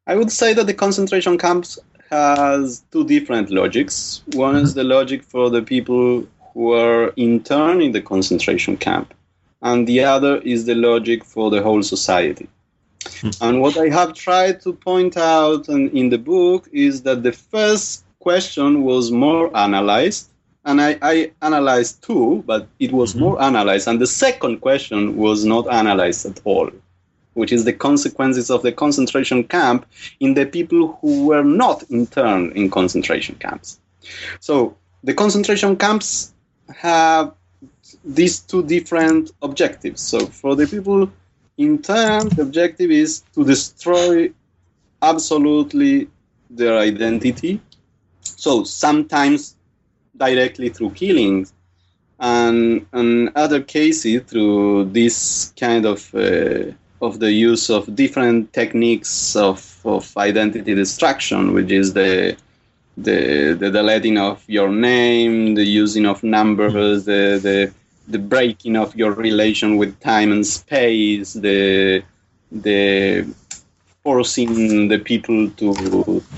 I 0.07 0.15
would 0.15 0.33
say 0.33 0.55
that 0.55 0.67
the 0.67 0.75
concentration 0.75 1.39
camps 1.39 1.79
has 2.11 2.83
two 2.91 3.05
different 3.05 3.51
logics. 3.51 4.23
One 4.33 4.57
is 4.57 4.71
mm-hmm. 4.71 4.79
the 4.79 4.85
logic 4.85 5.23
for 5.23 5.51
the 5.51 5.63
people 5.63 6.27
who 6.55 6.73
are 6.73 7.13
interned 7.17 7.83
in 7.83 7.93
the 7.93 8.01
concentration 8.01 8.77
camp, 8.77 9.15
and 9.63 9.87
the 9.87 10.01
other 10.05 10.39
is 10.39 10.65
the 10.65 10.75
logic 10.75 11.25
for 11.25 11.51
the 11.51 11.63
whole 11.63 11.83
society. 11.83 12.49
Hmm. 13.21 13.31
And 13.41 13.61
what 13.61 13.77
I 13.77 13.89
have 13.89 14.15
tried 14.15 14.61
to 14.63 14.73
point 14.73 15.17
out 15.17 15.69
in, 15.69 15.91
in 15.91 16.09
the 16.09 16.19
book 16.19 16.69
is 16.73 17.03
that 17.03 17.23
the 17.23 17.33
first 17.33 18.05
question 18.19 18.83
was 18.83 19.11
more 19.11 19.57
analyzed, 19.57 20.31
and 20.69 20.81
I, 20.81 20.99
I 21.03 21.33
analyzed 21.43 22.03
two, 22.03 22.45
but 22.47 22.69
it 22.79 22.93
was 22.93 23.11
mm-hmm. 23.11 23.25
more 23.25 23.43
analyzed, 23.43 23.89
and 23.89 24.01
the 24.01 24.07
second 24.07 24.61
question 24.61 25.17
was 25.17 25.45
not 25.45 25.73
analyzed 25.73 26.27
at 26.27 26.41
all 26.45 26.71
which 27.39 27.53
is 27.53 27.65
the 27.65 27.73
consequences 27.73 28.51
of 28.51 28.63
the 28.63 28.73
concentration 28.73 29.45
camp 29.45 29.87
in 30.19 30.35
the 30.35 30.45
people 30.45 30.99
who 31.01 31.27
were 31.27 31.45
not 31.45 31.85
interned 31.89 32.53
in 32.55 32.69
concentration 32.69 33.37
camps. 33.37 33.79
So 34.41 34.77
the 35.05 35.15
concentration 35.15 35.77
camps 35.77 36.35
have 36.77 37.33
these 38.05 38.41
two 38.41 38.65
different 38.65 39.31
objectives. 39.41 40.03
So 40.03 40.27
for 40.27 40.57
the 40.57 40.67
people 40.67 41.11
interned, 41.57 42.33
the 42.33 42.43
objective 42.43 42.91
is 42.91 43.21
to 43.35 43.45
destroy 43.45 44.33
absolutely 45.01 46.09
their 46.51 46.77
identity. 46.77 47.61
So 48.23 48.65
sometimes 48.65 49.55
directly 50.19 50.69
through 50.69 50.91
killings, 50.91 51.53
and 52.21 52.87
in 52.93 53.31
other 53.37 53.61
cases 53.63 54.23
through 54.23 54.85
this 54.87 55.53
kind 55.59 55.87
of 55.87 56.15
uh, 56.15 56.73
of 57.01 57.21
the 57.21 57.31
use 57.31 57.71
of 57.71 57.95
different 57.95 58.53
techniques 58.53 59.37
of, 59.37 59.81
of 59.85 60.17
identity 60.17 60.75
destruction, 60.75 61.55
which 61.55 61.71
is 61.71 61.93
the, 61.93 62.37
the 62.97 63.57
the 63.59 63.71
deleting 63.71 64.19
of 64.19 64.43
your 64.49 64.69
name, 64.69 65.55
the 65.55 65.65
using 65.65 66.07
of 66.07 66.23
numbers, 66.23 67.05
the 67.05 67.39
the, 67.41 67.73
the 68.09 68.19
breaking 68.19 68.77
of 68.77 68.97
your 68.97 69.13
relation 69.13 69.77
with 69.77 69.99
time 70.01 70.33
and 70.33 70.47
space, 70.47 71.35
the 71.35 72.03
the 72.51 73.27
forcing 74.09 74.89
the 74.93 74.99
people 75.11 75.41
to 75.61 75.69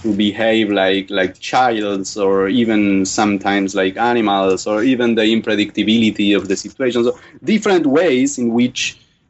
to 0.03 0.09
behave 0.25 0.67
like 0.71 1.07
like 1.21 1.33
childs 1.39 2.17
or 2.17 2.49
even 2.49 2.83
sometimes 3.19 3.75
like 3.75 3.95
animals 4.13 4.67
or 4.67 4.79
even 4.93 5.15
the 5.15 5.27
unpredictability 5.37 6.31
of 6.39 6.49
the 6.51 6.57
situation 6.65 7.05
so 7.05 7.13
different 7.53 7.87
ways 7.87 8.39
in 8.39 8.47
which 8.59 8.81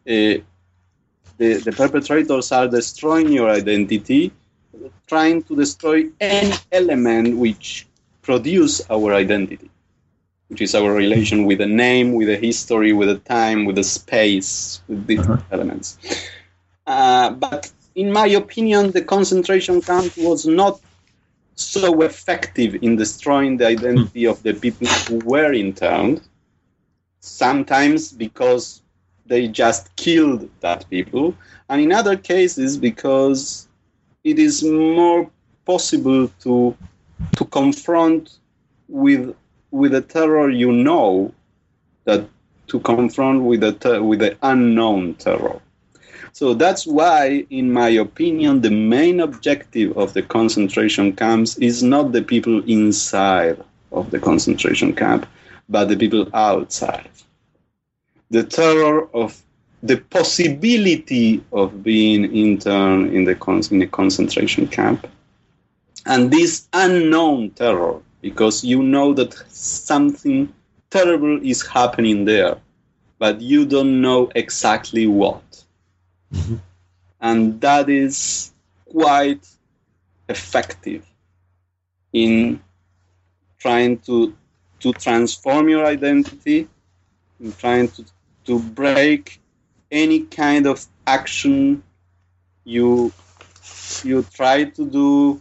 uh, 0.08 0.34
the, 1.40 1.54
the 1.64 1.72
perpetrators 1.72 2.52
are 2.52 2.68
destroying 2.68 3.32
your 3.32 3.48
identity, 3.48 4.30
trying 5.06 5.42
to 5.44 5.56
destroy 5.56 6.04
any 6.20 6.54
element 6.70 7.38
which 7.38 7.86
produce 8.20 8.82
our 8.90 9.14
identity, 9.14 9.70
which 10.48 10.60
is 10.60 10.74
our 10.74 10.92
relation 10.92 11.46
with 11.46 11.58
the 11.58 11.66
name, 11.66 12.12
with 12.12 12.28
the 12.28 12.36
history, 12.36 12.92
with 12.92 13.08
the 13.08 13.18
time, 13.20 13.64
with 13.64 13.76
the 13.76 13.82
space, 13.84 14.82
with 14.86 15.06
different 15.06 15.40
uh-huh. 15.40 15.54
elements. 15.54 15.98
Uh, 16.86 17.30
but 17.30 17.72
in 17.94 18.12
my 18.12 18.26
opinion, 18.28 18.92
the 18.92 19.02
concentration 19.02 19.80
camp 19.80 20.16
was 20.16 20.46
not 20.46 20.80
so 21.54 22.02
effective 22.02 22.82
in 22.82 22.96
destroying 22.96 23.56
the 23.56 23.66
identity 23.66 24.26
of 24.26 24.42
the 24.42 24.54
people 24.54 24.86
who 24.86 25.18
were 25.18 25.52
interned. 25.52 26.22
Sometimes 27.20 28.12
because 28.12 28.82
they 29.26 29.46
just 29.46 29.94
killed 29.96 30.48
that 30.60 30.88
people, 30.88 31.34
and 31.68 31.80
in 31.80 31.92
other 31.92 32.16
cases 32.16 32.78
because 32.78 33.68
it 34.24 34.38
is 34.38 34.62
more 34.64 35.30
possible 35.66 36.28
to 36.40 36.76
to 37.36 37.44
confront 37.44 38.38
with 38.88 39.36
with 39.70 39.92
the 39.92 40.00
terror 40.00 40.50
you 40.50 40.72
know 40.72 41.32
that 42.04 42.26
to 42.66 42.80
confront 42.80 43.42
with 43.42 43.60
the 43.60 43.72
ter- 43.72 44.02
with 44.02 44.20
the 44.20 44.36
unknown 44.42 45.14
terror. 45.14 45.60
So 46.32 46.54
that's 46.54 46.86
why, 46.86 47.44
in 47.50 47.72
my 47.72 47.88
opinion, 47.90 48.60
the 48.60 48.70
main 48.70 49.20
objective 49.20 49.96
of 49.96 50.14
the 50.14 50.22
concentration 50.22 51.14
camps 51.14 51.56
is 51.58 51.82
not 51.82 52.12
the 52.12 52.22
people 52.22 52.62
inside 52.64 53.62
of 53.92 54.10
the 54.10 54.18
concentration 54.18 54.94
camp, 54.94 55.26
but 55.68 55.88
the 55.88 55.96
people 55.96 56.28
outside. 56.32 57.08
The 58.30 58.44
terror 58.44 59.08
of 59.14 59.42
the 59.82 59.96
possibility 59.96 61.42
of 61.52 61.82
being 61.82 62.24
interned 62.34 63.12
in 63.14 63.24
the 63.24 63.34
con- 63.34 63.62
in 63.70 63.82
a 63.82 63.86
concentration 63.86 64.68
camp, 64.68 65.06
and 66.06 66.30
this 66.30 66.68
unknown 66.72 67.50
terror, 67.50 68.00
because 68.20 68.64
you 68.64 68.82
know 68.82 69.12
that 69.14 69.34
something 69.50 70.52
terrible 70.90 71.40
is 71.42 71.66
happening 71.66 72.24
there, 72.24 72.58
but 73.18 73.40
you 73.40 73.64
don't 73.66 74.00
know 74.00 74.30
exactly 74.34 75.06
what. 75.06 75.42
Mm-hmm. 76.32 76.56
And 77.20 77.60
that 77.60 77.88
is 77.88 78.52
quite 78.86 79.46
effective 80.28 81.04
in 82.12 82.60
trying 83.58 83.98
to 83.98 84.34
to 84.80 84.92
transform 84.94 85.68
your 85.68 85.84
identity, 85.84 86.66
in 87.38 87.52
trying 87.52 87.88
to, 87.88 88.04
to 88.46 88.58
break 88.58 89.40
any 89.90 90.20
kind 90.20 90.66
of 90.66 90.86
action 91.06 91.82
you 92.64 93.12
you 94.04 94.22
try 94.22 94.64
to 94.64 94.86
do, 94.86 95.40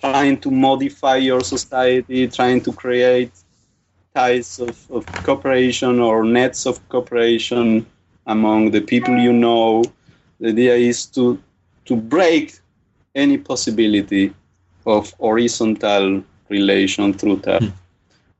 trying 0.00 0.40
to 0.40 0.50
modify 0.50 1.16
your 1.16 1.42
society, 1.42 2.26
trying 2.28 2.60
to 2.62 2.72
create 2.72 3.32
ties 4.14 4.58
of, 4.58 4.90
of 4.90 5.06
cooperation 5.06 6.00
or 6.00 6.24
nets 6.24 6.66
of 6.66 6.86
cooperation 6.88 7.86
among 8.26 8.70
the 8.70 8.80
people 8.80 9.16
you 9.16 9.32
know, 9.32 9.82
the 10.42 10.48
idea 10.48 10.74
is 10.74 11.06
to 11.06 11.40
to 11.84 11.96
break 11.96 12.58
any 13.14 13.38
possibility 13.38 14.34
of 14.86 15.12
horizontal 15.12 16.22
relation 16.48 17.14
through 17.14 17.36
that. 17.36 17.62
Mm. 17.62 17.72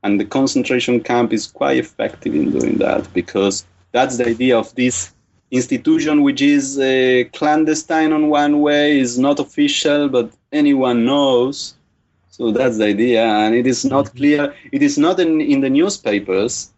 And 0.03 0.19
the 0.19 0.25
concentration 0.25 0.99
camp 0.99 1.31
is 1.31 1.47
quite 1.47 1.77
effective 1.77 2.35
in 2.35 2.51
doing 2.51 2.77
that 2.79 3.11
because 3.13 3.65
that's 3.93 4.17
the 4.17 4.27
idea 4.27 4.57
of 4.57 4.75
this 4.75 5.13
institution, 5.51 6.23
which 6.23 6.41
is 6.41 6.77
uh, 6.77 7.23
clandestine 7.31 8.11
on 8.11 8.29
one 8.29 8.59
way, 8.59 8.99
is 8.99 9.17
not 9.17 9.39
official, 9.39 10.09
but 10.09 10.29
anyone 10.51 11.05
knows. 11.05 11.75
So 12.31 12.51
that's 12.51 12.77
the 12.79 12.87
idea, 12.87 13.23
and 13.23 13.53
it 13.55 13.67
is 13.67 13.85
not 13.85 14.13
clear. 14.15 14.53
It 14.71 14.81
is 14.81 14.97
not 14.97 15.19
in, 15.19 15.39
in 15.39 15.61
the 15.61 15.69
newspapers, 15.69 16.73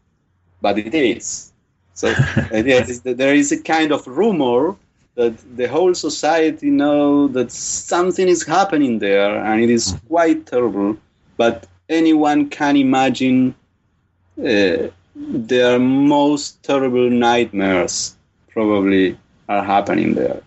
but 0.61 0.77
it 0.77 0.93
is. 0.93 1.53
So 1.93 2.13
the 2.51 2.57
idea 2.57 2.81
is 2.83 3.01
that 3.01 3.17
there 3.17 3.33
is 3.33 3.51
a 3.53 3.61
kind 3.63 3.93
of 3.93 4.05
rumor 4.05 4.75
that 5.15 5.33
the 5.57 5.67
whole 5.67 5.93
society 5.93 6.69
know 6.69 7.27
that 7.29 7.51
something 7.51 8.27
is 8.27 8.45
happening 8.45 8.99
there 8.99 9.43
and 9.43 9.61
it 9.61 9.69
is 9.69 9.95
quite 10.07 10.45
terrible. 10.45 10.97
But 11.37 11.67
anyone 11.89 12.49
can 12.49 12.75
imagine 12.75 13.55
uh, 14.37 14.89
their 15.15 15.79
most 15.79 16.61
terrible 16.63 17.09
nightmares 17.09 18.15
probably 18.49 19.17
are 19.47 19.63
happening 19.63 20.15
there. 20.15 20.41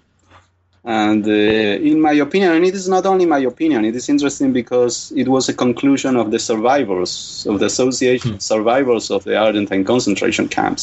And 0.84 1.26
uh, 1.26 1.30
in 1.30 2.00
my 2.00 2.12
opinion 2.12 2.52
and 2.52 2.64
it 2.64 2.74
is 2.74 2.88
not 2.88 3.04
only 3.04 3.26
my 3.26 3.40
opinion 3.40 3.84
it 3.84 3.94
is 3.94 4.08
interesting 4.08 4.52
because 4.52 5.12
it 5.16 5.28
was 5.28 5.48
a 5.48 5.54
conclusion 5.54 6.16
of 6.16 6.30
the 6.30 6.38
survivors 6.38 7.46
of 7.48 7.58
the 7.60 7.66
association 7.66 8.32
hmm. 8.32 8.38
survivors 8.38 9.10
of 9.10 9.24
the 9.24 9.36
argentine 9.36 9.84
concentration 9.84 10.48
camps 10.48 10.82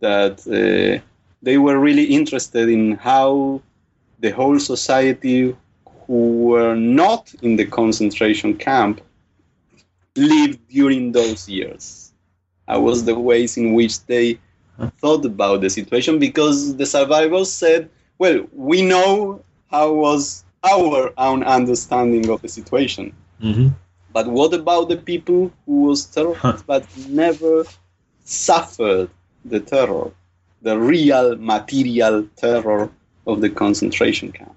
that 0.00 0.40
uh, 0.46 1.02
they 1.46 1.58
were 1.58 1.78
really 1.78 2.06
interested 2.06 2.68
in 2.68 2.96
how 2.96 3.62
the 4.18 4.30
whole 4.30 4.58
society 4.58 5.56
who 6.04 6.22
were 6.48 6.74
not 6.74 7.32
in 7.40 7.54
the 7.54 7.64
concentration 7.64 8.56
camp 8.56 9.00
lived 10.16 10.58
during 10.68 11.12
those 11.12 11.48
years. 11.48 12.12
I 12.66 12.78
was 12.78 13.04
the 13.04 13.16
ways 13.16 13.56
in 13.56 13.74
which 13.74 14.04
they 14.06 14.40
thought 14.98 15.24
about 15.24 15.60
the 15.60 15.70
situation 15.70 16.18
because 16.18 16.74
the 16.74 16.84
survivors 16.84 17.52
said, 17.52 17.90
well, 18.18 18.44
we 18.52 18.82
know 18.82 19.44
how 19.70 19.92
was 19.92 20.44
our 20.64 21.12
own 21.16 21.44
understanding 21.44 22.28
of 22.28 22.42
the 22.42 22.48
situation. 22.48 23.14
Mm-hmm. 23.40 23.68
But 24.12 24.26
what 24.26 24.52
about 24.52 24.88
the 24.88 24.96
people 24.96 25.52
who 25.64 25.82
was 25.82 26.06
terrorized 26.06 26.66
but 26.66 26.84
never 27.08 27.64
suffered 28.24 29.10
the 29.44 29.60
terror? 29.60 30.10
The 30.62 30.78
real 30.78 31.36
material 31.36 32.28
terror 32.36 32.90
of 33.26 33.40
the 33.40 33.50
concentration 33.50 34.32
camp. 34.32 34.54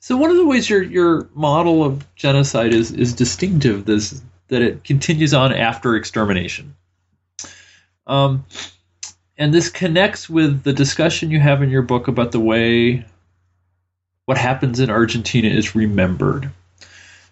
So 0.00 0.16
one 0.16 0.30
of 0.30 0.36
the 0.36 0.46
ways 0.46 0.68
your 0.68 0.82
your 0.82 1.28
model 1.34 1.84
of 1.84 2.04
genocide 2.16 2.72
is 2.72 2.90
is 2.90 3.12
distinctive 3.14 3.88
is 3.88 4.20
that 4.48 4.60
it 4.60 4.84
continues 4.84 5.32
on 5.32 5.52
after 5.52 5.94
extermination. 5.96 6.74
Um, 8.06 8.44
and 9.38 9.54
this 9.54 9.68
connects 9.70 10.28
with 10.28 10.62
the 10.64 10.72
discussion 10.72 11.30
you 11.30 11.40
have 11.40 11.62
in 11.62 11.70
your 11.70 11.82
book 11.82 12.08
about 12.08 12.32
the 12.32 12.40
way 12.40 13.04
what 14.26 14.38
happens 14.38 14.80
in 14.80 14.90
Argentina 14.90 15.48
is 15.48 15.74
remembered. 15.74 16.50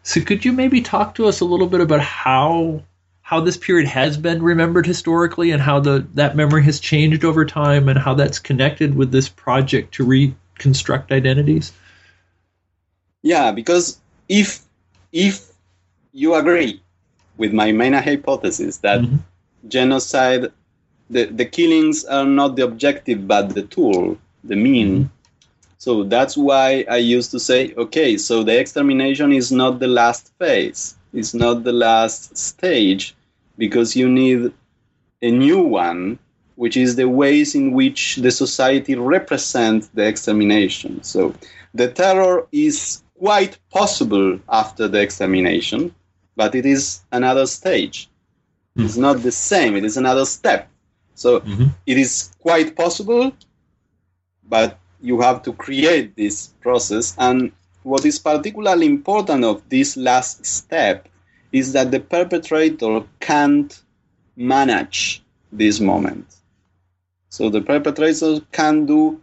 So 0.02 0.20
could 0.20 0.44
you 0.44 0.52
maybe 0.52 0.80
talk 0.80 1.16
to 1.16 1.26
us 1.26 1.40
a 1.40 1.44
little 1.44 1.66
bit 1.66 1.80
about 1.80 2.00
how 2.00 2.82
how 3.30 3.38
this 3.38 3.56
period 3.56 3.86
has 3.86 4.16
been 4.16 4.42
remembered 4.42 4.84
historically 4.84 5.52
and 5.52 5.62
how 5.62 5.78
the 5.78 6.04
that 6.14 6.34
memory 6.34 6.64
has 6.64 6.80
changed 6.80 7.24
over 7.24 7.44
time 7.44 7.88
and 7.88 7.96
how 7.96 8.12
that's 8.12 8.40
connected 8.40 8.96
with 8.96 9.12
this 9.12 9.28
project 9.28 9.94
to 9.94 10.02
reconstruct 10.04 11.12
identities? 11.12 11.72
Yeah, 13.22 13.52
because 13.52 14.00
if 14.28 14.62
if 15.12 15.46
you 16.10 16.34
agree 16.34 16.82
with 17.36 17.52
my 17.52 17.70
main 17.70 17.92
hypothesis 17.92 18.78
that 18.78 18.98
mm-hmm. 19.02 19.18
genocide 19.68 20.50
the, 21.08 21.26
the 21.26 21.44
killings 21.44 22.04
are 22.06 22.26
not 22.26 22.56
the 22.56 22.64
objective 22.64 23.28
but 23.28 23.54
the 23.54 23.62
tool, 23.62 24.18
the 24.42 24.56
mean. 24.56 25.04
Mm-hmm. 25.04 25.14
So 25.78 26.02
that's 26.02 26.36
why 26.36 26.84
I 26.90 26.96
used 26.96 27.30
to 27.30 27.38
say, 27.38 27.74
okay, 27.76 28.18
so 28.18 28.42
the 28.42 28.58
extermination 28.58 29.32
is 29.32 29.52
not 29.52 29.78
the 29.78 29.86
last 29.86 30.32
phase, 30.36 30.96
it's 31.12 31.32
not 31.32 31.62
the 31.62 31.72
last 31.72 32.36
stage, 32.36 33.14
because 33.60 33.94
you 33.94 34.08
need 34.08 34.50
a 35.20 35.30
new 35.30 35.60
one, 35.60 36.18
which 36.56 36.78
is 36.78 36.96
the 36.96 37.06
ways 37.06 37.54
in 37.54 37.72
which 37.72 38.16
the 38.16 38.30
society 38.30 38.94
represents 38.94 39.88
the 39.88 40.06
extermination. 40.06 41.02
So 41.02 41.34
the 41.74 41.92
terror 41.92 42.48
is 42.52 43.02
quite 43.18 43.58
possible 43.70 44.40
after 44.48 44.88
the 44.88 45.00
extermination, 45.02 45.94
but 46.36 46.54
it 46.54 46.64
is 46.64 47.02
another 47.12 47.44
stage. 47.44 48.08
Mm-hmm. 48.08 48.86
It's 48.86 48.96
not 48.96 49.22
the 49.22 49.30
same, 49.30 49.76
it 49.76 49.84
is 49.84 49.98
another 49.98 50.24
step. 50.24 50.70
So 51.14 51.40
mm-hmm. 51.40 51.66
it 51.84 51.98
is 51.98 52.32
quite 52.40 52.74
possible, 52.74 53.30
but 54.48 54.78
you 55.02 55.20
have 55.20 55.42
to 55.42 55.52
create 55.52 56.16
this 56.16 56.48
process. 56.62 57.14
And 57.18 57.52
what 57.82 58.06
is 58.06 58.18
particularly 58.18 58.86
important 58.86 59.44
of 59.44 59.68
this 59.68 59.98
last 59.98 60.46
step 60.46 61.09
is 61.52 61.72
that 61.72 61.90
the 61.90 62.00
perpetrator 62.00 63.02
can't 63.20 63.82
manage 64.36 65.22
this 65.52 65.80
moment. 65.80 66.36
So 67.28 67.50
the 67.50 67.60
perpetrator 67.60 68.40
can 68.52 68.86
do 68.86 69.20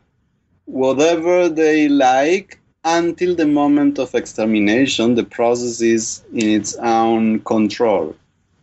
whatever 0.66 1.50
they 1.50 1.88
like 1.88 2.60
until 2.84 3.36
the 3.36 3.46
moment 3.46 4.00
of 4.00 4.16
extermination. 4.16 5.16
The 5.16 5.24
process 5.24 5.82
is 5.82 6.24
in 6.34 6.50
its 6.50 6.76
own 6.76 7.40
control. 7.42 8.16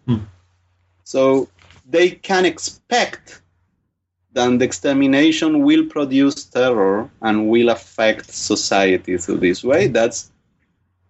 Hmm. 0.06 0.24
So 1.04 1.48
they 1.88 2.10
can 2.10 2.44
expect 2.44 3.42
that 4.32 4.58
the 4.58 4.64
extermination 4.64 5.62
will 5.62 5.86
produce 5.86 6.44
terror 6.44 7.10
and 7.22 7.48
will 7.48 7.68
affect 7.68 8.32
society 8.32 9.16
through 9.16 9.38
this 9.38 9.62
way. 9.62 9.86
That's 9.86 10.32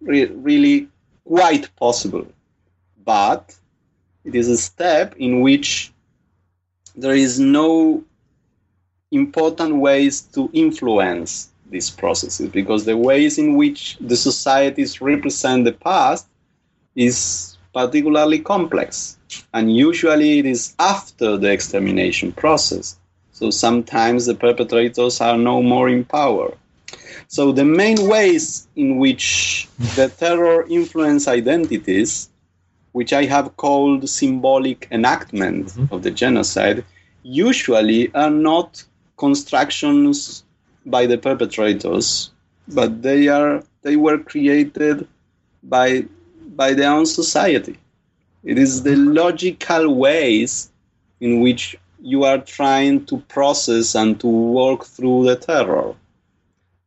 re- 0.01 0.25
really 0.25 0.87
quite 1.25 1.75
possible. 1.75 2.27
But 3.05 3.55
it 4.23 4.35
is 4.35 4.49
a 4.49 4.57
step 4.57 5.15
in 5.17 5.41
which 5.41 5.93
there 6.95 7.15
is 7.15 7.39
no 7.39 8.03
important 9.11 9.77
ways 9.77 10.21
to 10.33 10.49
influence 10.53 11.49
these 11.69 11.89
processes 11.89 12.49
because 12.49 12.85
the 12.85 12.97
ways 12.97 13.37
in 13.37 13.55
which 13.55 13.97
the 14.01 14.15
societies 14.15 15.01
represent 15.01 15.63
the 15.63 15.71
past 15.71 16.27
is 16.95 17.57
particularly 17.73 18.39
complex 18.39 19.17
and 19.53 19.75
usually 19.75 20.39
it 20.39 20.45
is 20.45 20.75
after 20.79 21.37
the 21.37 21.51
extermination 21.51 22.31
process 22.31 22.97
so 23.35 23.51
sometimes 23.51 24.25
the 24.25 24.33
perpetrators 24.33 25.19
are 25.19 25.37
no 25.37 25.61
more 25.61 25.89
in 25.89 26.05
power. 26.05 26.53
So 27.27 27.51
the 27.51 27.65
main 27.65 28.07
ways 28.07 28.65
in 28.77 28.97
which 28.97 29.67
the 29.97 30.07
terror 30.07 30.65
influence 30.69 31.27
identities, 31.27 32.29
which 32.95 33.11
I 33.11 33.25
have 33.25 33.57
called 33.57 34.07
symbolic 34.07 34.87
enactment 34.89 35.65
mm-hmm. 35.65 35.93
of 35.93 36.03
the 36.03 36.11
genocide, 36.11 36.85
usually 37.23 38.03
are 38.15 38.29
not 38.29 38.81
constructions 39.17 40.45
by 40.85 41.05
the 41.05 41.17
perpetrators, 41.17 42.31
but 42.69 43.01
they 43.01 43.27
are 43.27 43.63
they 43.81 43.97
were 43.97 44.19
created 44.31 45.05
by 45.63 46.05
by 46.61 46.73
their 46.73 46.91
own 46.97 47.05
society. 47.05 47.77
It 48.45 48.57
is 48.57 48.83
the 48.83 48.95
logical 48.95 49.93
ways 49.93 50.71
in 51.19 51.41
which 51.41 51.75
you 51.99 52.23
are 52.23 52.37
trying 52.37 53.05
to 53.07 53.17
process 53.35 53.93
and 53.95 54.17
to 54.21 54.27
work 54.27 54.85
through 54.85 55.25
the 55.25 55.35
terror. 55.35 55.93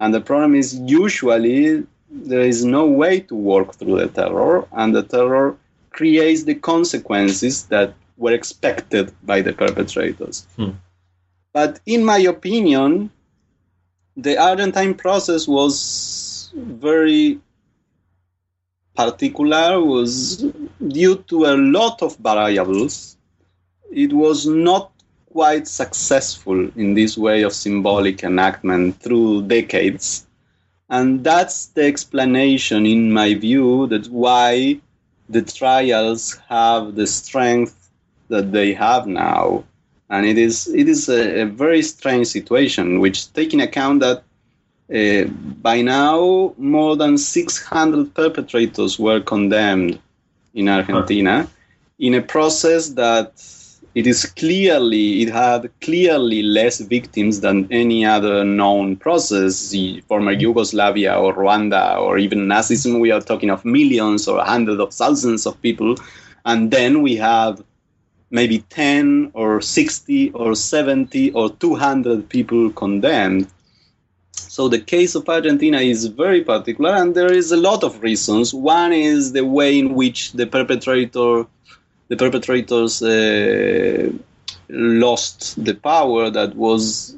And 0.01 0.15
the 0.15 0.23
problem 0.23 0.55
is, 0.55 0.69
usually, 1.01 1.87
there 2.11 2.47
is 2.53 2.65
no 2.65 2.87
way 2.87 3.21
to 3.29 3.35
work 3.35 3.75
through 3.75 3.97
the 3.99 4.09
terror, 4.09 4.67
and 4.73 4.95
the 4.95 5.03
terror 5.03 5.59
creates 5.99 6.45
the 6.45 6.55
consequences 6.55 7.65
that 7.65 7.93
were 8.17 8.33
expected 8.33 9.13
by 9.25 9.43
the 9.43 9.53
perpetrators. 9.53 10.47
Hmm. 10.57 10.79
But 11.53 11.81
in 11.87 12.05
my 12.05 12.19
opinion, 12.19 13.11
the 14.17 14.39
Argentine 14.39 14.95
process 14.95 15.49
was 15.49 16.53
very 16.55 17.41
particular, 18.95 19.83
was 19.83 20.47
due 20.87 21.17
to 21.31 21.47
a 21.47 21.57
lot 21.57 22.01
of 22.01 22.17
variables. 22.19 23.17
It 23.91 24.13
was 24.13 24.47
not 24.47 24.93
quite 25.33 25.67
successful 25.67 26.71
in 26.77 26.95
this 26.95 27.19
way 27.19 27.43
of 27.43 27.53
symbolic 27.53 28.23
enactment 28.23 29.01
through 29.03 29.49
decades. 29.49 30.27
And 30.89 31.25
that's 31.25 31.67
the 31.75 31.87
explanation, 31.87 32.87
in 32.87 33.13
my 33.13 33.35
view, 33.35 33.89
that 33.89 34.07
why 34.07 34.81
the 35.29 35.43
trials 35.43 36.39
have 36.49 36.95
the 36.95 37.07
strength 37.07 37.91
that 38.29 38.53
they 38.53 38.73
have 38.75 39.07
now. 39.07 39.65
And 40.11 40.25
it 40.25 40.39
is, 40.39 40.69
it 40.69 40.89
is 40.89 41.09
a, 41.09 41.43
a 41.43 41.47
very 41.47 41.83
strange 41.83 42.29
situation, 42.29 43.01
which, 43.01 43.33
taking 43.35 43.61
account 43.61 44.01
that 44.01 44.23
uh, 44.95 45.29
by 45.61 45.83
now 45.83 46.55
more 46.57 46.97
than 46.97 47.19
600 47.19 48.15
perpetrators 48.15 48.99
were 48.99 49.21
condemned 49.21 50.01
in 50.55 50.69
Argentina 50.69 51.47
in 51.99 52.15
a 52.15 52.23
process 52.23 52.91
that 52.91 53.33
it 53.99 54.07
is 54.07 54.27
clearly 54.27 55.23
it 55.23 55.29
had 55.29 55.69
clearly 55.81 56.41
less 56.41 56.79
victims 56.79 57.41
than 57.41 57.67
any 57.73 58.05
other 58.05 58.45
known 58.45 58.95
process. 58.97 59.71
The 59.71 60.01
former 60.03 60.35
mm-hmm. 60.35 60.41
yugoslavia 60.43 61.19
or 61.19 61.35
rwanda 61.35 61.99
or 61.99 62.17
even 62.17 62.47
nazism 62.47 63.01
we 63.01 63.11
are 63.11 63.21
talking 63.21 63.51
of 63.51 63.65
millions 63.65 64.29
or 64.29 64.45
hundreds 64.45 64.81
of 64.81 64.95
thousands 64.95 65.47
of 65.47 65.61
people. 65.63 65.97
And 66.45 66.71
then 66.71 67.03
we 67.03 67.17
have 67.17 67.61
maybe 68.31 68.61
10 68.71 69.33
or 69.35 69.61
60 69.61 70.31
or 70.31 70.55
70 70.55 71.33
or 71.33 71.51
200 71.51 72.29
people 72.29 72.71
condemned. 72.71 73.49
So 74.31 74.69
the 74.69 74.79
case 74.79 75.17
of 75.17 75.29
argentina 75.29 75.79
is 75.79 76.07
very 76.07 76.45
particular 76.45 76.95
and 76.95 77.17
there 77.17 77.33
is 77.33 77.51
a 77.51 77.57
lot 77.57 77.83
of 77.83 78.01
reasons. 78.01 78.55
One 78.55 78.93
is 78.93 79.33
the 79.33 79.45
way 79.45 79.77
in 79.77 79.95
which 79.95 80.35
the 80.35 80.47
perpetrator 80.47 81.47
the 82.09 82.17
perpetrators 82.17 83.03
uh, 83.03 84.11
lost 84.69 85.63
the 85.63 85.75
power 85.75 86.31
that 86.31 86.55
was 86.57 87.15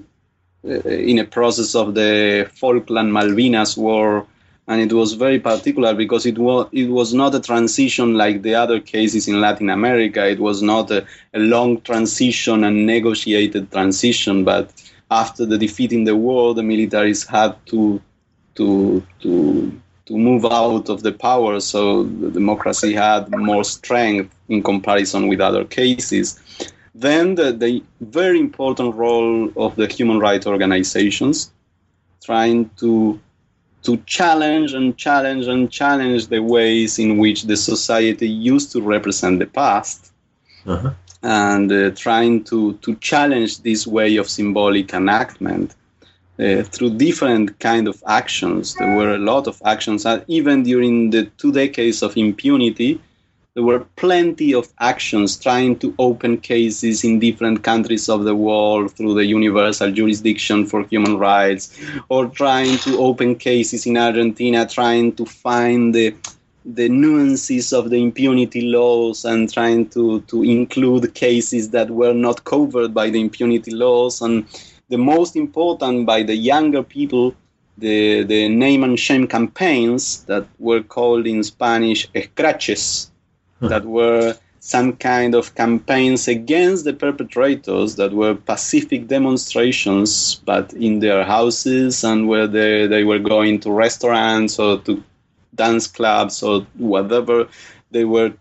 uh, 0.64 0.68
in 0.88 1.18
a 1.18 1.24
process 1.24 1.74
of 1.74 1.94
the 1.94 2.48
Falkland 2.52 3.12
Malvinas 3.12 3.76
War, 3.76 4.26
and 4.68 4.80
it 4.80 4.92
was 4.92 5.14
very 5.14 5.40
particular 5.40 5.94
because 5.94 6.26
it 6.26 6.38
was 6.38 6.68
it 6.72 6.88
was 6.88 7.14
not 7.14 7.34
a 7.34 7.40
transition 7.40 8.14
like 8.14 8.42
the 8.42 8.54
other 8.54 8.78
cases 8.80 9.26
in 9.26 9.40
Latin 9.40 9.70
America. 9.70 10.28
It 10.28 10.38
was 10.38 10.62
not 10.62 10.90
a, 10.90 11.06
a 11.34 11.38
long 11.38 11.80
transition 11.80 12.64
and 12.64 12.86
negotiated 12.86 13.72
transition, 13.72 14.44
but 14.44 14.72
after 15.10 15.46
the 15.46 15.58
defeat 15.58 15.92
in 15.92 16.04
the 16.04 16.14
war, 16.14 16.54
the 16.54 16.62
militaries 16.62 17.26
had 17.26 17.54
to 17.66 18.00
to 18.56 19.04
to 19.22 19.80
to 20.10 20.18
move 20.18 20.44
out 20.44 20.88
of 20.88 21.04
the 21.04 21.12
power 21.12 21.60
so 21.60 22.02
the 22.02 22.30
democracy 22.32 22.92
had 22.92 23.30
more 23.30 23.62
strength 23.62 24.34
in 24.48 24.60
comparison 24.60 25.28
with 25.28 25.40
other 25.40 25.64
cases. 25.64 26.26
Then 26.96 27.36
the, 27.36 27.52
the 27.52 27.82
very 28.00 28.40
important 28.40 28.96
role 28.96 29.52
of 29.56 29.76
the 29.76 29.86
human 29.86 30.18
rights 30.18 30.46
organizations 30.48 31.52
trying 32.22 32.68
to 32.80 33.20
to 33.82 33.96
challenge 34.18 34.74
and 34.74 34.98
challenge 34.98 35.46
and 35.46 35.70
challenge 35.70 36.26
the 36.26 36.40
ways 36.40 36.98
in 36.98 37.16
which 37.16 37.44
the 37.44 37.56
society 37.56 38.28
used 38.28 38.70
to 38.72 38.82
represent 38.82 39.38
the 39.38 39.46
past 39.46 40.12
uh-huh. 40.66 40.90
and 41.22 41.72
uh, 41.72 41.90
trying 41.92 42.44
to, 42.44 42.74
to 42.84 42.94
challenge 42.96 43.62
this 43.62 43.86
way 43.86 44.16
of 44.16 44.28
symbolic 44.28 44.92
enactment 44.92 45.74
uh, 46.40 46.62
through 46.62 46.96
different 46.96 47.58
kind 47.58 47.86
of 47.86 48.02
actions. 48.06 48.74
There 48.74 48.96
were 48.96 49.14
a 49.14 49.18
lot 49.18 49.46
of 49.46 49.60
actions, 49.64 50.06
and 50.06 50.24
even 50.26 50.62
during 50.62 51.10
the 51.10 51.26
two 51.36 51.52
decades 51.52 52.02
of 52.02 52.16
impunity, 52.16 53.00
there 53.54 53.64
were 53.64 53.80
plenty 53.96 54.54
of 54.54 54.72
actions 54.78 55.36
trying 55.36 55.78
to 55.80 55.94
open 55.98 56.38
cases 56.38 57.04
in 57.04 57.18
different 57.18 57.64
countries 57.64 58.08
of 58.08 58.24
the 58.24 58.34
world 58.34 58.96
through 58.96 59.14
the 59.14 59.26
universal 59.26 59.90
jurisdiction 59.90 60.66
for 60.66 60.84
human 60.84 61.18
rights, 61.18 61.78
or 62.08 62.26
trying 62.28 62.78
to 62.78 62.98
open 62.98 63.34
cases 63.34 63.86
in 63.86 63.96
Argentina, 63.96 64.66
trying 64.66 65.12
to 65.16 65.26
find 65.26 65.94
the 65.94 66.14
the 66.64 66.88
nuances 66.88 67.72
of 67.72 67.88
the 67.90 67.96
impunity 67.96 68.60
laws 68.60 69.24
and 69.24 69.52
trying 69.52 69.88
to, 69.88 70.20
to 70.22 70.42
include 70.42 71.14
cases 71.14 71.70
that 71.70 71.90
were 71.90 72.12
not 72.12 72.44
covered 72.44 72.92
by 72.92 73.08
the 73.08 73.18
impunity 73.18 73.70
laws 73.70 74.20
and 74.20 74.44
the 74.90 74.98
most 74.98 75.36
important 75.36 76.04
by 76.04 76.22
the 76.22 76.34
younger 76.34 76.82
people, 76.82 77.34
the, 77.78 78.24
the 78.24 78.48
name 78.48 78.84
and 78.84 78.98
shame 78.98 79.26
campaigns 79.26 80.24
that 80.24 80.46
were 80.58 80.82
called 80.82 81.26
in 81.26 81.42
Spanish 81.42 82.10
escraches, 82.10 83.08
huh. 83.60 83.68
that 83.68 83.84
were 83.84 84.36
some 84.58 84.94
kind 84.96 85.34
of 85.34 85.54
campaigns 85.54 86.28
against 86.28 86.84
the 86.84 86.92
perpetrators 86.92 87.96
that 87.96 88.12
were 88.12 88.34
pacific 88.34 89.06
demonstrations, 89.06 90.34
but 90.44 90.72
in 90.74 90.98
their 90.98 91.24
houses 91.24 92.04
and 92.04 92.28
where 92.28 92.46
they, 92.46 92.86
they 92.86 93.04
were 93.04 93.18
going 93.18 93.58
to 93.60 93.70
restaurants 93.70 94.58
or 94.58 94.78
to 94.80 95.02
dance 95.54 95.86
clubs 95.86 96.42
or 96.42 96.66
whatever 96.76 97.48
they 97.90 98.04
were 98.04 98.32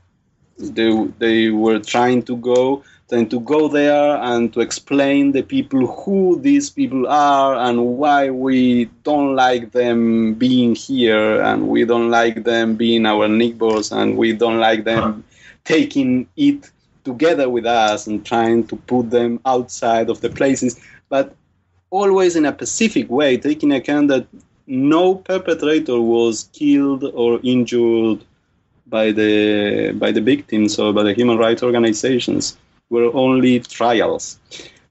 they, 0.59 1.07
they 1.17 1.49
were 1.49 1.79
trying 1.79 2.23
to 2.23 2.35
go 2.37 2.83
than 3.09 3.27
to 3.27 3.39
go 3.39 3.67
there 3.67 4.17
and 4.17 4.53
to 4.53 4.59
explain 4.61 5.31
the 5.31 5.41
people 5.41 5.87
who 5.87 6.39
these 6.41 6.69
people 6.69 7.07
are 7.07 7.55
and 7.55 7.97
why 7.97 8.29
we 8.29 8.85
don't 9.03 9.35
like 9.35 9.71
them 9.71 10.35
being 10.35 10.75
here 10.75 11.41
and 11.41 11.67
we 11.67 11.85
don't 11.85 12.11
like 12.11 12.43
them 12.43 12.75
being 12.75 13.05
our 13.07 13.27
neighbors 13.27 13.91
and 13.91 14.15
we 14.15 14.31
don't 14.31 14.59
like 14.59 14.83
them 14.83 15.23
taking 15.65 16.27
it 16.37 16.69
together 17.03 17.49
with 17.49 17.65
us 17.65 18.05
and 18.05 18.25
trying 18.25 18.65
to 18.67 18.75
put 18.75 19.09
them 19.09 19.39
outside 19.45 20.09
of 20.09 20.21
the 20.21 20.29
places. 20.29 20.79
But 21.09 21.35
always 21.89 22.35
in 22.35 22.45
a 22.45 22.51
pacific 22.51 23.09
way 23.09 23.37
taking 23.37 23.71
account 23.73 24.09
that 24.09 24.27
no 24.67 25.15
perpetrator 25.15 25.99
was 25.99 26.47
killed 26.53 27.03
or 27.03 27.39
injured 27.41 28.23
by 28.89 29.11
the 29.11 29.91
by 29.93 30.11
the 30.11 30.21
victims 30.21 30.79
or 30.79 30.93
by 30.93 31.03
the 31.03 31.13
human 31.13 31.37
rights 31.37 31.63
organizations 31.63 32.57
were 32.89 33.09
only 33.13 33.59
trials. 33.59 34.39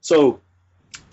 So 0.01 0.39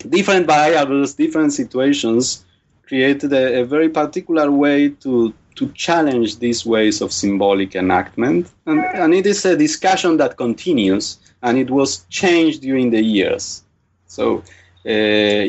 different 0.09 0.47
variables, 0.47 1.13
different 1.13 1.53
situations 1.53 2.45
created 2.87 3.33
a, 3.33 3.61
a, 3.61 3.65
very 3.65 3.89
particular 3.89 4.49
way 4.51 4.89
to 4.89 5.33
to 5.55 5.67
challenge 5.73 6.39
these 6.39 6.65
ways 6.65 7.01
of 7.01 7.11
symbolic 7.11 7.75
enactment. 7.75 8.51
And, 8.67 8.79
and 8.79 9.13
it 9.13 9.25
is 9.25 9.43
a 9.43 9.57
discussion 9.57 10.17
that 10.17 10.37
continues 10.37 11.17
and 11.41 11.57
it 11.57 11.69
was 11.71 12.05
changed 12.09 12.61
during 12.61 12.91
the 12.91 13.01
years. 13.01 13.63
So 14.05 14.43
uh, 14.85 14.89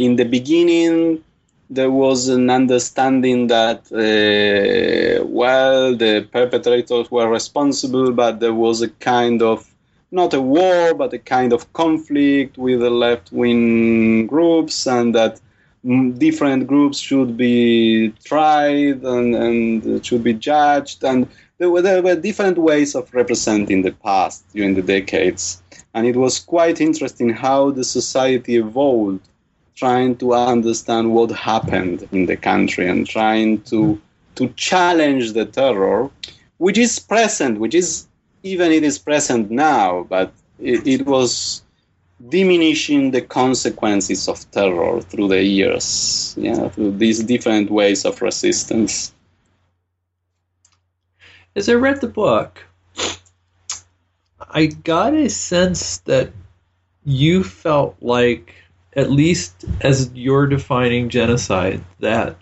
in 0.06 0.16
the 0.16 0.24
beginning, 0.24 1.22
there 1.70 1.90
was 1.90 2.28
an 2.28 2.48
understanding 2.50 3.48
that, 3.48 3.80
uh, 3.92 5.24
well, 5.26 5.94
the 5.94 6.26
perpetrators 6.32 7.10
were 7.10 7.28
responsible, 7.28 8.12
but 8.12 8.40
there 8.40 8.54
was 8.54 8.82
a 8.82 8.88
kind 8.88 9.42
of 9.42 9.68
not 10.10 10.32
a 10.32 10.40
war, 10.40 10.94
but 10.94 11.12
a 11.12 11.18
kind 11.18 11.52
of 11.52 11.70
conflict 11.74 12.56
with 12.56 12.80
the 12.80 12.88
left 12.88 13.30
wing 13.30 14.26
groups, 14.26 14.86
and 14.86 15.14
that 15.14 15.40
different 16.16 16.66
groups 16.66 16.98
should 16.98 17.36
be 17.36 18.10
tried 18.24 19.02
and, 19.02 19.34
and 19.34 20.04
should 20.04 20.24
be 20.24 20.32
judged. 20.32 21.04
And 21.04 21.28
there 21.58 21.70
were, 21.70 21.82
there 21.82 22.02
were 22.02 22.16
different 22.16 22.56
ways 22.56 22.94
of 22.94 23.12
representing 23.12 23.82
the 23.82 23.92
past 23.92 24.44
during 24.54 24.74
the 24.74 24.82
decades. 24.82 25.62
And 25.94 26.06
it 26.06 26.16
was 26.16 26.40
quite 26.40 26.80
interesting 26.80 27.30
how 27.30 27.70
the 27.70 27.84
society 27.84 28.56
evolved 28.56 29.28
trying 29.78 30.16
to 30.16 30.34
understand 30.34 31.14
what 31.14 31.30
happened 31.30 32.08
in 32.10 32.26
the 32.26 32.36
country 32.36 32.88
and 32.88 33.06
trying 33.06 33.60
to 33.62 34.00
to 34.34 34.48
challenge 34.50 35.32
the 35.32 35.44
terror, 35.44 36.10
which 36.58 36.78
is 36.78 36.98
present, 36.98 37.58
which 37.58 37.74
is 37.74 38.06
even 38.42 38.72
it 38.72 38.84
is 38.84 38.98
present 38.98 39.50
now, 39.50 40.04
but 40.08 40.32
it, 40.60 40.86
it 40.86 41.06
was 41.06 41.62
diminishing 42.28 43.10
the 43.10 43.20
consequences 43.20 44.28
of 44.28 44.48
terror 44.50 45.00
through 45.00 45.28
the 45.28 45.42
years, 45.42 46.34
yeah, 46.38 46.68
through 46.68 46.92
these 46.98 47.22
different 47.22 47.70
ways 47.70 48.04
of 48.04 48.20
resistance. 48.22 49.12
As 51.54 51.68
I 51.68 51.74
read 51.74 52.00
the 52.00 52.08
book, 52.08 52.64
I 54.40 54.66
got 54.66 55.14
a 55.14 55.28
sense 55.28 55.98
that 55.98 56.32
you 57.04 57.42
felt 57.44 57.96
like 58.00 58.54
at 58.94 59.10
least 59.10 59.64
as 59.80 60.10
you're 60.14 60.46
defining 60.46 61.08
genocide, 61.08 61.84
that 62.00 62.36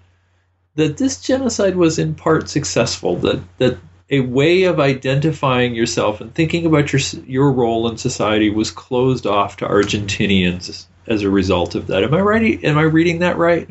that 0.76 0.98
this 0.98 1.22
genocide 1.22 1.76
was 1.76 1.98
in 1.98 2.14
part 2.14 2.48
successful. 2.48 3.16
That 3.16 3.42
that 3.58 3.78
a 4.10 4.20
way 4.20 4.64
of 4.64 4.78
identifying 4.78 5.74
yourself 5.74 6.20
and 6.20 6.34
thinking 6.34 6.66
about 6.66 6.92
your 6.92 7.00
your 7.26 7.52
role 7.52 7.88
in 7.88 7.96
society 7.96 8.50
was 8.50 8.70
closed 8.70 9.26
off 9.26 9.56
to 9.56 9.66
Argentinians 9.66 10.86
as 11.06 11.22
a 11.22 11.30
result 11.30 11.74
of 11.74 11.88
that. 11.88 12.04
Am 12.04 12.14
I 12.14 12.20
right? 12.20 12.64
Am 12.64 12.78
I 12.78 12.82
reading 12.82 13.20
that 13.20 13.36
right? 13.36 13.68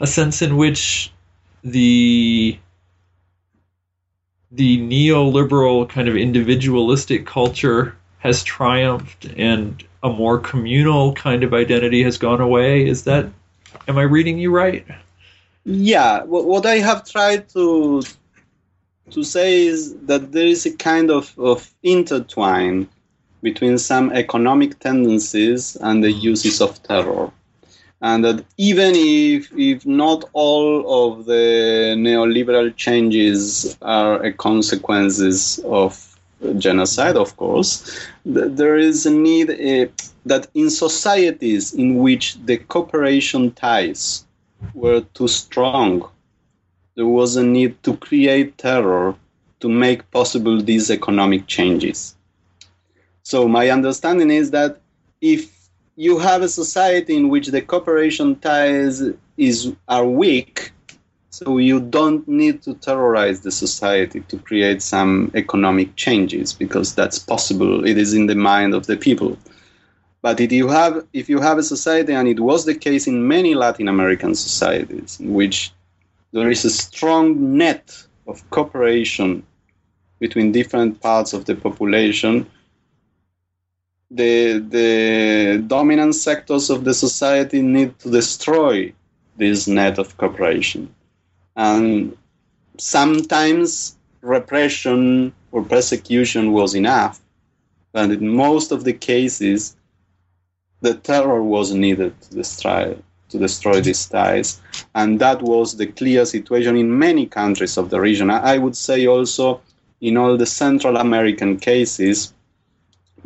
A 0.00 0.06
sense 0.06 0.42
in 0.42 0.56
which 0.56 1.12
the 1.64 2.58
the 4.50 4.78
neoliberal 4.78 5.88
kind 5.88 6.08
of 6.08 6.16
individualistic 6.16 7.26
culture 7.26 7.96
has 8.18 8.44
triumphed 8.44 9.24
and 9.36 9.82
a 10.02 10.10
more 10.10 10.38
communal 10.38 11.14
kind 11.14 11.44
of 11.44 11.54
identity 11.54 12.02
has 12.02 12.18
gone 12.18 12.40
away. 12.40 12.86
Is 12.86 13.04
that, 13.04 13.26
am 13.88 13.98
I 13.98 14.02
reading 14.02 14.38
you 14.38 14.50
right? 14.50 14.86
Yeah, 15.64 16.24
what 16.24 16.66
I 16.66 16.76
have 16.76 17.08
tried 17.08 17.48
to 17.50 18.02
to 19.10 19.24
say 19.24 19.66
is 19.66 19.94
that 20.06 20.32
there 20.32 20.46
is 20.46 20.64
a 20.64 20.74
kind 20.76 21.10
of, 21.10 21.38
of 21.38 21.70
intertwine 21.82 22.88
between 23.42 23.76
some 23.76 24.10
economic 24.12 24.78
tendencies 24.78 25.76
and 25.76 26.02
the 26.02 26.08
mm-hmm. 26.08 26.20
uses 26.20 26.60
of 26.60 26.82
terror. 26.82 27.30
And 28.00 28.24
that 28.24 28.44
even 28.56 28.94
if, 28.94 29.52
if 29.56 29.86
not 29.86 30.24
all 30.32 31.10
of 31.10 31.26
the 31.26 31.94
neoliberal 31.96 32.74
changes 32.74 33.76
are 33.82 34.22
a 34.22 34.32
consequences 34.32 35.60
of 35.64 36.11
genocide, 36.58 37.16
of 37.16 37.36
course, 37.36 38.06
there 38.24 38.76
is 38.76 39.06
a 39.06 39.10
need 39.10 39.50
uh, 39.50 39.90
that 40.26 40.48
in 40.54 40.70
societies 40.70 41.74
in 41.74 41.96
which 41.96 42.36
the 42.44 42.56
cooperation 42.56 43.50
ties 43.52 44.24
were 44.74 45.00
too 45.14 45.28
strong, 45.28 46.08
there 46.94 47.06
was 47.06 47.36
a 47.36 47.42
need 47.42 47.82
to 47.82 47.96
create 47.96 48.58
terror 48.58 49.14
to 49.60 49.68
make 49.68 50.10
possible 50.10 50.60
these 50.60 50.90
economic 50.90 51.46
changes. 51.46 52.16
So 53.22 53.48
my 53.48 53.70
understanding 53.70 54.30
is 54.30 54.50
that 54.50 54.80
if 55.20 55.68
you 55.96 56.18
have 56.18 56.42
a 56.42 56.48
society 56.48 57.16
in 57.16 57.28
which 57.28 57.48
the 57.48 57.62
cooperation 57.62 58.36
ties 58.36 59.02
is 59.36 59.72
are 59.88 60.06
weak, 60.06 60.72
so 61.44 61.58
you 61.58 61.80
don't 61.80 62.26
need 62.28 62.62
to 62.62 62.74
terrorize 62.74 63.40
the 63.40 63.50
society 63.50 64.20
to 64.28 64.38
create 64.38 64.82
some 64.82 65.30
economic 65.34 65.94
changes 65.96 66.52
because 66.52 66.94
that's 66.94 67.18
possible. 67.18 67.84
It 67.86 67.98
is 67.98 68.14
in 68.14 68.26
the 68.26 68.34
mind 68.34 68.74
of 68.74 68.86
the 68.86 68.96
people. 68.96 69.36
But 70.20 70.40
if 70.40 70.52
you 70.52 70.68
have 70.68 71.04
if 71.12 71.28
you 71.28 71.40
have 71.40 71.58
a 71.58 71.62
society, 71.62 72.12
and 72.12 72.28
it 72.28 72.40
was 72.40 72.64
the 72.64 72.74
case 72.74 73.06
in 73.06 73.26
many 73.26 73.54
Latin 73.54 73.88
American 73.88 74.34
societies, 74.34 75.18
in 75.18 75.34
which 75.34 75.72
there 76.32 76.50
is 76.50 76.64
a 76.64 76.70
strong 76.70 77.56
net 77.56 78.06
of 78.26 78.48
cooperation 78.50 79.42
between 80.20 80.52
different 80.52 81.00
parts 81.00 81.32
of 81.32 81.44
the 81.46 81.56
population, 81.56 82.46
the 84.12 84.60
the 84.60 85.64
dominant 85.66 86.14
sectors 86.14 86.70
of 86.70 86.84
the 86.84 86.94
society 86.94 87.60
need 87.60 87.98
to 87.98 88.10
destroy 88.10 88.92
this 89.38 89.66
net 89.66 89.98
of 89.98 90.16
cooperation 90.18 90.94
and 91.56 92.16
sometimes 92.78 93.96
repression 94.20 95.32
or 95.50 95.62
persecution 95.62 96.52
was 96.52 96.74
enough, 96.74 97.20
but 97.92 98.10
in 98.10 98.28
most 98.28 98.72
of 98.72 98.84
the 98.84 98.92
cases, 98.92 99.76
the 100.80 100.94
terror 100.94 101.42
was 101.42 101.72
needed 101.72 102.20
to 102.22 102.34
destroy 102.34 102.96
to 103.28 103.38
destroy 103.38 103.80
these 103.80 104.04
ties, 104.06 104.60
and 104.94 105.18
that 105.18 105.40
was 105.40 105.76
the 105.76 105.86
clear 105.86 106.26
situation 106.26 106.76
in 106.76 106.98
many 106.98 107.24
countries 107.24 107.78
of 107.78 107.88
the 107.88 107.98
region. 107.98 108.28
I 108.30 108.58
would 108.58 108.76
say 108.76 109.06
also 109.06 109.62
in 110.02 110.18
all 110.18 110.36
the 110.36 110.44
Central 110.44 110.98
American 110.98 111.58
cases, 111.58 112.34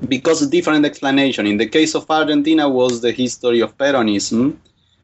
because 0.09 0.43
a 0.43 0.49
different 0.49 0.85
explanation. 0.85 1.47
In 1.47 1.57
the 1.57 1.66
case 1.66 1.95
of 1.95 2.09
Argentina 2.11 2.68
was 2.68 3.01
the 3.01 3.12
history 3.12 3.61
of 3.61 3.77
Peronism. 3.79 4.57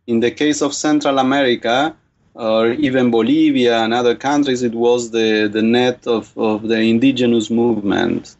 In 0.07 0.21
the 0.21 0.31
case 0.31 0.61
of 0.63 0.75
Central 0.75 1.19
America, 1.19 1.97
or 2.35 2.71
even 2.73 3.11
Bolivia 3.11 3.79
and 3.83 3.93
other 3.93 4.15
countries, 4.15 4.63
it 4.63 4.75
was 4.75 5.11
the, 5.11 5.49
the 5.53 5.63
net 5.63 6.07
of, 6.07 6.37
of 6.37 6.63
the 6.69 6.79
indigenous 6.79 7.51
movement 7.51 8.37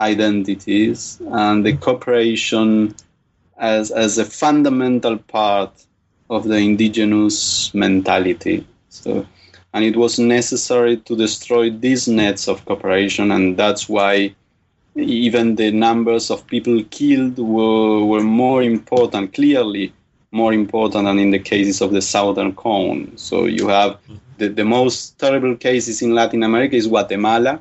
identities 0.00 1.20
and 1.32 1.64
the 1.64 1.76
cooperation 1.76 2.94
as, 3.56 3.90
as 3.90 4.18
a 4.18 4.24
fundamental 4.24 5.18
part 5.18 5.72
of 6.30 6.44
the 6.44 6.56
indigenous 6.56 7.72
mentality. 7.74 8.66
So, 8.90 9.26
and 9.72 9.84
it 9.84 9.96
was 9.96 10.18
necessary 10.18 10.98
to 10.98 11.16
destroy 11.16 11.70
these 11.70 12.08
nets 12.08 12.48
of 12.48 12.64
cooperation, 12.64 13.32
and 13.32 13.56
that's 13.56 13.88
why 13.88 14.34
even 14.94 15.56
the 15.56 15.70
numbers 15.70 16.30
of 16.30 16.46
people 16.46 16.82
killed 16.90 17.38
were, 17.38 18.04
were 18.04 18.22
more 18.22 18.62
important, 18.62 19.34
clearly 19.34 19.92
more 20.30 20.52
important 20.52 21.04
than 21.06 21.18
in 21.18 21.30
the 21.30 21.38
cases 21.38 21.80
of 21.80 21.92
the 21.92 22.02
southern 22.02 22.54
cone. 22.54 23.16
So 23.16 23.46
you 23.46 23.68
have 23.68 23.92
mm-hmm. 23.92 24.16
the, 24.38 24.48
the 24.48 24.64
most 24.64 25.18
terrible 25.18 25.56
cases 25.56 26.02
in 26.02 26.14
Latin 26.14 26.42
America 26.42 26.76
is 26.76 26.86
Guatemala 26.86 27.60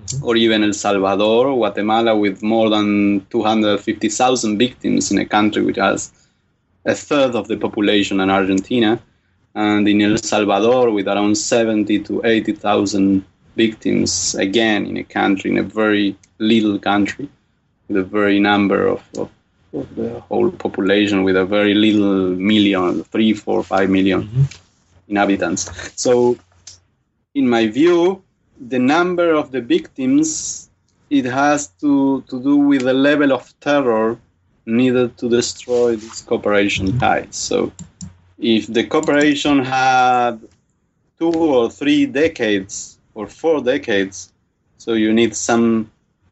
mm-hmm. 0.00 0.24
or 0.24 0.36
even 0.36 0.64
El 0.64 0.72
Salvador, 0.72 1.54
Guatemala 1.54 2.16
with 2.16 2.42
more 2.42 2.68
than 2.68 3.24
250,000 3.30 4.58
victims 4.58 5.12
in 5.12 5.18
a 5.18 5.26
country 5.26 5.64
which 5.64 5.76
has 5.76 6.12
a 6.84 6.94
third 6.94 7.34
of 7.34 7.48
the 7.48 7.56
population 7.56 8.20
in 8.20 8.30
Argentina, 8.30 9.00
and 9.54 9.88
in 9.88 10.02
El 10.02 10.18
Salvador 10.18 10.90
with 10.90 11.06
around 11.06 11.36
70 11.36 12.00
to 12.00 12.20
80,000 12.24 13.24
victims, 13.56 14.34
again 14.34 14.84
in 14.86 14.96
a 14.96 15.04
country, 15.04 15.50
in 15.50 15.58
a 15.58 15.62
very 15.62 16.16
little 16.38 16.78
country, 16.78 17.28
with 17.88 17.96
a 17.96 18.02
very 18.02 18.40
number 18.40 18.86
of, 18.86 19.02
of 19.16 19.30
of 19.74 19.94
the 19.96 20.20
whole 20.20 20.50
population 20.50 21.24
with 21.24 21.36
a 21.36 21.44
very 21.44 21.74
little 21.74 22.30
million, 22.36 23.04
three, 23.04 23.32
four, 23.32 23.62
five 23.62 23.90
million 23.90 24.22
mm-hmm. 24.22 24.42
inhabitants. 25.08 25.70
So, 26.00 26.36
in 27.34 27.48
my 27.48 27.66
view, 27.66 28.22
the 28.68 28.78
number 28.78 29.34
of 29.34 29.50
the 29.50 29.60
victims 29.60 30.70
it 31.10 31.24
has 31.24 31.68
to, 31.80 32.22
to 32.22 32.42
do 32.42 32.56
with 32.56 32.82
the 32.82 32.94
level 32.94 33.32
of 33.32 33.52
terror 33.60 34.18
needed 34.66 35.18
to 35.18 35.28
destroy 35.28 35.96
these 35.96 36.22
cooperation 36.22 36.98
ties. 36.98 37.36
So, 37.36 37.72
if 38.38 38.66
the 38.66 38.84
cooperation 38.84 39.62
had 39.62 40.40
two 41.18 41.32
or 41.32 41.70
three 41.70 42.06
decades 42.06 42.98
or 43.14 43.26
four 43.26 43.60
decades, 43.62 44.32
so 44.78 44.94
you 44.94 45.12
need 45.12 45.36
some 45.36 45.90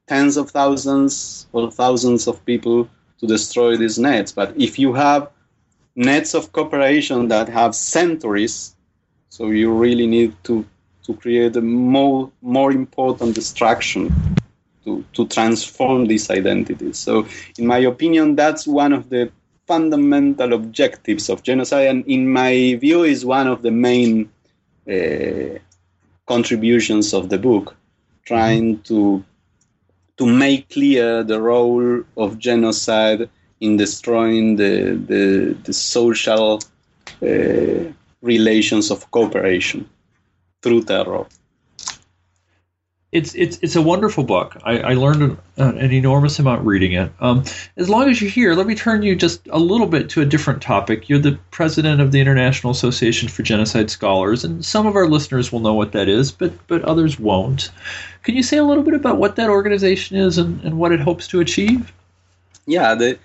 tens 0.09 0.37
of 0.37 0.51
thousands 0.51 1.47
or 1.53 1.71
thousands 1.71 2.27
of 2.27 2.45
people 2.45 2.89
to 3.23 3.27
destroy 3.29 3.77
these 3.77 3.99
nets. 3.99 4.33
But 4.33 4.53
if 4.61 4.79
you 4.79 4.93
have 4.95 5.31
nets 5.95 6.35
of 6.35 6.53
cooperation 6.53 7.29
that 7.29 7.49
have 7.49 7.75
centuries, 7.75 8.75
so 9.29 9.47
you 9.47 9.73
really 9.73 10.07
need 10.07 10.35
to, 10.45 10.67
to 11.05 11.15
create 11.15 11.57
a 11.57 11.63
more, 11.63 12.31
more 12.43 12.73
important 12.73 13.37
destruction 13.37 14.13
to, 14.85 15.05
to 15.13 15.29
transform 15.29 16.07
these 16.07 16.31
identities. 16.31 16.99
So, 16.99 17.27
in 17.57 17.67
my 17.69 17.79
opinion, 17.79 18.35
that's 18.35 18.67
one 18.67 18.93
of 18.93 19.09
the 19.09 19.31
fundamental 19.69 20.53
objectives 20.53 21.29
of 21.29 21.45
genocide, 21.45 21.87
and 21.87 22.05
in 22.07 22.29
my 22.29 22.77
view, 22.81 23.05
is 23.05 23.25
one 23.25 23.47
of 23.47 23.63
the 23.63 23.71
main 23.71 24.29
uh, 24.91 25.59
contributions 26.27 27.15
of 27.15 27.29
the 27.29 27.39
book, 27.39 27.77
trying 28.27 28.81
to 28.81 29.25
to 30.19 30.27
make 30.27 30.69
clear 30.71 31.23
the 31.23 31.41
role 31.41 32.03
of 32.17 32.39
genocide 32.39 33.29
in 33.61 33.77
destroying 33.77 34.57
the 34.57 34.95
the, 35.11 35.57
the 35.65 35.73
social 35.73 36.61
uh, 37.23 37.93
relations 38.21 38.91
of 38.91 39.11
cooperation 39.11 39.89
through 40.63 40.83
terror 40.83 41.27
it's 43.13 43.35
it's 43.35 43.59
it's 43.61 43.77
a 43.77 43.83
wonderful 43.83 44.25
book. 44.25 44.57
I, 44.65 44.79
I 44.79 44.95
learned 44.95 45.23
an, 45.59 45.79
an, 45.79 45.93
enormous 45.93 46.39
amount 46.39 46.65
reading 46.65 46.93
it. 46.93 47.13
Um, 47.21 47.45
as 47.77 47.91
long 47.91 48.09
as 48.09 48.23
you're 48.23 48.31
here, 48.31 48.55
let 48.55 48.67
me 48.67 48.75
turn 48.75 49.03
you 49.03 49.15
just 49.15 49.47
a 49.49 49.59
little 49.59 49.87
bit 49.87 50.09
to 50.11 50.23
a 50.23 50.25
different 50.25 50.63
topic. 50.63 51.11
You're 51.11 51.19
the 51.19 51.39
president 51.51 52.01
of 52.01 52.11
the 52.11 52.21
International 52.21 52.71
Association 52.71 53.29
for 53.29 53.43
Genocide 53.43 53.91
Scholars, 53.91 54.45
and 54.45 54.65
some 54.65 54.87
of 54.87 54.97
our 54.97 55.07
listeners 55.07 55.53
will 55.53 55.61
know 55.61 55.75
what 55.75 55.93
that 55.93 56.09
is, 56.09 56.33
but 56.33 56.55
but 56.69 56.83
others 56.85 57.19
won't. 57.19 57.71
Can 58.23 58.35
you 58.35 58.43
say 58.43 58.57
a 58.57 58.65
little 58.65 58.83
bit 58.83 58.95
about 58.95 59.19
what 59.19 59.37
that 59.37 59.51
organization 59.51 60.17
is 60.17 60.39
and, 60.39 60.63
and 60.63 60.79
what 60.79 60.91
it 60.91 61.01
hopes 61.01 61.29
to 61.29 61.41
achieve? 61.41 61.93
Yeah, 62.65 62.95
the 62.95 63.19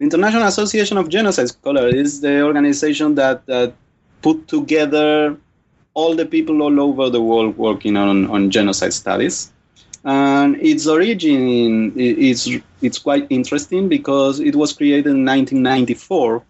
International 0.00 0.44
Association 0.44 0.96
of 0.96 1.10
Genocide 1.10 1.48
Scholars 1.48 1.92
is 1.92 2.20
the 2.22 2.40
organization 2.40 3.16
that 3.16 3.44
that 3.46 3.74
put 4.22 4.48
together 4.48 5.36
all 5.96 6.14
the 6.14 6.26
people 6.26 6.60
all 6.60 6.78
over 6.78 7.08
the 7.08 7.22
world 7.22 7.56
working 7.56 7.96
on, 7.96 8.26
on 8.28 8.50
genocide 8.50 8.92
studies. 8.92 9.50
And 10.04 10.54
its 10.60 10.86
origin 10.86 11.92
is 11.96 12.60
it's 12.82 12.98
quite 12.98 13.26
interesting 13.30 13.88
because 13.88 14.38
it 14.38 14.54
was 14.54 14.72
created 14.74 15.06
in 15.06 15.24
1994, 15.24 16.44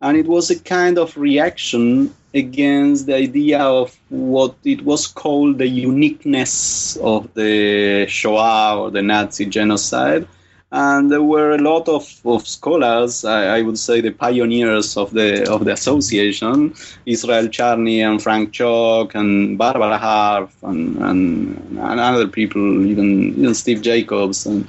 and 0.00 0.16
it 0.16 0.26
was 0.26 0.50
a 0.50 0.58
kind 0.58 0.98
of 0.98 1.16
reaction 1.16 2.12
against 2.34 3.06
the 3.06 3.14
idea 3.14 3.60
of 3.60 3.96
what 4.08 4.56
it 4.64 4.82
was 4.82 5.06
called 5.06 5.58
the 5.58 5.68
uniqueness 5.68 6.96
of 6.96 7.32
the 7.34 8.06
Shoah 8.08 8.78
or 8.80 8.90
the 8.90 9.02
Nazi 9.02 9.44
genocide, 9.44 10.26
and 10.72 11.10
there 11.10 11.22
were 11.22 11.52
a 11.52 11.58
lot 11.58 11.86
of, 11.86 12.04
of 12.24 12.48
scholars, 12.48 13.26
I, 13.26 13.58
I, 13.58 13.62
would 13.62 13.78
say 13.78 14.00
the 14.00 14.10
pioneers 14.10 14.96
of 14.96 15.12
the 15.12 15.46
of 15.52 15.66
the 15.66 15.72
association, 15.72 16.74
Israel 17.04 17.48
Charny 17.48 18.00
and 18.00 18.22
Frank 18.22 18.52
Chalk 18.52 19.14
and 19.14 19.58
Barbara 19.58 19.98
Harff 19.98 20.50
and, 20.62 20.96
and, 20.96 21.78
and 21.78 22.00
other 22.00 22.26
people, 22.26 22.86
even, 22.86 23.34
even 23.38 23.54
Steve 23.54 23.82
Jacobs 23.82 24.46
and 24.46 24.66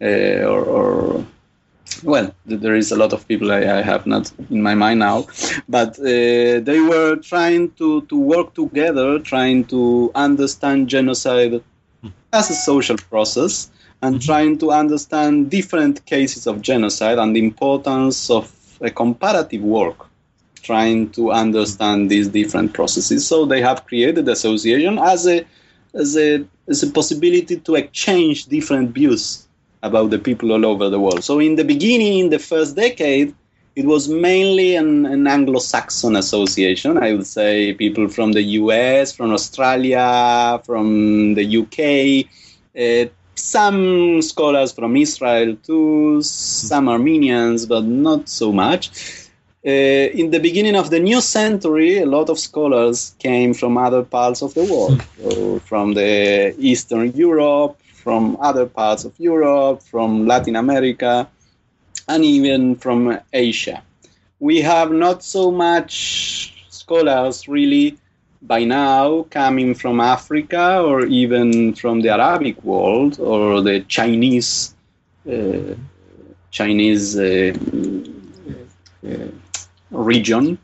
uh, 0.00 0.42
or, 0.48 0.64
or, 0.64 1.26
well, 2.02 2.34
there 2.46 2.74
is 2.74 2.90
a 2.90 2.96
lot 2.96 3.12
of 3.12 3.28
people 3.28 3.52
I, 3.52 3.58
I 3.58 3.82
have 3.82 4.06
not 4.06 4.32
in 4.50 4.62
my 4.62 4.74
mind 4.74 5.00
now, 5.00 5.26
but 5.68 5.98
uh, 5.98 6.60
they 6.68 6.80
were 6.80 7.16
trying 7.16 7.72
to, 7.72 8.00
to 8.02 8.16
work 8.18 8.54
together, 8.54 9.18
trying 9.18 9.66
to 9.66 10.10
understand 10.14 10.88
genocide 10.88 11.62
as 12.32 12.48
a 12.48 12.54
social 12.54 12.96
process 12.96 13.70
and 14.02 14.16
mm-hmm. 14.16 14.26
trying 14.26 14.58
to 14.58 14.70
understand 14.70 15.50
different 15.50 16.04
cases 16.06 16.46
of 16.46 16.60
genocide 16.60 17.18
and 17.18 17.34
the 17.34 17.40
importance 17.40 18.30
of 18.30 18.50
a 18.80 18.90
comparative 18.90 19.62
work 19.62 20.08
trying 20.62 21.10
to 21.10 21.32
understand 21.32 22.10
these 22.10 22.28
different 22.28 22.72
processes. 22.72 23.26
So 23.26 23.44
they 23.44 23.60
have 23.60 23.84
created 23.86 24.26
the 24.26 24.32
association 24.32 24.98
as 24.98 25.26
a 25.26 25.44
as 25.94 26.16
a 26.16 26.44
as 26.68 26.82
a 26.82 26.90
possibility 26.90 27.56
to 27.58 27.74
exchange 27.74 28.46
different 28.46 28.92
views 28.92 29.46
about 29.82 30.10
the 30.10 30.18
people 30.18 30.52
all 30.52 30.64
over 30.64 30.88
the 30.88 31.00
world. 31.00 31.24
So 31.24 31.40
in 31.40 31.56
the 31.56 31.64
beginning, 31.64 32.18
in 32.20 32.30
the 32.30 32.38
first 32.38 32.76
decade, 32.76 33.34
it 33.74 33.84
was 33.84 34.08
mainly 34.08 34.76
an, 34.76 35.06
an 35.06 35.26
Anglo-Saxon 35.26 36.14
association. 36.14 36.98
I 36.98 37.14
would 37.14 37.26
say 37.26 37.72
people 37.72 38.06
from 38.08 38.32
the 38.32 38.42
U.S., 38.60 39.12
from 39.12 39.32
Australia, 39.32 40.60
from 40.64 41.34
the 41.34 41.42
U.K. 41.42 42.28
Uh, 42.78 43.06
some 43.34 44.22
scholars 44.22 44.72
from 44.72 44.96
Israel 44.96 45.56
too, 45.56 46.22
some 46.22 46.88
Armenians, 46.88 47.66
but 47.66 47.84
not 47.84 48.28
so 48.28 48.52
much. 48.52 48.90
Uh, 49.64 49.70
in 49.70 50.30
the 50.32 50.40
beginning 50.40 50.74
of 50.74 50.90
the 50.90 50.98
new 50.98 51.20
century, 51.20 51.98
a 51.98 52.06
lot 52.06 52.28
of 52.28 52.38
scholars 52.38 53.14
came 53.20 53.54
from 53.54 53.78
other 53.78 54.02
parts 54.02 54.42
of 54.42 54.52
the 54.54 54.64
world, 54.64 55.00
so 55.18 55.60
from 55.60 55.94
the 55.94 56.52
Eastern 56.58 57.12
Europe, 57.12 57.78
from 58.02 58.36
other 58.40 58.66
parts 58.66 59.04
of 59.04 59.12
Europe, 59.18 59.80
from 59.82 60.26
Latin 60.26 60.56
America, 60.56 61.28
and 62.08 62.24
even 62.24 62.74
from 62.74 63.20
Asia. 63.32 63.82
We 64.40 64.60
have 64.62 64.90
not 64.90 65.22
so 65.22 65.52
much 65.52 66.66
scholars 66.68 67.46
really 67.46 67.96
by 68.42 68.64
now 68.64 69.22
coming 69.30 69.74
from 69.74 70.00
Africa 70.00 70.80
or 70.82 71.06
even 71.06 71.74
from 71.74 72.00
the 72.00 72.10
Arabic 72.10 72.62
world 72.64 73.18
or 73.20 73.60
the 73.60 73.80
Chinese 73.82 74.74
uh, 75.30 75.74
Chinese 76.50 77.18
uh, 77.18 77.52
uh, 79.06 79.28
region, 79.90 80.58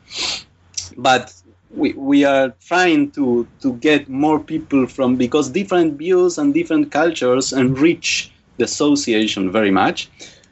but 0.97 1.33
we, 1.71 1.93
we 1.93 2.23
are 2.25 2.53
trying 2.67 3.11
to, 3.11 3.47
to 3.61 3.73
get 3.73 4.09
more 4.09 4.39
people 4.39 4.85
from 4.87 5.15
because 5.15 5.49
different 5.49 5.97
views 5.97 6.37
and 6.37 6.53
different 6.53 6.91
cultures 6.91 7.53
enrich 7.53 8.31
the 8.57 8.65
association 8.65 9.51
very 9.51 9.71
much. 9.71 10.09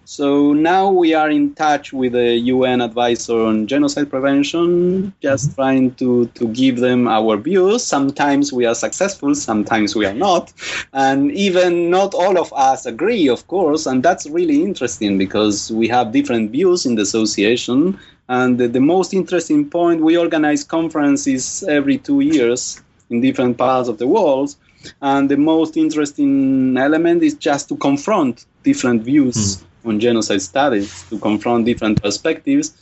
So 0.09 0.53
now 0.53 0.89
we 0.89 1.13
are 1.15 1.29
in 1.29 1.53
touch 1.53 1.91
with 1.91 2.13
the 2.13 2.37
UN 2.37 2.79
advisor 2.79 3.41
on 3.41 3.67
genocide 3.67 4.09
prevention, 4.09 5.11
just 5.21 5.47
mm-hmm. 5.47 5.55
trying 5.55 5.95
to, 5.95 6.27
to 6.27 6.47
give 6.47 6.77
them 6.77 7.09
our 7.09 7.35
views. 7.35 7.83
Sometimes 7.83 8.53
we 8.53 8.65
are 8.65 8.73
successful, 8.73 9.35
sometimes 9.35 9.97
we 9.97 10.05
are 10.05 10.13
not. 10.13 10.53
And 10.93 11.33
even 11.33 11.89
not 11.89 12.13
all 12.13 12.39
of 12.39 12.53
us 12.53 12.85
agree, 12.85 13.27
of 13.27 13.45
course. 13.47 13.85
And 13.85 14.01
that's 14.01 14.25
really 14.27 14.63
interesting 14.63 15.17
because 15.17 15.73
we 15.73 15.89
have 15.89 16.13
different 16.13 16.51
views 16.51 16.85
in 16.85 16.95
the 16.95 17.01
association. 17.01 17.99
And 18.29 18.57
the, 18.57 18.69
the 18.69 18.79
most 18.79 19.13
interesting 19.13 19.69
point, 19.69 19.99
we 19.99 20.15
organize 20.17 20.63
conferences 20.63 21.65
every 21.67 21.97
two 21.97 22.21
years 22.21 22.81
in 23.09 23.19
different 23.19 23.57
parts 23.57 23.89
of 23.89 23.97
the 23.97 24.07
world. 24.07 24.55
And 25.01 25.29
the 25.29 25.35
most 25.35 25.75
interesting 25.75 26.77
element 26.77 27.23
is 27.23 27.33
just 27.33 27.67
to 27.67 27.75
confront 27.75 28.45
different 28.63 29.03
views. 29.03 29.57
Mm 29.57 29.63
on 29.87 29.99
genocide 29.99 30.41
studies 30.41 31.03
to 31.09 31.19
confront 31.19 31.65
different 31.65 32.01
perspectives 32.01 32.73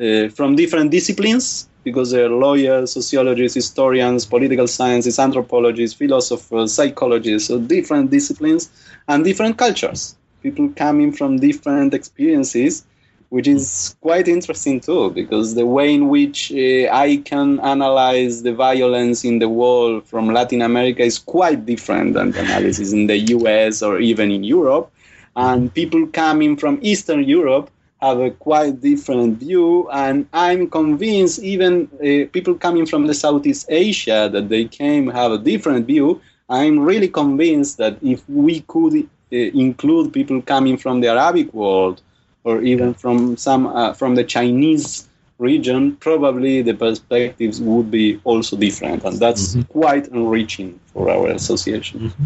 uh, 0.00 0.28
from 0.28 0.56
different 0.56 0.90
disciplines 0.90 1.68
because 1.84 2.10
there 2.10 2.24
are 2.24 2.30
lawyers, 2.30 2.92
sociologists, 2.92 3.54
historians, 3.54 4.24
political 4.24 4.66
scientists, 4.66 5.18
anthropologists, 5.18 5.96
philosophers, 5.96 6.72
psychologists, 6.72 7.48
so 7.48 7.60
different 7.60 8.10
disciplines 8.10 8.70
and 9.06 9.22
different 9.22 9.58
cultures. 9.58 10.16
People 10.42 10.70
coming 10.70 11.12
from 11.12 11.38
different 11.38 11.94
experiences, 11.94 12.84
which 13.28 13.46
is 13.46 13.96
quite 14.00 14.28
interesting 14.28 14.80
too, 14.80 15.10
because 15.10 15.54
the 15.54 15.66
way 15.66 15.94
in 15.94 16.08
which 16.08 16.50
uh, 16.52 16.88
I 16.90 17.22
can 17.24 17.60
analyze 17.60 18.42
the 18.42 18.54
violence 18.54 19.24
in 19.24 19.38
the 19.38 19.48
world 19.48 20.06
from 20.06 20.32
Latin 20.32 20.62
America 20.62 21.02
is 21.02 21.18
quite 21.18 21.66
different 21.66 22.14
than 22.14 22.32
the 22.32 22.40
analysis 22.40 22.92
in 22.92 23.06
the 23.06 23.18
US 23.36 23.82
or 23.82 24.00
even 24.00 24.30
in 24.30 24.42
Europe 24.44 24.90
and 25.36 25.72
people 25.72 26.06
coming 26.06 26.56
from 26.56 26.78
Eastern 26.82 27.24
Europe 27.24 27.70
have 28.00 28.20
a 28.20 28.30
quite 28.30 28.80
different 28.80 29.38
view. 29.38 29.88
And 29.90 30.26
I'm 30.32 30.68
convinced 30.68 31.42
even 31.42 31.88
uh, 31.94 32.30
people 32.32 32.54
coming 32.54 32.86
from 32.86 33.06
the 33.06 33.14
Southeast 33.14 33.66
Asia 33.68 34.28
that 34.32 34.48
they 34.48 34.64
came 34.66 35.08
have 35.08 35.32
a 35.32 35.38
different 35.38 35.86
view. 35.86 36.20
I'm 36.48 36.78
really 36.78 37.08
convinced 37.08 37.78
that 37.78 37.96
if 38.02 38.22
we 38.28 38.60
could 38.60 38.94
uh, 38.94 39.36
include 39.36 40.12
people 40.12 40.42
coming 40.42 40.76
from 40.76 41.00
the 41.00 41.08
Arabic 41.08 41.52
world 41.54 42.02
or 42.44 42.60
even 42.62 42.92
from 42.92 43.36
some 43.36 43.66
uh, 43.66 43.94
from 43.94 44.14
the 44.14 44.24
Chinese 44.24 45.08
region, 45.38 45.96
probably 45.96 46.62
the 46.62 46.74
perspectives 46.74 47.60
would 47.60 47.90
be 47.90 48.20
also 48.24 48.56
different, 48.56 49.02
and 49.04 49.18
that's 49.18 49.56
mm-hmm. 49.56 49.62
quite 49.62 50.06
enriching 50.08 50.78
for 50.92 51.10
our 51.10 51.28
association. 51.28 52.00
Mm-hmm. 52.00 52.24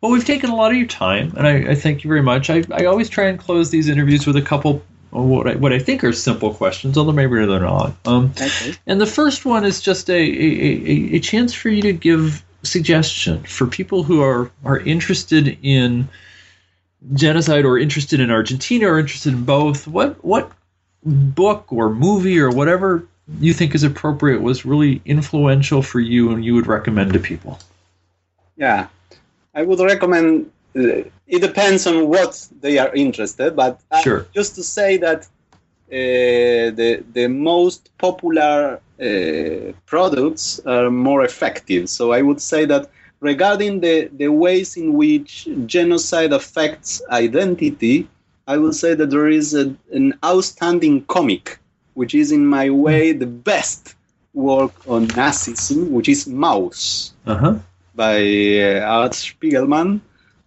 Well, 0.00 0.12
we've 0.12 0.24
taken 0.24 0.50
a 0.50 0.56
lot 0.56 0.70
of 0.72 0.78
your 0.78 0.86
time, 0.86 1.34
and 1.36 1.46
I, 1.46 1.72
I 1.72 1.74
thank 1.74 2.04
you 2.04 2.08
very 2.08 2.22
much. 2.22 2.48
I, 2.48 2.64
I 2.70 2.86
always 2.86 3.10
try 3.10 3.26
and 3.26 3.38
close 3.38 3.70
these 3.70 3.88
interviews 3.88 4.26
with 4.26 4.36
a 4.36 4.42
couple 4.42 4.82
what 5.10 5.48
I, 5.48 5.54
what 5.56 5.72
I 5.72 5.78
think 5.78 6.04
are 6.04 6.12
simple 6.12 6.54
questions, 6.54 6.96
although 6.96 7.12
maybe 7.12 7.34
they're 7.34 7.60
not. 7.60 7.94
Um, 8.04 8.32
okay. 8.40 8.74
And 8.86 9.00
the 9.00 9.06
first 9.06 9.44
one 9.44 9.64
is 9.64 9.80
just 9.80 10.08
a, 10.08 10.12
a, 10.12 11.16
a, 11.16 11.20
chance 11.20 11.52
for 11.52 11.68
you 11.68 11.82
to 11.82 11.92
give 11.92 12.44
suggestion 12.62 13.42
for 13.42 13.66
people 13.66 14.04
who 14.04 14.22
are, 14.22 14.50
are 14.64 14.78
interested 14.78 15.58
in 15.62 16.08
genocide 17.14 17.64
or 17.64 17.78
interested 17.78 18.20
in 18.20 18.30
Argentina 18.30 18.86
or 18.86 19.00
interested 19.00 19.32
in 19.32 19.44
both. 19.44 19.88
What 19.88 20.24
what 20.24 20.52
book 21.04 21.72
or 21.72 21.90
movie 21.90 22.38
or 22.38 22.50
whatever 22.50 23.06
you 23.40 23.52
think 23.52 23.74
is 23.74 23.82
appropriate 23.82 24.42
was 24.42 24.64
really 24.64 25.00
influential 25.04 25.82
for 25.82 25.98
you 25.98 26.30
and 26.32 26.44
you 26.44 26.54
would 26.54 26.66
recommend 26.66 27.14
to 27.14 27.18
people? 27.18 27.58
Yeah, 28.56 28.88
I 29.54 29.62
would 29.62 29.80
recommend. 29.80 30.50
Uh, 30.76 31.02
it 31.26 31.40
depends 31.40 31.86
on 31.86 32.08
what 32.08 32.46
they 32.60 32.78
are 32.78 32.94
interested, 32.94 33.56
but 33.56 33.80
uh, 33.90 34.00
Sure. 34.02 34.26
just 34.34 34.54
to 34.56 34.62
say 34.62 34.96
that 34.98 35.20
uh, 35.90 36.70
the 36.80 37.02
the 37.12 37.26
most 37.28 37.90
popular 37.98 38.80
uh, 39.00 39.72
products 39.86 40.60
are 40.66 40.90
more 40.90 41.24
effective. 41.24 41.88
So 41.88 42.12
I 42.12 42.22
would 42.22 42.40
say 42.40 42.64
that 42.66 42.90
regarding 43.20 43.80
the, 43.80 44.08
the 44.16 44.28
ways 44.28 44.76
in 44.76 44.94
which 44.94 45.48
genocide 45.66 46.32
affects 46.32 47.02
identity, 47.10 48.08
I 48.46 48.56
would 48.58 48.74
say 48.74 48.94
that 48.94 49.10
there 49.10 49.28
is 49.28 49.54
a, 49.54 49.74
an 49.92 50.14
outstanding 50.24 51.04
comic, 51.06 51.58
which 51.94 52.14
is 52.14 52.30
in 52.32 52.46
my 52.46 52.70
way 52.70 53.12
the 53.12 53.26
best 53.26 53.94
work 54.32 54.72
on 54.88 55.08
Nazism, 55.08 55.90
which 55.90 56.08
is 56.08 56.26
Maus 56.26 57.12
Uh 57.26 57.36
huh. 57.36 57.54
By 58.04 58.16
uh, 58.68 58.98
Art 59.00 59.12
Spiegelman. 59.12 60.00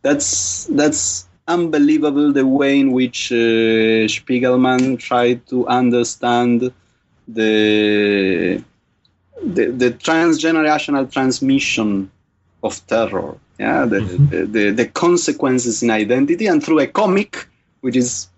That's 0.05 0.65
that's 0.79 1.03
unbelievable 1.47 2.31
the 2.33 2.45
way 2.59 2.73
in 2.83 2.91
which 2.99 3.31
uh, 3.31 4.07
Spiegelman 4.15 4.97
tried 4.99 5.39
to 5.51 5.67
understand 5.67 6.71
the 7.27 8.63
the, 9.55 9.65
the 9.81 9.91
transgenerational 10.07 11.11
transmission 11.11 12.11
of 12.63 12.73
terror. 12.87 13.35
Yeah, 13.59 13.85
the, 13.85 13.99
the, 14.31 14.39
the, 14.55 14.69
the 14.71 14.87
consequences 14.87 15.83
in 15.83 15.89
identity, 15.91 16.47
and 16.47 16.63
through 16.63 16.79
a 16.79 16.87
comic, 16.87 17.47
which 17.81 17.95
is 17.95 18.29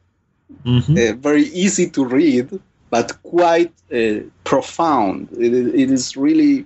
Mm-hmm. 0.66 0.98
uh, 0.98 1.14
very 1.20 1.44
easy 1.64 1.90
to 1.92 2.06
read, 2.06 2.48
but 2.90 3.22
quite 3.24 3.74
uh, 3.94 4.20
profound. 4.44 5.30
It, 5.40 5.54
is- 5.54 5.74
it 5.74 5.92
is 5.92 6.16
really, 6.18 6.66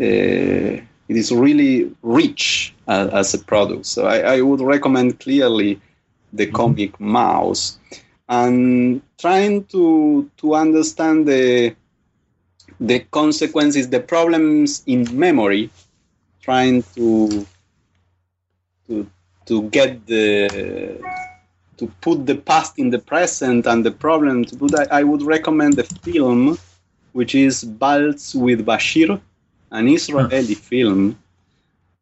uh, 0.00 0.80
it 1.08 1.16
is 1.16 1.32
really 1.32 1.94
rich 2.02 2.74
uh, 2.88 3.08
as 3.12 3.34
a 3.34 3.38
product. 3.38 3.86
So 3.86 4.06
I, 4.06 4.36
I 4.36 4.40
would 4.40 4.60
recommend 4.60 5.20
clearly 5.20 5.80
the 6.32 6.46
comic 6.46 6.98
Maus, 6.98 7.78
and 8.28 9.00
trying 9.18 9.64
to 9.66 10.30
to 10.38 10.54
understand 10.54 11.26
the 11.26 11.74
the 12.80 13.00
consequences, 13.10 13.88
the 13.88 14.00
problems 14.00 14.82
in 14.86 15.06
memory, 15.16 15.70
trying 16.42 16.82
to 16.94 17.46
to 18.86 19.08
to 19.46 19.62
get 19.70 20.06
the 20.06 21.00
to 21.78 21.86
put 22.00 22.26
the 22.26 22.34
past 22.34 22.78
in 22.78 22.90
the 22.90 22.98
present 22.98 23.66
and 23.66 23.84
the 23.84 23.90
problem 23.90 24.44
to 24.44 24.56
put 24.56 24.74
I, 24.74 25.00
I 25.00 25.02
would 25.04 25.22
recommend 25.22 25.74
the 25.74 25.84
film 25.84 26.58
which 27.12 27.34
is 27.34 27.64
Waltz 27.64 28.34
with 28.34 28.66
Bashir 28.66 29.20
an 29.70 29.88
Israeli 29.88 30.54
film 30.54 31.18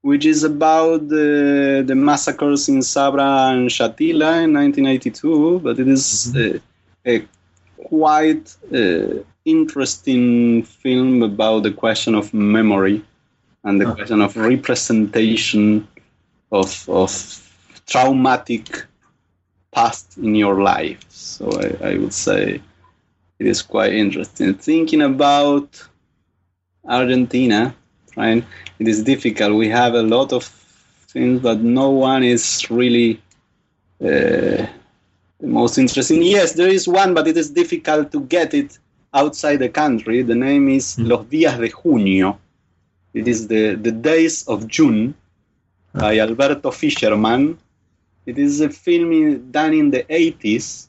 which 0.03 0.27
is 0.27 0.45
about 0.45 1.09
the, 1.09 1.83
the 1.87 1.95
massacres 1.95 2.69
in 2.69 2.83
Sabra 2.83 3.51
and 3.53 3.71
Shatila 3.71 4.45
in 4.45 4.53
1982 4.53 5.61
but 5.61 5.79
it 5.79 5.89
is 5.89 6.35
uh, 6.37 6.59
a 7.07 7.25
quite 7.77 8.55
uh, 8.75 9.23
interesting 9.45 10.63
film 10.63 11.23
about 11.23 11.63
the 11.63 11.71
question 11.73 12.15
of 12.15 12.33
memory 12.35 13.03
and 13.65 13.81
the 13.81 13.87
Huh. 13.87 13.95
question 13.95 14.21
of 14.21 14.37
representation 14.37 15.87
of, 16.53 16.89
of 16.89 17.11
traumatic 17.87 18.85
past 19.73 20.17
in 20.19 20.35
your 20.35 20.63
life. 20.63 21.05
So 21.09 21.51
I, 21.61 21.91
I 21.91 21.99
would 21.99 22.13
say 22.15 22.61
it 23.39 23.47
is 23.47 23.63
quite 23.63 23.93
interesting. 23.95 24.55
Thinking 24.55 25.03
about 25.03 25.83
Argentina, 26.89 27.75
right? 28.17 28.45
It 28.79 28.89
is 28.89 29.03
difficult. 29.03 29.55
We 29.57 29.69
have 29.69 29.95
a 29.95 30.03
lot 30.03 30.33
of 30.33 30.45
things, 31.09 31.41
but 31.41 31.61
no 31.61 31.91
one 31.91 32.23
is 32.23 32.67
really 32.71 33.21
uh, 34.01 34.67
the 35.41 35.49
most 35.61 35.79
interesting. 35.79 36.23
Yes, 36.23 36.53
there 36.53 36.69
is 36.69 36.87
one, 36.89 37.15
but 37.15 37.27
it 37.29 37.37
is 37.37 37.51
difficult 37.51 38.13
to 38.13 38.21
get 38.23 38.55
it 38.55 38.79
outside 39.15 39.57
the 39.59 39.69
country. 39.69 40.23
The 40.23 40.35
name 40.35 40.69
is 40.69 40.97
Hmm. 40.97 41.07
Los 41.07 41.27
Días 41.27 41.59
de 41.59 41.71
Junio. 41.71 42.39
It 43.15 43.29
is 43.29 43.47
the, 43.47 43.77
the 43.77 43.93
days 43.93 44.43
of 44.49 44.67
June 44.67 45.15
by 45.93 46.19
Alberto 46.19 46.71
Fischerman. 46.71 47.57
It 48.27 48.39
is 48.39 48.61
a 48.61 48.69
film 48.69 49.13
in, 49.13 49.51
done 49.53 49.73
in 49.73 49.91
the 49.91 50.03
80s, 50.11 50.89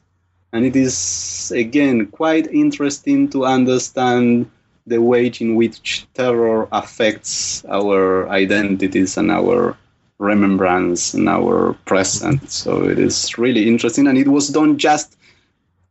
and 0.52 0.64
it 0.64 0.74
is 0.74 1.52
again 1.54 2.06
quite 2.06 2.48
interesting 2.48 3.28
to 3.28 3.44
understand 3.44 4.50
the 4.86 5.00
way 5.00 5.26
in 5.40 5.56
which 5.56 6.06
terror 6.14 6.68
affects 6.72 7.64
our 7.66 8.28
identities 8.28 9.16
and 9.16 9.30
our 9.30 9.76
remembrance 10.18 11.14
and 11.14 11.28
our 11.28 11.74
present. 11.84 12.50
So 12.50 12.84
it 12.84 12.98
is 12.98 13.36
really 13.36 13.68
interesting, 13.68 14.06
and 14.06 14.16
it 14.16 14.28
was 14.28 14.48
done 14.48 14.78
just 14.78 15.16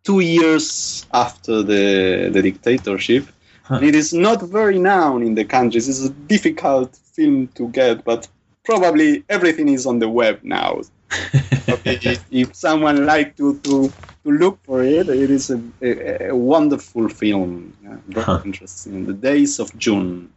two 0.03 0.19
years 0.19 1.05
after 1.13 1.61
the, 1.63 2.29
the 2.31 2.41
dictatorship. 2.41 3.27
Huh. 3.63 3.79
It 3.81 3.95
is 3.95 4.13
not 4.13 4.41
very 4.41 4.79
known 4.79 5.23
in 5.23 5.35
the 5.35 5.43
countries. 5.43 5.89
It's 5.89 6.05
a 6.05 6.09
difficult 6.11 6.95
film 6.95 7.47
to 7.55 7.67
get, 7.69 8.03
but 8.05 8.27
probably 8.63 9.23
everything 9.29 9.69
is 9.69 9.85
on 9.85 9.99
the 9.99 10.09
web 10.09 10.39
now. 10.43 10.81
Okay, 11.67 12.17
if 12.29 12.55
someone 12.55 13.07
like 13.07 13.35
to, 13.37 13.57
to 13.61 13.91
to 14.25 14.31
look 14.31 14.59
for 14.65 14.83
it, 14.83 15.07
it 15.07 15.29
is 15.29 15.51
a, 15.51 15.61
a, 15.81 16.29
a 16.29 16.35
wonderful 16.35 17.07
film. 17.09 17.73
Yeah, 17.83 17.97
very 18.07 18.25
Huh. 18.25 18.41
interesting. 18.43 19.05
The 19.05 19.13
Days 19.13 19.59
of 19.59 19.77
June. 19.77 20.29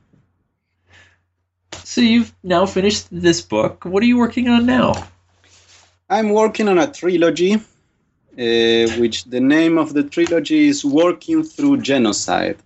So 1.84 2.00
you've 2.02 2.32
now 2.42 2.66
finished 2.66 3.06
this 3.10 3.40
book. 3.40 3.84
What 3.84 4.02
are 4.02 4.06
you 4.06 4.18
working 4.18 4.48
on 4.48 4.66
now? 4.66 4.92
I'm 6.10 6.30
working 6.30 6.68
on 6.68 6.78
a 6.78 6.86
trilogy, 6.86 7.54
uh, 7.54 7.60
which 9.00 9.24
the 9.24 9.40
name 9.40 9.78
of 9.78 9.94
the 9.94 10.04
trilogy 10.04 10.68
is 10.68 10.84
Working 10.84 11.42
Through 11.42 11.80
Genocide. 11.80 12.58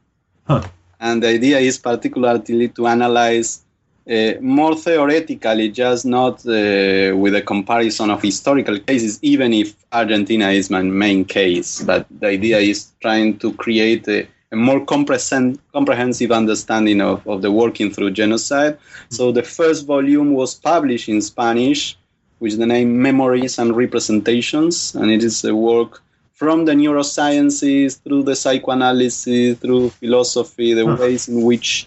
Huh. 0.47 0.63
And 1.01 1.23
the 1.23 1.29
idea 1.29 1.59
is 1.59 1.79
particularly 1.79 2.69
to 2.69 2.87
analyze 2.87 3.63
uh, 4.11 4.33
more 4.41 4.75
theoretically, 4.75 5.69
just 5.71 6.05
not 6.05 6.45
uh, 6.47 7.15
with 7.17 7.35
a 7.35 7.43
comparison 7.45 8.11
of 8.11 8.21
historical 8.21 8.79
cases, 8.81 9.19
even 9.23 9.53
if 9.53 9.75
Argentina 9.93 10.49
is 10.51 10.71
my 10.71 10.83
main 10.83 11.25
case. 11.25 11.83
But 11.83 12.07
the 12.11 12.29
idea 12.29 12.59
is 12.59 12.93
trying 13.01 13.39
to 13.39 13.53
create 13.55 14.09
a, 14.09 14.27
a 14.51 14.57
more 14.57 14.85
comprehensive 14.85 16.33
understanding 16.33 17.01
of, 17.01 17.27
of 17.29 17.43
the 17.43 17.53
working 17.53 17.91
through 17.93 18.11
genocide. 18.11 18.79
So 19.11 19.31
the 19.31 19.43
first 19.43 19.87
volume 19.87 20.35
was 20.35 20.55
published 20.55 21.09
in 21.09 21.23
Spanish 21.23 21.97
with 22.41 22.59
the 22.59 22.67
name 22.67 23.01
Memories 23.01 23.59
and 23.59 23.77
Representations, 23.77 24.97
and 24.97 25.13
it 25.13 25.23
is 25.23 25.45
a 25.45 25.55
work 25.55 26.03
from 26.33 26.65
the 26.65 26.73
neurosciences 26.73 28.03
through 28.03 28.25
the 28.25 28.35
psychoanalysis, 28.35 29.57
through 29.59 29.91
philosophy, 29.91 30.75
the 30.75 30.85
ways 30.85 31.29
in 31.29 31.43
which 31.43 31.87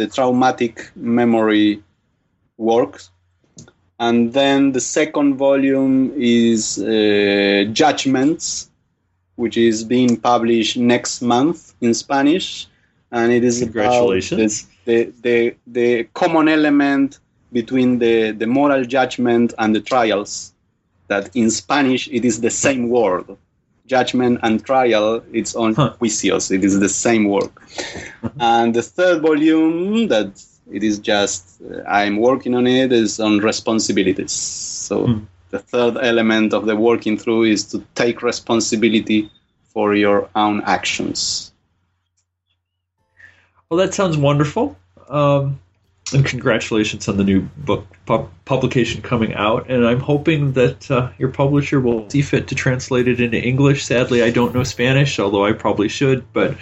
the 0.00 0.06
traumatic 0.06 0.90
memory 0.96 1.82
works. 2.56 3.10
And 3.98 4.32
then 4.32 4.72
the 4.72 4.80
second 4.80 5.36
volume 5.36 6.14
is 6.16 6.78
uh, 6.78 7.64
Judgments, 7.80 8.70
which 9.36 9.56
is 9.58 9.84
being 9.84 10.16
published 10.16 10.78
next 10.78 11.20
month 11.20 11.74
in 11.82 11.92
Spanish, 11.92 12.66
and 13.12 13.30
it 13.30 13.44
is 13.44 13.60
about 13.60 13.72
Congratulations. 13.72 14.66
the, 14.86 15.12
the, 15.20 15.54
the 15.66 16.04
common 16.14 16.48
element 16.48 17.18
between 17.52 17.98
the, 17.98 18.30
the 18.30 18.46
moral 18.46 18.84
judgment 18.84 19.52
and 19.58 19.74
the 19.76 19.82
trials. 19.82 20.54
That 21.08 21.24
in 21.34 21.50
Spanish 21.50 22.08
it 22.08 22.24
is 22.24 22.40
the 22.40 22.50
same 22.50 22.88
word. 22.88 23.26
Judgment 23.90 24.40
and 24.42 24.64
trial, 24.64 25.22
it's 25.32 25.54
on 25.56 25.74
Huh. 25.74 25.94
juicios. 26.00 26.50
It 26.56 26.64
is 26.64 26.78
the 26.80 26.88
same 26.88 27.24
work. 27.28 27.54
and 28.40 28.74
the 28.74 28.82
third 28.82 29.22
volume 29.22 30.08
that 30.08 30.30
it 30.70 30.82
is 30.82 30.98
just 30.98 31.60
uh, 31.62 31.82
I'm 31.88 32.16
working 32.18 32.54
on 32.54 32.66
it 32.66 32.92
is 32.92 33.20
on 33.20 33.38
responsibilities. 33.38 34.32
So 34.32 34.96
Hmm. 35.06 35.18
the 35.50 35.58
third 35.58 35.96
element 36.00 36.52
of 36.54 36.66
the 36.66 36.76
working 36.76 37.16
through 37.18 37.44
is 37.44 37.64
to 37.72 37.78
take 37.94 38.22
responsibility 38.22 39.30
for 39.72 39.94
your 39.94 40.28
own 40.34 40.62
actions. 40.66 41.52
Well, 43.68 43.78
that 43.78 43.94
sounds 43.94 44.16
wonderful. 44.16 44.76
Um, 45.08 45.60
and 46.12 46.24
congratulations 46.24 47.08
on 47.08 47.16
the 47.16 47.24
new 47.24 47.40
book 47.58 47.86
pu- 48.06 48.28
publication 48.44 49.02
coming 49.02 49.34
out. 49.34 49.70
And 49.70 49.86
I'm 49.86 50.00
hoping 50.00 50.52
that 50.52 50.90
uh, 50.90 51.10
your 51.18 51.28
publisher 51.28 51.80
will 51.80 52.08
see 52.10 52.22
fit 52.22 52.48
to 52.48 52.54
translate 52.54 53.08
it 53.08 53.20
into 53.20 53.38
English. 53.38 53.84
Sadly, 53.84 54.22
I 54.22 54.30
don't 54.30 54.54
know 54.54 54.64
Spanish, 54.64 55.18
although 55.18 55.44
I 55.44 55.52
probably 55.52 55.88
should. 55.88 56.24
But 56.32 56.56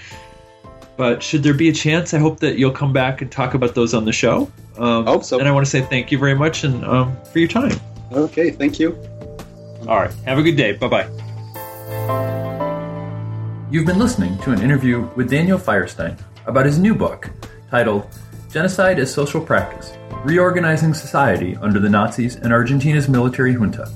but 0.96 1.22
should 1.22 1.44
there 1.44 1.54
be 1.54 1.68
a 1.68 1.72
chance, 1.72 2.12
I 2.12 2.18
hope 2.18 2.40
that 2.40 2.58
you'll 2.58 2.72
come 2.72 2.92
back 2.92 3.22
and 3.22 3.30
talk 3.30 3.54
about 3.54 3.74
those 3.74 3.94
on 3.94 4.04
the 4.04 4.12
show. 4.12 4.50
Um, 4.76 5.06
Hope 5.06 5.24
so. 5.24 5.38
And 5.38 5.48
I 5.48 5.52
want 5.52 5.64
to 5.64 5.70
say 5.70 5.80
thank 5.82 6.10
you 6.10 6.18
very 6.18 6.34
much 6.34 6.64
and 6.64 6.84
um, 6.84 7.16
for 7.32 7.38
your 7.38 7.48
time. 7.48 7.78
Okay, 8.12 8.50
thank 8.50 8.78
you. 8.80 8.96
All 9.86 9.96
right. 9.96 10.12
Have 10.24 10.38
a 10.38 10.42
good 10.42 10.56
day. 10.56 10.72
Bye 10.72 10.88
bye. 10.88 11.08
You've 13.70 13.86
been 13.86 13.98
listening 13.98 14.38
to 14.38 14.50
an 14.50 14.62
interview 14.62 15.08
with 15.14 15.30
Daniel 15.30 15.58
Feierstein 15.58 16.18
about 16.46 16.66
his 16.66 16.78
new 16.78 16.94
book 16.94 17.30
titled 17.70 18.08
Genocide 18.50 18.98
as 18.98 19.12
Social 19.12 19.42
Practice 19.42 19.92
Reorganizing 20.24 20.94
Society 20.94 21.54
Under 21.56 21.78
the 21.78 21.88
Nazis 21.88 22.36
and 22.36 22.50
Argentina's 22.50 23.08
Military 23.08 23.52
Junta. 23.52 23.92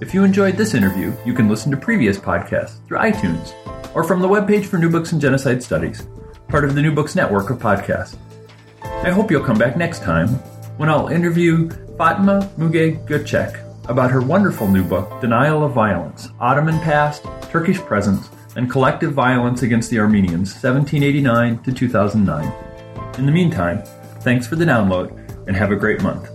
If 0.00 0.14
you 0.14 0.24
enjoyed 0.24 0.56
this 0.56 0.72
interview, 0.72 1.12
you 1.26 1.34
can 1.34 1.50
listen 1.50 1.70
to 1.70 1.76
previous 1.76 2.16
podcasts 2.16 2.84
through 2.86 2.98
iTunes 2.98 3.52
or 3.94 4.02
from 4.02 4.20
the 4.20 4.28
webpage 4.28 4.64
for 4.64 4.78
New 4.78 4.88
Books 4.88 5.12
in 5.12 5.20
Genocide 5.20 5.62
Studies, 5.62 6.06
part 6.48 6.64
of 6.64 6.74
the 6.74 6.80
New 6.80 6.94
Books 6.94 7.14
network 7.14 7.50
of 7.50 7.58
podcasts. 7.58 8.16
I 8.82 9.10
hope 9.10 9.30
you'll 9.30 9.44
come 9.44 9.58
back 9.58 9.76
next 9.76 10.02
time 10.02 10.28
when 10.78 10.88
I'll 10.88 11.08
interview 11.08 11.68
Fatima 11.98 12.50
Muge 12.56 13.06
Göcek 13.06 13.66
about 13.90 14.10
her 14.10 14.22
wonderful 14.22 14.66
new 14.66 14.82
book, 14.82 15.20
Denial 15.20 15.62
of 15.62 15.74
Violence 15.74 16.30
Ottoman 16.40 16.80
Past, 16.80 17.24
Turkish 17.50 17.78
Present, 17.78 18.30
and 18.56 18.70
Collective 18.70 19.12
Violence 19.12 19.62
Against 19.62 19.90
the 19.90 19.98
Armenians, 19.98 20.54
1789 20.54 21.62
to 21.64 21.72
2009. 21.72 22.69
In 23.18 23.26
the 23.26 23.32
meantime, 23.32 23.82
thanks 24.20 24.46
for 24.46 24.56
the 24.56 24.64
download 24.64 25.10
and 25.46 25.54
have 25.56 25.72
a 25.72 25.76
great 25.76 26.02
month. 26.02 26.30